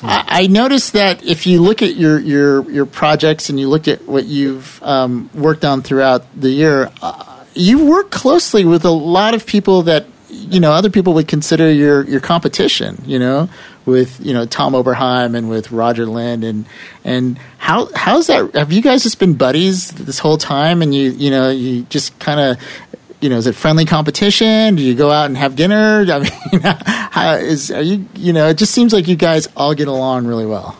I, 0.01 0.23
I 0.43 0.47
noticed 0.47 0.93
that 0.93 1.23
if 1.25 1.45
you 1.47 1.61
look 1.61 1.81
at 1.81 1.95
your 1.95 2.19
your 2.19 2.69
your 2.71 2.85
projects 2.85 3.49
and 3.49 3.59
you 3.59 3.67
look 3.69 3.87
at 3.87 4.05
what 4.07 4.25
you've 4.25 4.81
um, 4.83 5.29
worked 5.33 5.65
on 5.65 5.81
throughout 5.81 6.23
the 6.39 6.49
year, 6.49 6.91
uh, 7.01 7.43
you 7.53 7.85
work 7.85 8.11
closely 8.11 8.65
with 8.65 8.85
a 8.85 8.91
lot 8.91 9.33
of 9.33 9.45
people 9.45 9.83
that 9.83 10.05
you 10.29 10.59
know 10.59 10.71
other 10.71 10.89
people 10.89 11.13
would 11.13 11.27
consider 11.27 11.71
your 11.71 12.03
your 12.05 12.19
competition. 12.21 13.01
You 13.05 13.19
know, 13.19 13.49
with 13.85 14.19
you 14.25 14.33
know 14.33 14.45
Tom 14.45 14.73
Oberheim 14.73 15.35
and 15.35 15.49
with 15.49 15.71
Roger 15.71 16.05
Linn 16.05 16.43
and 16.43 16.65
and 17.03 17.37
how 17.57 17.89
how's 17.95 18.27
that? 18.27 18.53
Have 18.55 18.71
you 18.71 18.81
guys 18.81 19.03
just 19.03 19.19
been 19.19 19.35
buddies 19.35 19.91
this 19.91 20.19
whole 20.19 20.37
time? 20.37 20.81
And 20.81 20.93
you 20.93 21.11
you 21.11 21.29
know 21.31 21.49
you 21.49 21.83
just 21.83 22.17
kind 22.19 22.39
of 22.39 22.57
you 23.25 23.29
know, 23.31 23.37
is 23.37 23.47
it 23.47 23.55
friendly 23.55 23.85
competition? 23.85 24.75
Do 24.75 24.83
you 24.83 24.93
go 24.93 25.09
out 25.09 25.25
and 25.25 25.35
have 25.35 25.55
dinner? 25.55 26.05
I 26.11 26.19
mean, 26.19 26.61
how 26.61 27.33
is 27.37 27.71
are 27.71 27.81
you? 27.81 28.05
You 28.13 28.33
know, 28.33 28.49
it 28.49 28.59
just 28.59 28.71
seems 28.71 28.93
like 28.93 29.07
you 29.07 29.15
guys 29.15 29.47
all 29.57 29.73
get 29.73 29.87
along 29.87 30.27
really 30.27 30.45
well. 30.45 30.77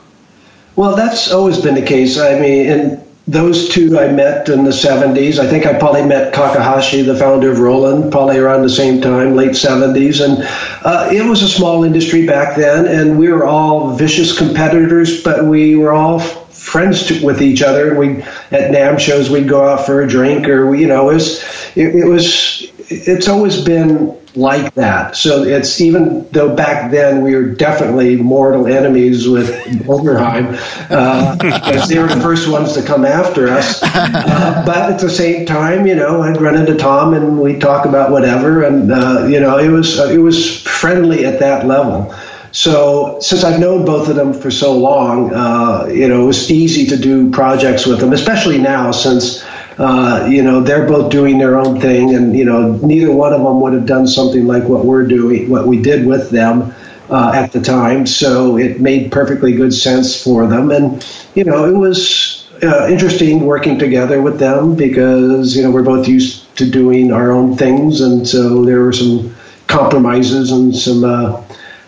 Well, 0.76 0.96
that's 0.96 1.32
always 1.32 1.60
been 1.60 1.74
the 1.74 1.82
case. 1.82 2.20
I 2.20 2.40
mean, 2.40 2.70
and 2.70 3.04
those 3.28 3.70
two 3.70 3.98
I 3.98 4.12
met 4.12 4.48
in 4.48 4.64
the 4.64 4.70
70s. 4.70 5.40
I 5.40 5.48
think 5.48 5.66
I 5.66 5.80
probably 5.80 6.06
met 6.06 6.36
Kakehashi, 6.36 7.04
the 7.04 7.16
founder 7.16 7.52
of 7.52 7.58
Roland, 7.58 8.12
probably 8.12 8.38
around 8.38 8.62
the 8.62 8.70
same 8.70 9.02
time, 9.02 9.36
late 9.36 9.54
70s. 9.54 10.24
And 10.24 10.48
uh, 10.86 11.10
it 11.12 11.28
was 11.28 11.42
a 11.42 11.48
small 11.48 11.84
industry 11.84 12.28
back 12.28 12.56
then, 12.56 12.86
and 12.86 13.18
we 13.18 13.32
were 13.32 13.44
all 13.44 13.96
vicious 13.96 14.38
competitors, 14.38 15.24
but 15.24 15.46
we 15.46 15.76
were 15.76 15.94
all 15.94 16.20
friends 16.66 17.08
to, 17.08 17.24
with 17.24 17.42
each 17.42 17.62
other. 17.62 17.96
We 17.96 18.22
at 18.22 18.72
NAMM 18.72 19.00
shows 19.00 19.30
we'd 19.30 19.48
go 19.48 19.68
out 19.68 19.86
for 19.86 20.02
a 20.02 20.08
drink, 20.08 20.50
or 20.50 20.68
we, 20.68 20.82
you 20.82 20.88
know, 20.88 21.10
it 21.10 21.14
was 21.14 21.44
it, 21.76 21.96
it 21.96 22.06
was 22.06 22.72
it's 22.90 23.28
always 23.28 23.62
been 23.62 24.18
like 24.36 24.74
that. 24.74 25.16
So 25.16 25.44
it's 25.44 25.80
even 25.80 26.28
though 26.32 26.56
back 26.56 26.92
then 26.92 27.22
we 27.22 27.36
were 27.36 27.46
definitely 27.46 28.18
mortal 28.18 28.68
enemies 28.68 29.28
with 29.28 29.50
Oberheim, 29.86 30.58
uh, 30.90 31.38
because 31.38 31.88
they 31.88 32.00
were 32.00 32.08
the 32.08 32.20
first 32.20 32.50
ones 32.50 32.74
to 32.74 32.84
come 32.84 33.06
after 33.06 33.48
us. 33.48 33.82
Uh, 33.84 34.64
but 34.66 34.94
at 34.94 35.00
the 35.00 35.10
same 35.10 35.46
time, 35.46 35.88
you 35.88 35.96
know, 35.96 36.22
I'd 36.22 36.42
run 36.42 36.56
into 36.56 36.76
Tom 36.76 37.14
and 37.14 37.40
we'd 37.40 37.62
talk 37.62 37.86
about 37.86 38.12
whatever, 38.12 38.64
and 38.64 38.92
uh, 38.92 39.28
you 39.30 39.40
know, 39.40 39.58
it 39.58 39.70
was 39.70 40.00
it 40.00 40.20
was 40.20 40.62
friendly 40.62 41.26
at 41.26 41.40
that 41.40 41.66
level. 41.66 42.14
So 42.56 43.18
since 43.20 43.44
I've 43.44 43.60
known 43.60 43.84
both 43.84 44.08
of 44.08 44.16
them 44.16 44.34
for 44.34 44.50
so 44.50 44.78
long, 44.78 45.34
uh, 45.34 45.88
you 45.92 46.08
know, 46.08 46.24
it 46.24 46.26
was 46.26 46.50
easy 46.50 46.86
to 46.88 46.96
do 46.98 47.30
projects 47.30 47.86
with 47.86 48.00
them, 48.00 48.14
especially 48.14 48.60
now 48.60 48.92
since 48.92 49.44
uh, 49.78 50.26
you 50.32 50.42
know 50.42 50.62
they're 50.62 50.88
both 50.88 51.12
doing 51.12 51.38
their 51.38 51.60
own 51.60 51.82
thing, 51.82 52.16
and 52.16 52.34
you 52.34 52.46
know 52.46 52.78
neither 52.78 53.12
one 53.12 53.34
of 53.34 53.42
them 53.42 53.60
would 53.60 53.74
have 53.74 53.86
done 53.86 54.08
something 54.08 54.48
like 54.48 54.64
what 54.64 54.86
we're 54.86 55.06
doing, 55.06 55.50
what 55.50 55.68
we 55.68 55.82
did 55.82 56.08
with 56.08 56.30
them 56.30 56.74
uh, 57.10 57.34
at 57.36 57.52
the 57.52 57.60
time. 57.60 58.08
So 58.08 58.58
it 58.58 58.80
made 58.80 59.12
perfectly 59.12 59.52
good 59.52 59.74
sense 59.74 60.24
for 60.24 60.48
them, 60.48 60.72
and 60.72 61.06
you 61.36 61.44
know 61.44 61.66
it 61.66 61.76
was 61.76 62.50
uh, 62.64 62.88
interesting 62.88 63.42
working 63.42 63.78
together 63.78 64.22
with 64.22 64.40
them 64.40 64.78
because 64.78 65.58
you 65.58 65.64
know 65.64 65.72
we're 65.72 65.84
both 65.84 66.08
used 66.08 66.56
to 66.56 66.72
doing 66.72 67.12
our 67.12 67.34
own 67.34 67.58
things, 67.58 68.00
and 68.00 68.26
so 68.26 68.64
there 68.64 68.80
were 68.80 68.94
some 68.94 69.36
compromises 69.68 70.52
and 70.52 70.74
some. 70.74 71.04
Uh, 71.04 71.42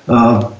uh, 0.10 0.54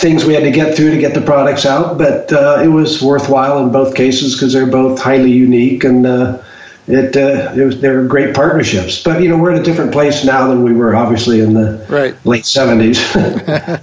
things 0.00 0.24
we 0.24 0.34
had 0.34 0.44
to 0.44 0.50
get 0.50 0.76
through 0.76 0.92
to 0.92 0.98
get 0.98 1.14
the 1.14 1.20
products 1.20 1.66
out, 1.66 1.98
but 1.98 2.32
uh, 2.32 2.60
it 2.62 2.68
was 2.68 3.02
worthwhile 3.02 3.62
in 3.64 3.72
both 3.72 3.94
cases 3.94 4.34
because 4.34 4.52
they're 4.52 4.66
both 4.66 5.00
highly 5.00 5.32
unique 5.32 5.84
and 5.84 6.06
uh, 6.06 6.42
it, 6.86 7.16
uh, 7.16 7.52
it 7.54 7.64
was, 7.64 7.80
they 7.80 7.90
were 7.90 8.04
great 8.04 8.34
partnerships. 8.34 9.02
But 9.02 9.22
you 9.22 9.28
know, 9.28 9.38
we're 9.38 9.52
in 9.52 9.60
a 9.60 9.64
different 9.64 9.92
place 9.92 10.24
now 10.24 10.48
than 10.48 10.62
we 10.62 10.72
were 10.72 10.94
obviously 10.96 11.40
in 11.40 11.54
the 11.54 11.84
Right. 11.88 12.14
late 12.26 12.46
seventies. 12.46 12.98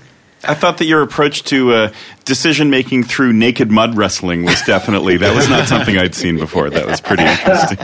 I 0.48 0.54
thought 0.54 0.78
that 0.78 0.86
your 0.86 1.02
approach 1.02 1.44
to 1.46 1.74
uh, 1.74 1.94
decision 2.24 2.70
making 2.70 3.04
through 3.06 3.34
naked 3.34 3.72
mud 3.72 3.98
wrestling 3.98 4.46
was 4.46 4.62
definitely 4.62 5.18
that 5.18 5.34
was 5.36 5.50
not 5.50 5.68
something 5.68 5.98
I'd 5.98 6.14
seen 6.14 6.38
before. 6.38 6.70
That 6.70 6.86
was 6.86 7.02
pretty 7.02 7.24
interesting. 7.24 7.80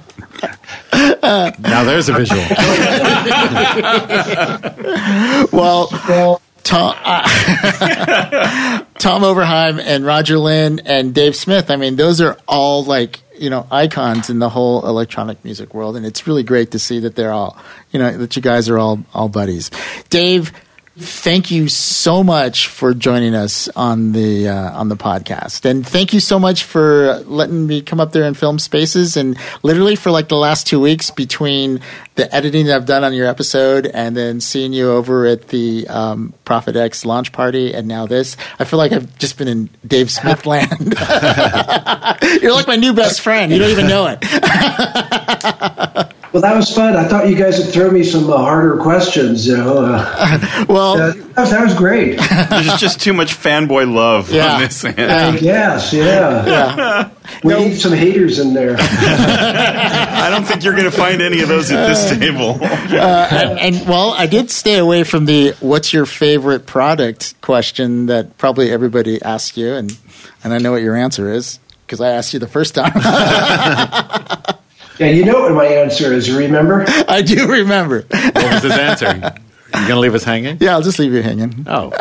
Now 0.93 1.83
there's 1.83 2.07
a 2.09 2.13
visual. 2.13 2.41
Well, 5.51 6.41
Tom, 6.63 6.95
uh, 7.03 7.23
Tom 8.99 9.21
Oberheim 9.23 9.79
and 9.79 10.05
Roger 10.05 10.37
Linn 10.37 10.81
and 10.85 11.13
Dave 11.13 11.35
Smith. 11.35 11.71
I 11.71 11.75
mean, 11.75 11.95
those 11.95 12.21
are 12.21 12.37
all 12.47 12.83
like 12.83 13.19
you 13.37 13.49
know 13.49 13.67
icons 13.71 14.29
in 14.29 14.39
the 14.39 14.49
whole 14.49 14.85
electronic 14.87 15.43
music 15.43 15.73
world, 15.73 15.95
and 15.95 16.05
it's 16.05 16.27
really 16.27 16.43
great 16.43 16.71
to 16.71 16.79
see 16.79 16.99
that 16.99 17.15
they're 17.15 17.31
all 17.31 17.57
you 17.91 17.99
know 17.99 18.17
that 18.17 18.35
you 18.35 18.41
guys 18.41 18.69
are 18.69 18.77
all 18.77 18.99
all 19.13 19.29
buddies. 19.29 19.71
Dave, 20.09 20.51
thank 21.01 21.51
you 21.51 21.67
so 21.67 22.23
much 22.23 22.67
for 22.67 22.93
joining 22.93 23.35
us 23.35 23.67
on 23.69 24.11
the 24.11 24.47
uh, 24.47 24.71
on 24.71 24.89
the 24.89 24.95
podcast, 24.95 25.65
and 25.65 25.85
thank 25.85 26.13
you 26.13 26.19
so 26.19 26.39
much 26.39 26.63
for 26.63 27.15
letting 27.25 27.67
me 27.67 27.81
come 27.81 27.99
up 27.99 28.11
there 28.11 28.23
and 28.23 28.37
film 28.37 28.59
spaces. 28.59 29.17
And 29.17 29.37
literally 29.63 29.95
for 29.95 30.11
like 30.11 30.29
the 30.29 30.37
last 30.37 30.67
two 30.67 30.79
weeks 30.79 31.11
between 31.11 31.81
the 32.15 32.33
editing 32.33 32.67
that 32.67 32.75
I've 32.75 32.85
done 32.85 33.03
on 33.03 33.13
your 33.13 33.27
episode 33.27 33.87
and 33.87 34.15
then 34.15 34.39
seeing 34.41 34.73
you 34.73 34.91
over 34.91 35.25
at 35.25 35.47
the 35.47 35.87
um, 35.87 36.33
Prophet 36.45 36.75
X 36.75 37.05
launch 37.05 37.31
party, 37.31 37.73
and 37.73 37.87
now 37.87 38.05
this, 38.05 38.37
I 38.59 38.65
feel 38.65 38.77
like 38.77 38.91
I've 38.91 39.17
just 39.17 39.37
been 39.37 39.47
in 39.47 39.69
Dave 39.85 40.11
Smith 40.11 40.45
land. 40.45 40.79
You're 42.41 42.53
like 42.53 42.67
my 42.67 42.77
new 42.77 42.93
best 42.93 43.21
friend. 43.21 43.51
You 43.51 43.59
don't 43.59 43.71
even 43.71 43.87
know 43.87 44.15
it. 44.17 44.19
well, 46.33 46.41
that 46.41 46.55
was 46.55 46.73
fun. 46.73 46.95
I 46.95 47.03
thought 47.07 47.27
you 47.29 47.35
guys 47.35 47.59
would 47.59 47.73
throw 47.73 47.91
me 47.91 48.03
some 48.03 48.29
uh, 48.29 48.37
harder 48.37 48.77
questions. 48.77 49.45
You 49.45 49.57
know, 49.57 49.85
uh, 49.85 50.65
Well, 50.69 50.93
uh, 50.93 51.11
that, 51.13 51.35
was, 51.37 51.49
that 51.51 51.63
was 51.65 51.73
great. 51.73 52.17
There's 52.49 52.79
just 52.79 53.01
too 53.01 53.11
much 53.13 53.35
fanboy 53.37 53.91
love 53.93 54.31
Yeah. 54.31 54.53
on 54.55 54.61
this 54.61 54.83
end. 54.85 54.99
I 54.99 55.37
guess, 55.37 55.91
yeah. 55.93 56.45
yeah. 56.45 57.09
We 57.43 57.53
need 57.55 57.75
some 57.77 57.93
haters 57.93 58.39
in 58.39 58.53
there. 58.53 58.75
I 58.79 60.29
don't 60.29 60.45
think 60.45 60.63
you're 60.63 60.73
going 60.73 60.85
to 60.85 60.91
find 60.91 61.21
any 61.21 61.41
of 61.41 61.49
those 61.49 61.71
at 61.71 61.87
this 61.87 62.09
table. 62.17 62.57
and, 62.61 63.59
and 63.59 63.87
well, 63.87 64.11
I 64.17 64.27
did 64.27 64.51
stay 64.51 64.77
away 64.77 65.03
from 65.03 65.25
the 65.25 65.51
"What's 65.59 65.91
your 65.93 66.05
favorite 66.05 66.65
product?" 66.65 67.35
question 67.41 68.05
that 68.07 68.37
probably 68.37 68.71
everybody 68.71 69.21
asks 69.21 69.57
you, 69.57 69.73
and 69.73 69.97
and 70.43 70.53
I 70.53 70.57
know 70.59 70.71
what 70.71 70.81
your 70.81 70.95
answer 70.95 71.31
is 71.31 71.59
because 71.85 71.99
I 72.01 72.09
asked 72.11 72.33
you 72.33 72.39
the 72.39 72.47
first 72.47 72.75
time. 72.75 72.91
Yeah, 74.99 75.07
you 75.07 75.25
know 75.25 75.41
what 75.41 75.53
my 75.53 75.65
answer 75.65 76.13
is. 76.13 76.31
Remember? 76.31 76.85
I 77.07 77.21
do 77.21 77.47
remember. 77.47 78.05
What 78.09 78.35
was 78.35 78.63
his 78.63 78.71
answer? 78.71 79.33
You 79.73 79.87
gonna 79.87 80.01
leave 80.01 80.13
us 80.15 80.25
hanging? 80.25 80.57
Yeah, 80.59 80.73
I'll 80.73 80.81
just 80.81 80.99
leave 80.99 81.13
you 81.13 81.21
hanging. 81.21 81.65
Oh, 81.65 81.91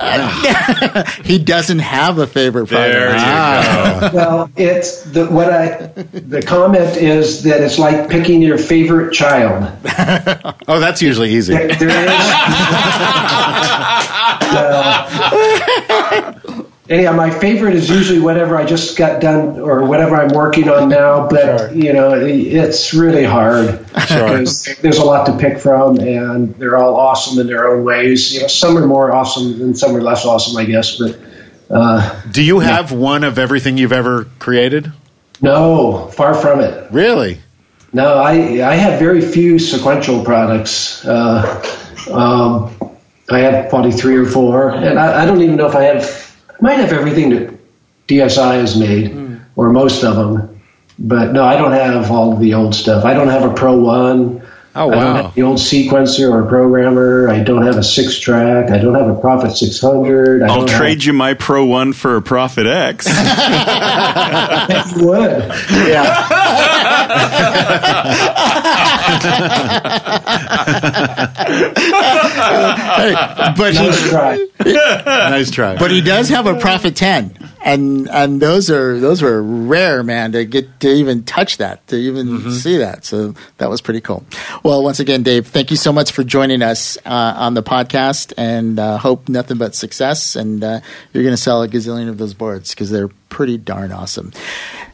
He 1.25 1.39
doesn't 1.39 1.79
have 1.79 2.19
a 2.19 2.27
favorite 2.27 2.67
product. 2.67 2.93
There 2.93 3.15
you 3.15 4.11
go. 4.11 4.13
Well, 4.13 4.51
it's 4.57 5.03
the 5.05 5.27
what 5.27 5.53
I 5.53 5.87
the 6.13 6.43
comment 6.43 6.97
is 6.97 7.45
that 7.45 7.61
it's 7.61 7.79
like 7.79 8.09
picking 8.11 8.43
your 8.43 8.59
favorite 8.59 9.13
child. 9.13 9.73
oh, 10.67 10.81
that's 10.81 11.01
usually 11.01 11.31
easy. 11.31 11.55
There 11.55 11.69
there 11.77 12.07
is. 12.07 12.11
Uh, 14.53 16.60
anyhow, 16.91 17.13
my 17.13 17.31
favorite 17.31 17.75
is 17.75 17.89
usually 17.89 18.19
whatever 18.19 18.57
I 18.57 18.67
just 18.67 18.99
got 18.99 19.21
done 19.23 19.61
or 19.61 19.85
whatever 19.87 20.17
I'm 20.17 20.35
working 20.35 20.69
on 20.69 20.89
now. 20.89 21.29
But 21.29 21.75
you 21.75 21.93
know, 21.93 22.13
it's 22.15 22.93
really 22.93 23.25
hard 23.25 23.87
because 23.95 24.65
there's 24.83 24.99
a 24.99 25.05
lot 25.05 25.27
to 25.27 25.39
pick 25.39 25.59
from, 25.59 25.99
and 26.01 26.55
they're 26.57 26.77
all 26.77 26.97
awesome 26.97 27.39
in 27.39 27.47
their 27.47 27.69
own 27.69 27.85
ways. 27.85 28.35
You 28.35 28.43
know, 28.43 28.49
some 28.49 28.77
are 28.77 28.87
more 28.87 29.13
awesome 29.13 29.63
and 29.63 29.79
some 29.79 29.97
are 29.97 30.03
less 30.03 30.27
awesome, 30.27 30.57
I 30.57 30.65
guess. 30.65 30.97
But 30.97 31.19
uh, 31.71 32.21
Do 32.33 32.43
you 32.43 32.59
have 32.59 32.93
one 32.93 33.25
of 33.25 33.39
everything 33.39 33.79
you've 33.79 33.93
ever 33.93 34.25
created? 34.39 34.93
no, 35.41 36.09
far 36.09 36.35
from 36.35 36.61
it. 36.61 36.91
Really? 36.93 37.41
No, 37.93 38.19
I 38.19 38.33
I 38.69 38.75
have 38.75 38.99
very 38.99 39.21
few 39.21 39.59
sequential 39.59 40.23
products. 40.25 41.05
Uh, 41.05 41.63
um, 42.13 42.77
I 43.31 43.39
have 43.39 43.69
probably 43.71 43.93
three 43.93 44.17
or 44.17 44.27
four, 44.27 44.71
and 44.71 44.99
I, 44.99 45.23
I 45.23 45.27
don't 45.27 45.41
even 45.43 45.57
know 45.57 45.67
if 45.69 45.75
I 45.75 45.85
have. 45.85 46.30
Might 46.61 46.79
have 46.79 46.93
everything 46.93 47.31
that 47.31 47.59
DSI 48.09 48.61
has 48.61 48.79
made, 48.79 49.13
hmm. 49.13 49.37
or 49.57 49.71
most 49.71 50.05
of 50.05 50.17
them. 50.17 50.61
But 50.99 51.33
no, 51.33 51.45
I 51.45 51.57
don't 51.57 51.73
have 51.73 52.11
all 52.11 52.37
the 52.37 52.55
old 52.55 52.75
stuff. 52.75 53.05
I 53.05 53.15
don't 53.15 53.29
have 53.29 53.51
a 53.51 53.55
Pro 53.55 53.79
One. 53.79 54.40
Oh, 54.73 54.89
I 54.89 54.95
don't 54.95 55.05
wow. 55.05 55.23
have 55.25 55.35
the 55.35 55.43
old 55.43 55.59
sequencer 55.59 56.31
or 56.31 56.49
programmer. 56.49 57.29
I 57.29 57.41
don't 57.41 57.67
have 57.67 57.77
a 57.77 57.83
Six-Trak. 57.83 58.71
I 58.71 58.79
don't 58.79 58.95
have 58.95 59.09
a 59.09 59.21
Prophet 59.21 59.57
600. 59.57 60.43
I 60.43 60.47
I'll 60.47 60.59
don't 60.59 60.69
trade 60.69 61.03
you 61.05 61.13
my 61.13 61.35
Pro 61.35 61.65
One 61.65 61.93
for 61.93 62.15
a 62.15 62.23
Prophet 62.23 62.67
X. 62.67 63.07
have, 63.11 64.97
you 64.97 65.07
would. 65.09 65.31
yeah. 65.89 66.27
but 73.57 73.73
he, 73.75 73.79
Nice 73.87 74.09
try. 74.09 74.47
nice 75.05 75.51
try. 75.51 75.77
but 75.79 75.91
he 75.91 76.01
does 76.01 76.29
have 76.29 76.47
a 76.47 76.55
Prophet 76.59 76.95
10, 76.97 77.50
and 77.63 78.09
and 78.11 78.41
those 78.41 78.71
are 78.71 78.99
those 78.99 79.23
were 79.23 79.43
rare, 79.43 80.03
man, 80.03 80.33
to 80.33 80.45
get 80.45 80.81
to 80.81 80.89
even 80.89 81.25
touch 81.25 81.59
that, 81.59 81.87
to 81.89 81.97
even 81.97 82.27
Mm-hmm. 82.29 82.51
see 82.53 82.77
that. 82.79 83.05
So 83.05 83.35
that 83.59 83.69
was 83.71 83.81
pretty 83.81 84.01
cool. 84.01 84.25
Well, 84.63 84.83
once 84.83 85.01
again, 85.01 85.23
Dave, 85.23 85.47
thank 85.49 85.71
you 85.71 85.77
so 85.77 85.93
much 85.93 86.13
for 86.13 86.23
joining 86.25 86.63
us 86.63 86.97
uh, 87.05 87.35
on 87.37 87.55
the 87.55 87.63
podcast, 87.63 88.33
and 88.37 88.79
uh, 88.79 88.99
hope 88.99 89.29
nothing 89.29 89.59
but 89.59 89.75
success. 89.75 90.37
And 90.37 90.63
uh, 90.65 90.81
you're 91.13 91.23
going 91.23 91.35
to 91.35 91.41
sell 91.43 91.63
a 91.63 91.69
gazillion 91.69 92.09
of 92.09 92.19
those 92.19 92.35
boards 92.35 92.71
because 92.71 92.91
they're 92.91 93.09
pretty 93.29 93.59
darn 93.59 93.93
awesome. 93.93 94.33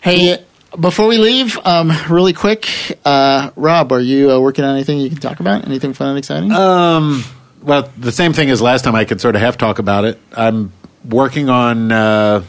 Hey. 0.03 0.45
Before 0.79 1.07
we 1.07 1.17
leave, 1.17 1.57
um, 1.65 1.91
really 2.11 2.35
quick, 2.35 2.69
uh, 3.03 3.51
Rob, 3.57 3.93
are 3.93 4.01
you 4.01 4.31
uh, 4.31 4.41
working 4.41 4.63
on 4.63 4.75
anything 4.75 4.99
you 4.99 5.09
can 5.09 5.17
talk 5.21 5.41
about? 5.41 5.65
Anything 5.67 5.95
fun 5.95 6.09
and 6.09 6.19
exciting? 6.19 6.53
Um, 6.53 7.25
well, 7.63 7.91
the 7.97 8.13
same 8.13 8.35
thing 8.35 8.51
as 8.51 8.61
last 8.61 8.85
time. 8.85 8.95
I 8.95 9.07
could 9.07 9.19
sort 9.19 9.37
of 9.37 9.41
half 9.41 9.57
talk 9.57 9.79
about 9.79 10.05
it. 10.05 10.19
I'm 10.37 10.73
working 11.09 11.49
on 11.49 11.93
uh, 11.93 12.43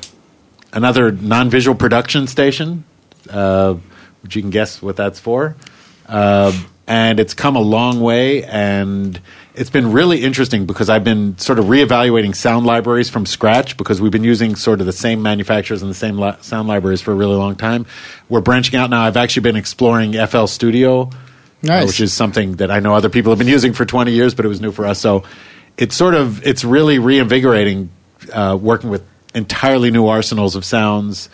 another 0.74 1.12
non-visual 1.12 1.76
production 1.76 2.28
station, 2.28 2.84
uh, 3.30 3.76
which 4.24 4.36
you 4.36 4.42
can 4.42 4.52
guess 4.52 4.82
what 4.82 4.96
that's 4.96 5.20
for. 5.20 5.56
Uh, 6.08 6.52
and 6.88 7.20
it's 7.20 7.34
come 7.34 7.58
a 7.58 7.62
long 7.62 8.00
way, 8.00 8.46
and 8.46 9.20
it's 9.54 9.70
been 9.70 9.92
really 9.92 10.24
interesting 10.24 10.66
because 10.66 10.90
I've 10.90 11.04
been 11.04 11.38
sort 11.38 11.60
of 11.60 11.66
reevaluating 11.66 12.34
sound 12.34 12.66
libraries 12.66 13.10
from 13.10 13.26
scratch 13.26 13.76
because 13.76 14.00
we've 14.00 14.12
been 14.12 14.24
using 14.24 14.56
sort 14.56 14.80
of 14.80 14.86
the 14.86 14.94
same 14.94 15.22
manufacturers 15.22 15.82
and 15.82 15.92
the 15.92 15.96
same 15.96 16.18
li- 16.18 16.38
sound 16.42 16.70
libraries 16.70 17.02
for 17.02 17.12
a 17.12 17.16
really 17.16 17.36
long 17.36 17.56
time. 17.56 17.86
We're 18.30 18.40
branching 18.40 18.80
out 18.80 18.90
now. 18.90 19.02
I've 19.04 19.18
actually 19.18 19.42
been 19.42 19.58
exploring 19.58 20.14
FL 20.14 20.46
Studio 20.46 21.10
Nice. 21.62 21.84
uh, 21.84 21.88
which 21.88 22.00
is 22.00 22.14
something 22.14 22.58
that 22.58 22.72
I 22.72 22.80
know 22.80 22.94
other 22.96 23.10
people 23.10 23.32
have 23.32 23.40
been 23.40 23.48
using 23.48 23.74
for 23.74 23.84
20 23.84 24.12
years, 24.12 24.34
but 24.34 24.46
it 24.46 24.48
was 24.48 24.62
new 24.62 24.72
for 24.72 24.86
us. 24.86 25.00
So 25.00 25.24
it's 25.78 25.96
sort 25.96 26.14
of 26.14 26.46
it's 26.48 26.64
really 26.64 27.00
reinvigorating 27.00 27.90
uh, 28.34 28.58
working 28.60 28.90
with 28.90 29.04
entirely 29.34 29.92
new 29.92 30.08
arsenals 30.08 30.56
of 30.56 30.66
sounds, 30.66 31.30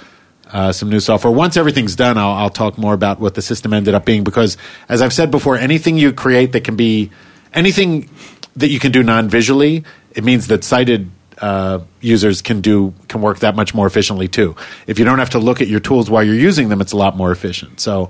uh, 0.51 0.71
some 0.71 0.89
new 0.89 0.99
software. 0.99 1.33
Once 1.33 1.57
everything's 1.57 1.95
done, 1.95 2.17
I'll, 2.17 2.33
I'll 2.33 2.49
talk 2.49 2.77
more 2.77 2.93
about 2.93 3.19
what 3.19 3.35
the 3.35 3.41
system 3.41 3.73
ended 3.73 3.93
up 3.93 4.05
being 4.05 4.23
because, 4.23 4.57
as 4.87 5.01
I've 5.01 5.13
said 5.13 5.31
before, 5.31 5.57
anything 5.57 5.97
you 5.97 6.13
create 6.13 6.51
that 6.51 6.63
can 6.63 6.75
be 6.75 7.11
anything 7.53 8.09
that 8.55 8.69
you 8.69 8.79
can 8.79 8.91
do 8.91 9.01
non-visually, 9.01 9.83
it 10.11 10.23
means 10.23 10.47
that 10.47 10.63
sighted 10.63 11.09
uh, 11.39 11.79
users 12.01 12.41
can 12.41 12.61
do 12.61 12.93
can 13.07 13.21
work 13.21 13.39
that 13.39 13.55
much 13.55 13.73
more 13.73 13.87
efficiently 13.87 14.27
too. 14.27 14.55
If 14.85 14.99
you 14.99 15.05
don't 15.05 15.19
have 15.19 15.31
to 15.31 15.39
look 15.39 15.61
at 15.61 15.67
your 15.67 15.79
tools 15.79 16.09
while 16.09 16.23
you're 16.23 16.35
using 16.35 16.69
them, 16.69 16.81
it's 16.81 16.91
a 16.91 16.97
lot 16.97 17.17
more 17.17 17.31
efficient. 17.31 17.79
So. 17.79 18.09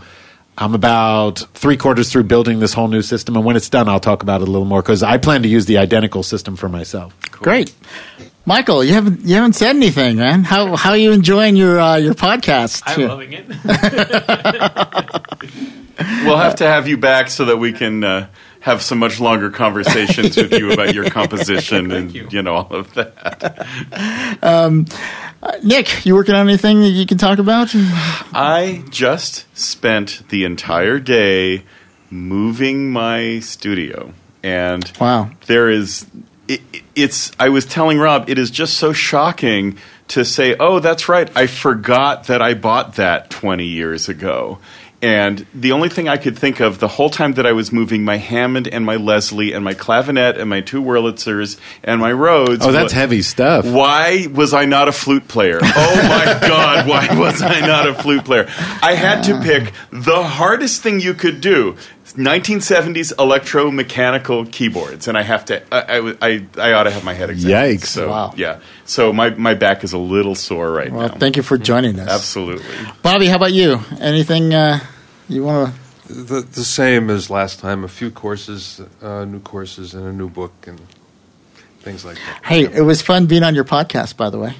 I'm 0.57 0.75
about 0.75 1.39
three 1.53 1.77
quarters 1.77 2.11
through 2.11 2.23
building 2.23 2.59
this 2.59 2.73
whole 2.73 2.87
new 2.87 3.01
system, 3.01 3.35
and 3.35 3.43
when 3.43 3.55
it's 3.55 3.69
done, 3.69 3.89
I'll 3.89 3.99
talk 3.99 4.21
about 4.21 4.41
it 4.41 4.47
a 4.47 4.51
little 4.51 4.67
more 4.67 4.81
because 4.81 5.01
I 5.01 5.17
plan 5.17 5.41
to 5.43 5.49
use 5.49 5.65
the 5.65 5.79
identical 5.79 6.21
system 6.21 6.55
for 6.55 6.69
myself. 6.69 7.19
Great, 7.31 7.73
Michael. 8.45 8.83
You 8.83 8.93
haven't 8.93 9.21
you 9.21 9.35
haven't 9.35 9.53
said 9.53 9.75
anything, 9.75 10.17
man. 10.17 10.43
How 10.43 10.75
how 10.75 10.91
are 10.91 10.97
you 10.97 11.11
enjoying 11.11 11.55
your 11.55 11.79
uh, 11.79 11.97
your 11.97 12.13
podcast? 12.13 12.83
I'm 12.85 13.07
loving 13.07 13.33
it. 13.33 13.47
we'll 16.25 16.37
have 16.37 16.55
to 16.57 16.65
have 16.65 16.87
you 16.87 16.97
back 16.97 17.29
so 17.29 17.45
that 17.45 17.57
we 17.57 17.73
can 17.73 18.03
uh, 18.03 18.27
have 18.59 18.81
some 18.81 18.99
much 18.99 19.19
longer 19.19 19.49
conversations 19.49 20.37
with 20.37 20.51
you 20.53 20.71
about 20.71 20.93
your 20.93 21.09
composition 21.09 21.91
and 21.95 22.13
you. 22.13 22.27
you 22.31 22.41
know 22.41 22.55
all 22.55 22.73
of 22.73 22.93
that. 22.93 23.67
Uh, 25.43 25.57
Nick, 25.61 26.05
you 26.05 26.15
working 26.15 26.35
on 26.35 26.47
anything 26.47 26.79
that 26.79 26.87
you 26.91 27.05
can 27.05 27.17
talk 27.17 27.37
about? 27.37 27.69
I 27.73 28.81
just 28.89 29.45
spent 29.57 30.23
the 30.29 30.45
entire 30.45 30.99
day 30.99 31.63
moving 32.09 32.89
my 32.91 33.39
studio, 33.41 34.13
and 34.41 34.89
Wow. 35.01 35.31
there 35.47 35.69
is 35.69 36.05
it, 36.47 36.61
it's 36.95 37.31
i 37.39 37.47
was 37.49 37.65
telling 37.65 37.97
rob 37.97 38.29
it 38.29 38.37
is 38.37 38.51
just 38.51 38.77
so 38.77 38.91
shocking 38.91 39.77
to 40.09 40.23
say 40.25 40.55
oh 40.59 40.79
that's 40.79 41.07
right 41.07 41.31
i 41.37 41.47
forgot 41.47 42.25
that 42.27 42.41
i 42.41 42.53
bought 42.53 42.95
that 42.95 43.29
20 43.29 43.65
years 43.65 44.09
ago 44.09 44.59
and 45.03 45.45
the 45.53 45.71
only 45.73 45.89
thing 45.89 46.07
i 46.07 46.17
could 46.17 46.37
think 46.39 46.59
of 46.61 46.79
the 46.79 46.87
whole 46.87 47.09
time 47.09 47.33
that 47.33 47.45
i 47.45 47.51
was 47.51 47.71
moving 47.71 48.03
my 48.05 48.17
hammond 48.17 48.67
and 48.67 48.85
my 48.85 48.95
leslie 48.95 49.51
and 49.53 49.63
my 49.63 49.73
clavinet 49.73 50.37
and 50.39 50.49
my 50.49 50.61
two 50.61 50.81
wurlitzers 50.81 51.59
and 51.83 51.99
my 52.01 52.11
rhodes 52.11 52.65
Oh, 52.65 52.71
that's 52.71 52.93
heavy 52.93 53.21
stuff. 53.21 53.65
why 53.65 54.27
was 54.33 54.53
I 54.53 54.65
not 54.65 54.87
a 54.87 54.91
flute 54.93 55.27
player? 55.27 55.59
Oh 55.75 55.95
my 56.07 56.47
God, 56.47 56.87
why 56.87 57.19
was 57.19 57.41
I 57.41 57.59
not 57.59 57.87
a 57.87 57.93
flute 57.93 58.23
player? 58.25 58.47
I 58.81 58.93
had 58.95 59.23
to 59.23 59.39
pick 59.41 59.73
the 59.91 60.23
hardest 60.23 60.81
thing 60.81 60.99
you 61.01 61.13
could 61.13 61.41
do 61.41 61.75
1970s 62.05 63.13
electromechanical 63.15 64.51
keyboards, 64.51 65.07
and 65.07 65.17
I 65.17 65.21
have 65.23 65.45
to, 65.45 65.63
I, 65.73 65.99
I, 65.99 66.15
I, 66.21 66.45
I 66.57 66.73
ought 66.73 66.83
to 66.83 66.91
have 66.91 67.03
my 67.03 67.13
head 67.13 67.29
examined. 67.29 67.79
Yikes. 67.79 67.85
So, 67.87 68.09
Wow. 68.09 68.33
yeah. 68.35 68.59
So 68.85 69.13
my, 69.13 69.29
my 69.31 69.53
back 69.53 69.83
is 69.83 69.93
a 69.93 69.97
little 69.97 70.35
sore 70.35 70.71
right 70.71 70.91
Well, 70.91 71.07
now. 71.07 71.15
thank 71.15 71.37
you 71.37 71.43
for 71.43 71.57
joining 71.57 71.99
us. 71.99 72.09
Absolutely. 72.09 72.65
Bobby. 73.01 73.27
How 73.27 73.37
about 73.37 73.53
you? 73.53 73.79
Anything 73.99 74.53
uh, 74.53 74.79
you 75.29 75.43
want 75.43 75.73
to? 76.07 76.13
The, 76.13 76.41
the 76.41 76.65
same 76.65 77.09
as 77.09 77.29
last 77.29 77.59
time. 77.59 77.83
A 77.83 77.87
few 77.87 78.11
courses, 78.11 78.81
uh, 79.01 79.23
new 79.25 79.39
courses, 79.39 79.93
and 79.93 80.05
a 80.05 80.11
new 80.11 80.29
book, 80.29 80.51
and 80.67 80.79
things 81.79 82.03
like 82.03 82.17
that. 82.17 82.41
Hey, 82.43 82.65
it 82.65 82.81
was 82.83 83.01
fun 83.01 83.25
being 83.25 83.43
on 83.43 83.55
your 83.55 83.63
podcast. 83.63 84.17
By 84.17 84.29
the 84.29 84.37
way, 84.37 84.55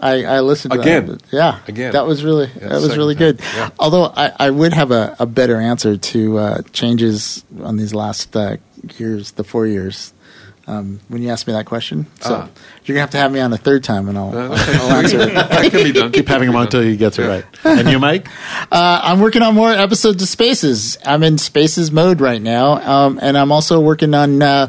I, 0.00 0.24
I 0.24 0.40
listened 0.40 0.72
to 0.74 0.80
Again. 0.80 1.06
That. 1.06 1.22
Yeah, 1.30 1.60
Again. 1.68 1.92
That 1.92 2.06
was 2.06 2.24
really 2.24 2.50
Yeah, 2.60 2.68
that 2.68 2.80
was 2.80 2.96
really 2.96 3.14
time. 3.14 3.36
good. 3.36 3.40
Yeah. 3.54 3.70
Although 3.78 4.04
I, 4.16 4.32
I 4.38 4.50
would 4.50 4.72
have 4.72 4.90
a, 4.90 5.14
a 5.18 5.26
better 5.26 5.60
answer 5.60 5.96
to 5.96 6.38
uh, 6.38 6.62
changes 6.72 7.44
on 7.62 7.76
these 7.76 7.94
last 7.94 8.34
uh, 8.36 8.56
years, 8.98 9.32
the 9.32 9.44
four 9.44 9.66
years. 9.66 10.12
Um, 10.68 10.98
when 11.06 11.22
you 11.22 11.28
asked 11.30 11.46
me 11.46 11.52
that 11.52 11.64
question, 11.66 12.08
so 12.20 12.34
Ah. 12.34 12.48
you're 12.84 12.94
gonna 12.96 13.02
have 13.02 13.10
to 13.10 13.18
have 13.18 13.30
me 13.30 13.38
on 13.38 13.52
a 13.52 13.56
third 13.56 13.84
time, 13.84 14.08
and 14.08 14.18
I'll, 14.18 14.36
Uh, 14.36 14.48
I'll 14.50 14.96
answer 14.96 15.20
it. 15.20 15.32
that 15.34 15.70
can 15.70 15.84
be 15.84 15.92
done. 15.92 16.10
Keep 16.10 16.26
having 16.26 16.48
him 16.48 16.56
on 16.56 16.64
until 16.64 16.82
he 16.82 16.96
gets 16.96 17.20
it 17.20 17.22
right. 17.28 17.44
And 17.62 17.88
you, 17.88 18.00
Mike? 18.00 18.26
Uh, 18.72 19.00
I'm 19.04 19.20
working 19.20 19.42
on 19.42 19.54
more 19.54 19.70
episodes 19.70 20.20
of 20.24 20.28
Spaces. 20.28 20.98
I'm 21.06 21.22
in 21.22 21.38
Spaces 21.38 21.92
mode 21.92 22.20
right 22.20 22.42
now, 22.42 22.82
um, 22.82 23.20
and 23.22 23.38
I'm 23.38 23.52
also 23.52 23.78
working 23.78 24.12
on 24.12 24.42
uh, 24.42 24.66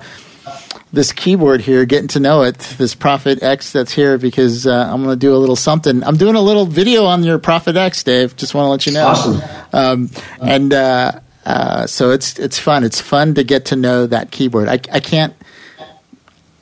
this 0.93 1.11
keyboard 1.11 1.61
here, 1.61 1.85
getting 1.85 2.07
to 2.09 2.19
know 2.19 2.43
it. 2.43 2.57
This 2.77 2.95
Prophet 2.95 3.43
X 3.43 3.71
that's 3.71 3.93
here 3.93 4.17
because 4.17 4.65
uh, 4.65 4.89
I'm 4.91 5.03
going 5.03 5.15
to 5.15 5.19
do 5.19 5.35
a 5.35 5.37
little 5.37 5.55
something. 5.55 6.03
I'm 6.03 6.17
doing 6.17 6.35
a 6.35 6.41
little 6.41 6.65
video 6.65 7.05
on 7.05 7.23
your 7.23 7.39
Prophet 7.39 7.75
X, 7.75 8.03
Dave. 8.03 8.35
Just 8.35 8.53
want 8.53 8.65
to 8.65 8.69
let 8.69 8.85
you 8.85 8.93
know. 8.93 9.07
Awesome. 9.07 9.41
Um, 9.73 10.09
and 10.41 10.73
uh, 10.73 11.19
uh, 11.45 11.87
so 11.87 12.11
it's 12.11 12.39
it's 12.39 12.57
fun. 12.59 12.83
It's 12.83 13.01
fun 13.01 13.35
to 13.35 13.43
get 13.43 13.65
to 13.65 13.75
know 13.75 14.05
that 14.07 14.31
keyboard. 14.31 14.67
I, 14.67 14.79
I 14.91 14.99
can't. 14.99 15.33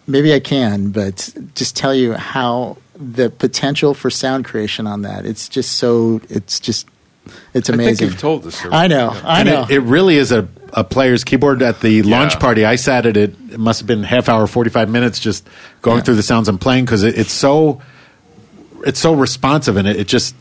Maybe 0.07 0.33
I 0.33 0.39
can, 0.39 0.91
but 0.91 1.33
just 1.55 1.75
tell 1.75 1.93
you 1.93 2.13
how 2.13 2.77
the 2.95 3.29
potential 3.29 3.93
for 3.93 4.11
sound 4.11 4.45
creation 4.45 4.85
on 4.85 5.01
that. 5.01 5.25
It's 5.25 5.49
just 5.49 5.73
so. 5.73 6.21
It's 6.29 6.59
just. 6.59 6.87
It's 7.53 7.69
I 7.69 7.73
amazing. 7.73 7.95
think 7.95 8.11
you've 8.11 8.19
told 8.21 8.43
this. 8.43 8.61
already. 8.65 8.75
I 8.75 8.87
know. 8.87 9.09
I 9.23 9.39
And 9.41 9.49
know. 9.49 9.63
It, 9.63 9.71
it 9.71 9.79
really 9.79 10.17
is 10.17 10.31
a, 10.31 10.47
a 10.73 10.83
player's 10.83 11.23
keyboard. 11.23 11.61
At 11.61 11.81
the 11.81 12.03
launch 12.03 12.39
party, 12.39 12.65
I 12.65 12.75
sat 12.75 13.05
at 13.05 13.17
it. 13.17 13.35
It 13.51 13.59
must 13.59 13.79
have 13.79 13.87
been 13.87 14.03
half 14.03 14.29
hour, 14.29 14.45
forty 14.47 14.69
five 14.69 14.89
minutes, 14.89 15.19
just 15.19 15.47
going 15.81 15.97
Yeah. 15.97 16.03
through 16.03 16.15
the 16.15 16.23
sounds 16.23 16.47
I'm 16.47 16.57
playing 16.57 16.85
because 16.85 17.03
it, 17.03 17.17
it's 17.17 17.31
so 17.33 17.81
it's 18.85 18.99
so 18.99 19.13
responsive 19.15 19.77
and 19.77 19.87
it, 19.87 19.95
it 19.95 20.07
just 20.07 20.35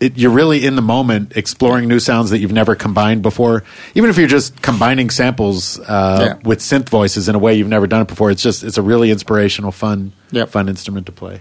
it, 0.00 0.16
you're 0.16 0.30
really 0.30 0.64
in 0.64 0.76
the 0.76 0.82
moment 0.82 1.36
exploring 1.36 1.86
new 1.86 2.00
sounds 2.00 2.30
that 2.30 2.38
you've 2.38 2.52
never 2.52 2.74
combined 2.74 3.22
before. 3.22 3.62
Even 3.94 4.08
if 4.10 4.16
you're 4.16 4.26
just 4.28 4.60
combining 4.62 5.10
samples 5.10 5.78
uh, 5.80 6.18
Yeah. 6.40 6.48
with 6.48 6.60
synth 6.60 6.88
voices 6.88 7.28
in 7.28 7.34
a 7.34 7.38
way 7.38 7.54
you've 7.54 7.68
never 7.68 7.86
done 7.86 8.00
it 8.02 8.08
before, 8.08 8.30
it's 8.30 8.42
just 8.42 8.64
it's 8.64 8.78
a 8.78 8.82
really 8.82 9.10
inspirational, 9.10 9.72
fun, 9.72 10.12
Yep. 10.32 10.48
fun 10.48 10.68
instrument 10.68 11.06
to 11.06 11.12
play. 11.12 11.40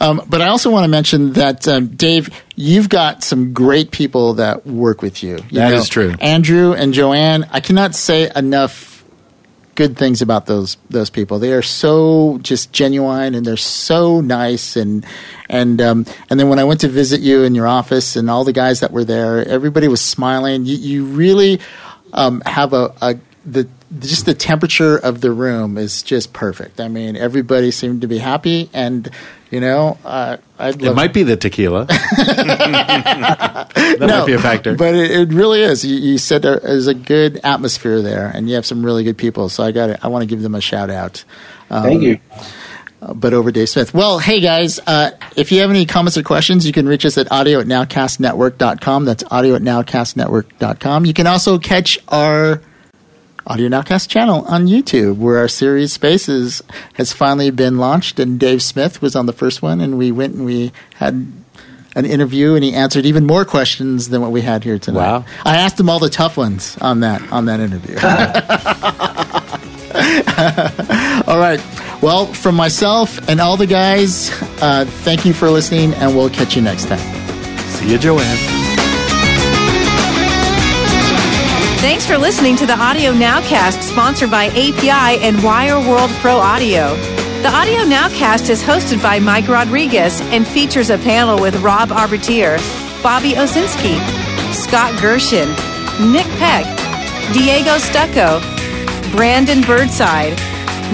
Um, 0.00 0.22
but 0.28 0.40
I 0.40 0.48
also 0.48 0.70
want 0.70 0.84
to 0.84 0.88
mention 0.88 1.34
that 1.34 1.68
um, 1.68 1.88
Dave, 1.88 2.30
you've 2.56 2.88
got 2.88 3.22
some 3.22 3.52
great 3.52 3.90
people 3.90 4.34
that 4.34 4.66
work 4.66 5.02
with 5.02 5.22
you. 5.22 5.36
you 5.50 5.58
That 5.60 5.70
know, 5.70 5.76
is 5.76 5.88
true. 5.88 6.14
Andrew 6.20 6.72
and 6.72 6.94
Joanne. 6.94 7.46
I 7.50 7.60
cannot 7.60 7.94
say 7.94 8.30
enough 8.34 8.87
good 9.78 9.96
things 9.96 10.20
about 10.20 10.46
those 10.46 10.76
those 10.90 11.08
people. 11.08 11.38
They 11.38 11.52
are 11.52 11.62
so 11.62 12.38
just 12.42 12.72
genuine 12.72 13.36
and 13.36 13.46
they're 13.46 13.56
so 13.56 14.20
nice 14.20 14.74
and 14.74 15.06
and 15.48 15.80
um, 15.80 16.04
and 16.28 16.40
then 16.40 16.48
when 16.48 16.58
I 16.58 16.64
went 16.64 16.80
to 16.80 16.88
visit 16.88 17.20
you 17.20 17.44
in 17.44 17.54
your 17.54 17.68
office 17.68 18.16
and 18.16 18.28
all 18.28 18.42
the 18.42 18.52
guys 18.52 18.80
that 18.80 18.90
were 18.90 19.04
there, 19.04 19.46
everybody 19.48 19.86
was 19.86 20.00
smiling. 20.00 20.66
You, 20.66 20.76
you 20.76 21.04
really 21.04 21.60
um, 22.12 22.42
have 22.44 22.72
a, 22.72 22.92
a 23.00 23.18
the 23.46 23.68
just 24.00 24.26
the 24.26 24.34
temperature 24.34 24.98
of 24.98 25.20
the 25.20 25.30
room 25.30 25.78
is 25.78 26.02
just 26.02 26.32
perfect. 26.32 26.80
I 26.80 26.88
mean, 26.88 27.16
everybody 27.16 27.70
seemed 27.70 28.00
to 28.00 28.08
be 28.08 28.18
happy, 28.18 28.68
and 28.74 29.08
You 29.50 29.60
know, 29.60 29.96
uh, 30.04 30.36
I'd 30.58 30.74
It 30.74 30.82
love 30.82 30.96
might 30.96 31.14
be 31.14 31.22
the 31.22 31.36
tequila. 31.36 31.84
that 31.86 33.72
might 33.98 34.26
be 34.26 34.34
a 34.34 34.38
factor. 34.38 34.74
But 34.74 34.94
it, 34.94 35.10
it 35.10 35.32
really 35.32 35.62
is. 35.62 35.82
You, 35.84 35.96
you 35.96 36.18
said 36.18 36.42
there 36.42 36.58
is 36.58 36.86
a 36.86 36.92
good 36.92 37.40
atmosphere 37.42 38.02
there, 38.02 38.30
and 38.34 38.46
you 38.48 38.56
have 38.56 38.66
some 38.66 38.84
really 38.84 39.04
good 39.04 39.16
people. 39.16 39.48
So 39.48 39.64
I 39.64 39.72
got 39.72 40.04
I 40.04 40.08
want 40.08 40.22
to 40.22 40.26
give 40.26 40.42
them 40.42 40.54
a 40.54 40.60
shout 40.60 40.90
out. 40.90 41.24
Um, 41.70 41.82
Thank 41.82 42.02
you. 42.02 42.18
but 43.14 43.32
over 43.32 43.50
Dave 43.50 43.70
Smith. 43.70 43.94
Well, 43.94 44.18
hey 44.18 44.40
guys, 44.40 44.80
uh, 44.86 45.12
if 45.34 45.50
you 45.50 45.62
have 45.62 45.70
any 45.70 45.86
comments 45.86 46.18
or 46.18 46.22
questions, 46.22 46.66
you 46.66 46.72
can 46.74 46.86
reach 46.86 47.06
us 47.06 47.16
at 47.16 47.32
audio 47.32 47.60
at 47.60 47.66
nowcastnetwork.com. 47.66 49.06
That's 49.06 49.24
audio 49.30 49.54
at 49.54 49.62
nowcastnetwork.com. 49.62 51.06
You 51.06 51.14
can 51.14 51.26
also 51.26 51.58
catch 51.58 51.98
our 52.08 52.60
Audio 53.48 53.66
Nowcast 53.66 54.08
channel 54.10 54.44
on 54.46 54.66
YouTube, 54.66 55.16
where 55.16 55.38
our 55.38 55.48
series 55.48 55.94
Spaces 55.94 56.62
has 56.94 57.14
finally 57.14 57.50
been 57.50 57.78
launched, 57.78 58.20
and 58.20 58.38
Dave 58.38 58.62
Smith 58.62 59.00
was 59.00 59.16
on 59.16 59.24
the 59.24 59.32
first 59.32 59.62
one, 59.62 59.80
and 59.80 59.96
we 59.96 60.12
went 60.12 60.34
and 60.34 60.44
we 60.44 60.70
had 60.96 61.32
an 61.96 62.04
interview, 62.04 62.54
and 62.54 62.62
he 62.62 62.74
answered 62.74 63.06
even 63.06 63.26
more 63.26 63.46
questions 63.46 64.10
than 64.10 64.20
what 64.20 64.32
we 64.32 64.42
had 64.42 64.64
here 64.64 64.78
tonight. 64.78 65.00
Wow. 65.00 65.24
I 65.46 65.56
asked 65.56 65.80
him 65.80 65.88
all 65.88 65.98
the 65.98 66.10
tough 66.10 66.36
ones 66.36 66.76
on 66.82 67.00
that 67.00 67.22
on 67.32 67.46
that 67.46 67.60
interview. 67.60 67.96
all 71.26 71.38
right. 71.38 71.60
Well, 72.02 72.26
from 72.26 72.54
myself 72.54 73.30
and 73.30 73.40
all 73.40 73.56
the 73.56 73.66
guys, 73.66 74.30
uh, 74.60 74.84
thank 74.86 75.24
you 75.24 75.32
for 75.32 75.48
listening, 75.48 75.94
and 75.94 76.14
we'll 76.14 76.28
catch 76.28 76.54
you 76.54 76.60
next 76.60 76.88
time. 76.88 76.98
See 77.70 77.90
you, 77.90 77.96
Joanne. 77.96 78.67
Thanks 81.80 82.04
for 82.04 82.18
listening 82.18 82.56
to 82.56 82.66
the 82.66 82.76
Audio 82.76 83.12
Nowcast, 83.12 83.82
sponsored 83.82 84.32
by 84.32 84.46
API 84.46 85.22
and 85.24 85.40
Wire 85.44 85.78
World 85.78 86.10
Pro 86.18 86.36
Audio. 86.36 86.96
The 87.42 87.50
Audio 87.54 87.78
Nowcast 87.84 88.50
is 88.50 88.60
hosted 88.60 89.00
by 89.00 89.20
Mike 89.20 89.46
Rodriguez 89.46 90.20
and 90.32 90.44
features 90.44 90.90
a 90.90 90.98
panel 90.98 91.40
with 91.40 91.54
Rob 91.62 91.92
Arbittier, 91.92 92.56
Bobby 93.00 93.34
Owsinski, 93.34 93.96
Scott 94.52 95.00
Gershon, 95.00 95.48
Nick 96.12 96.26
Peck, 96.40 96.66
Diego 97.32 97.78
Stocco, 97.78 98.40
Brandon 99.12 99.60
Birdside, 99.62 100.36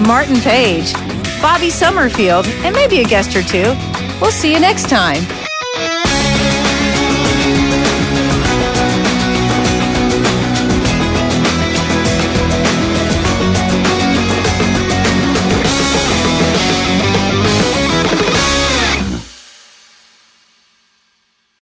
Martin 0.05 0.39
Page, 0.41 0.93
Bobby 1.41 1.71
Summerfield, 1.71 2.45
and 2.63 2.75
maybe 2.75 2.99
a 2.99 3.05
guest 3.05 3.35
or 3.35 3.41
two. 3.41 3.75
We'll 4.21 4.29
see 4.29 4.53
you 4.53 4.59
next 4.59 4.87
time. 4.87 5.44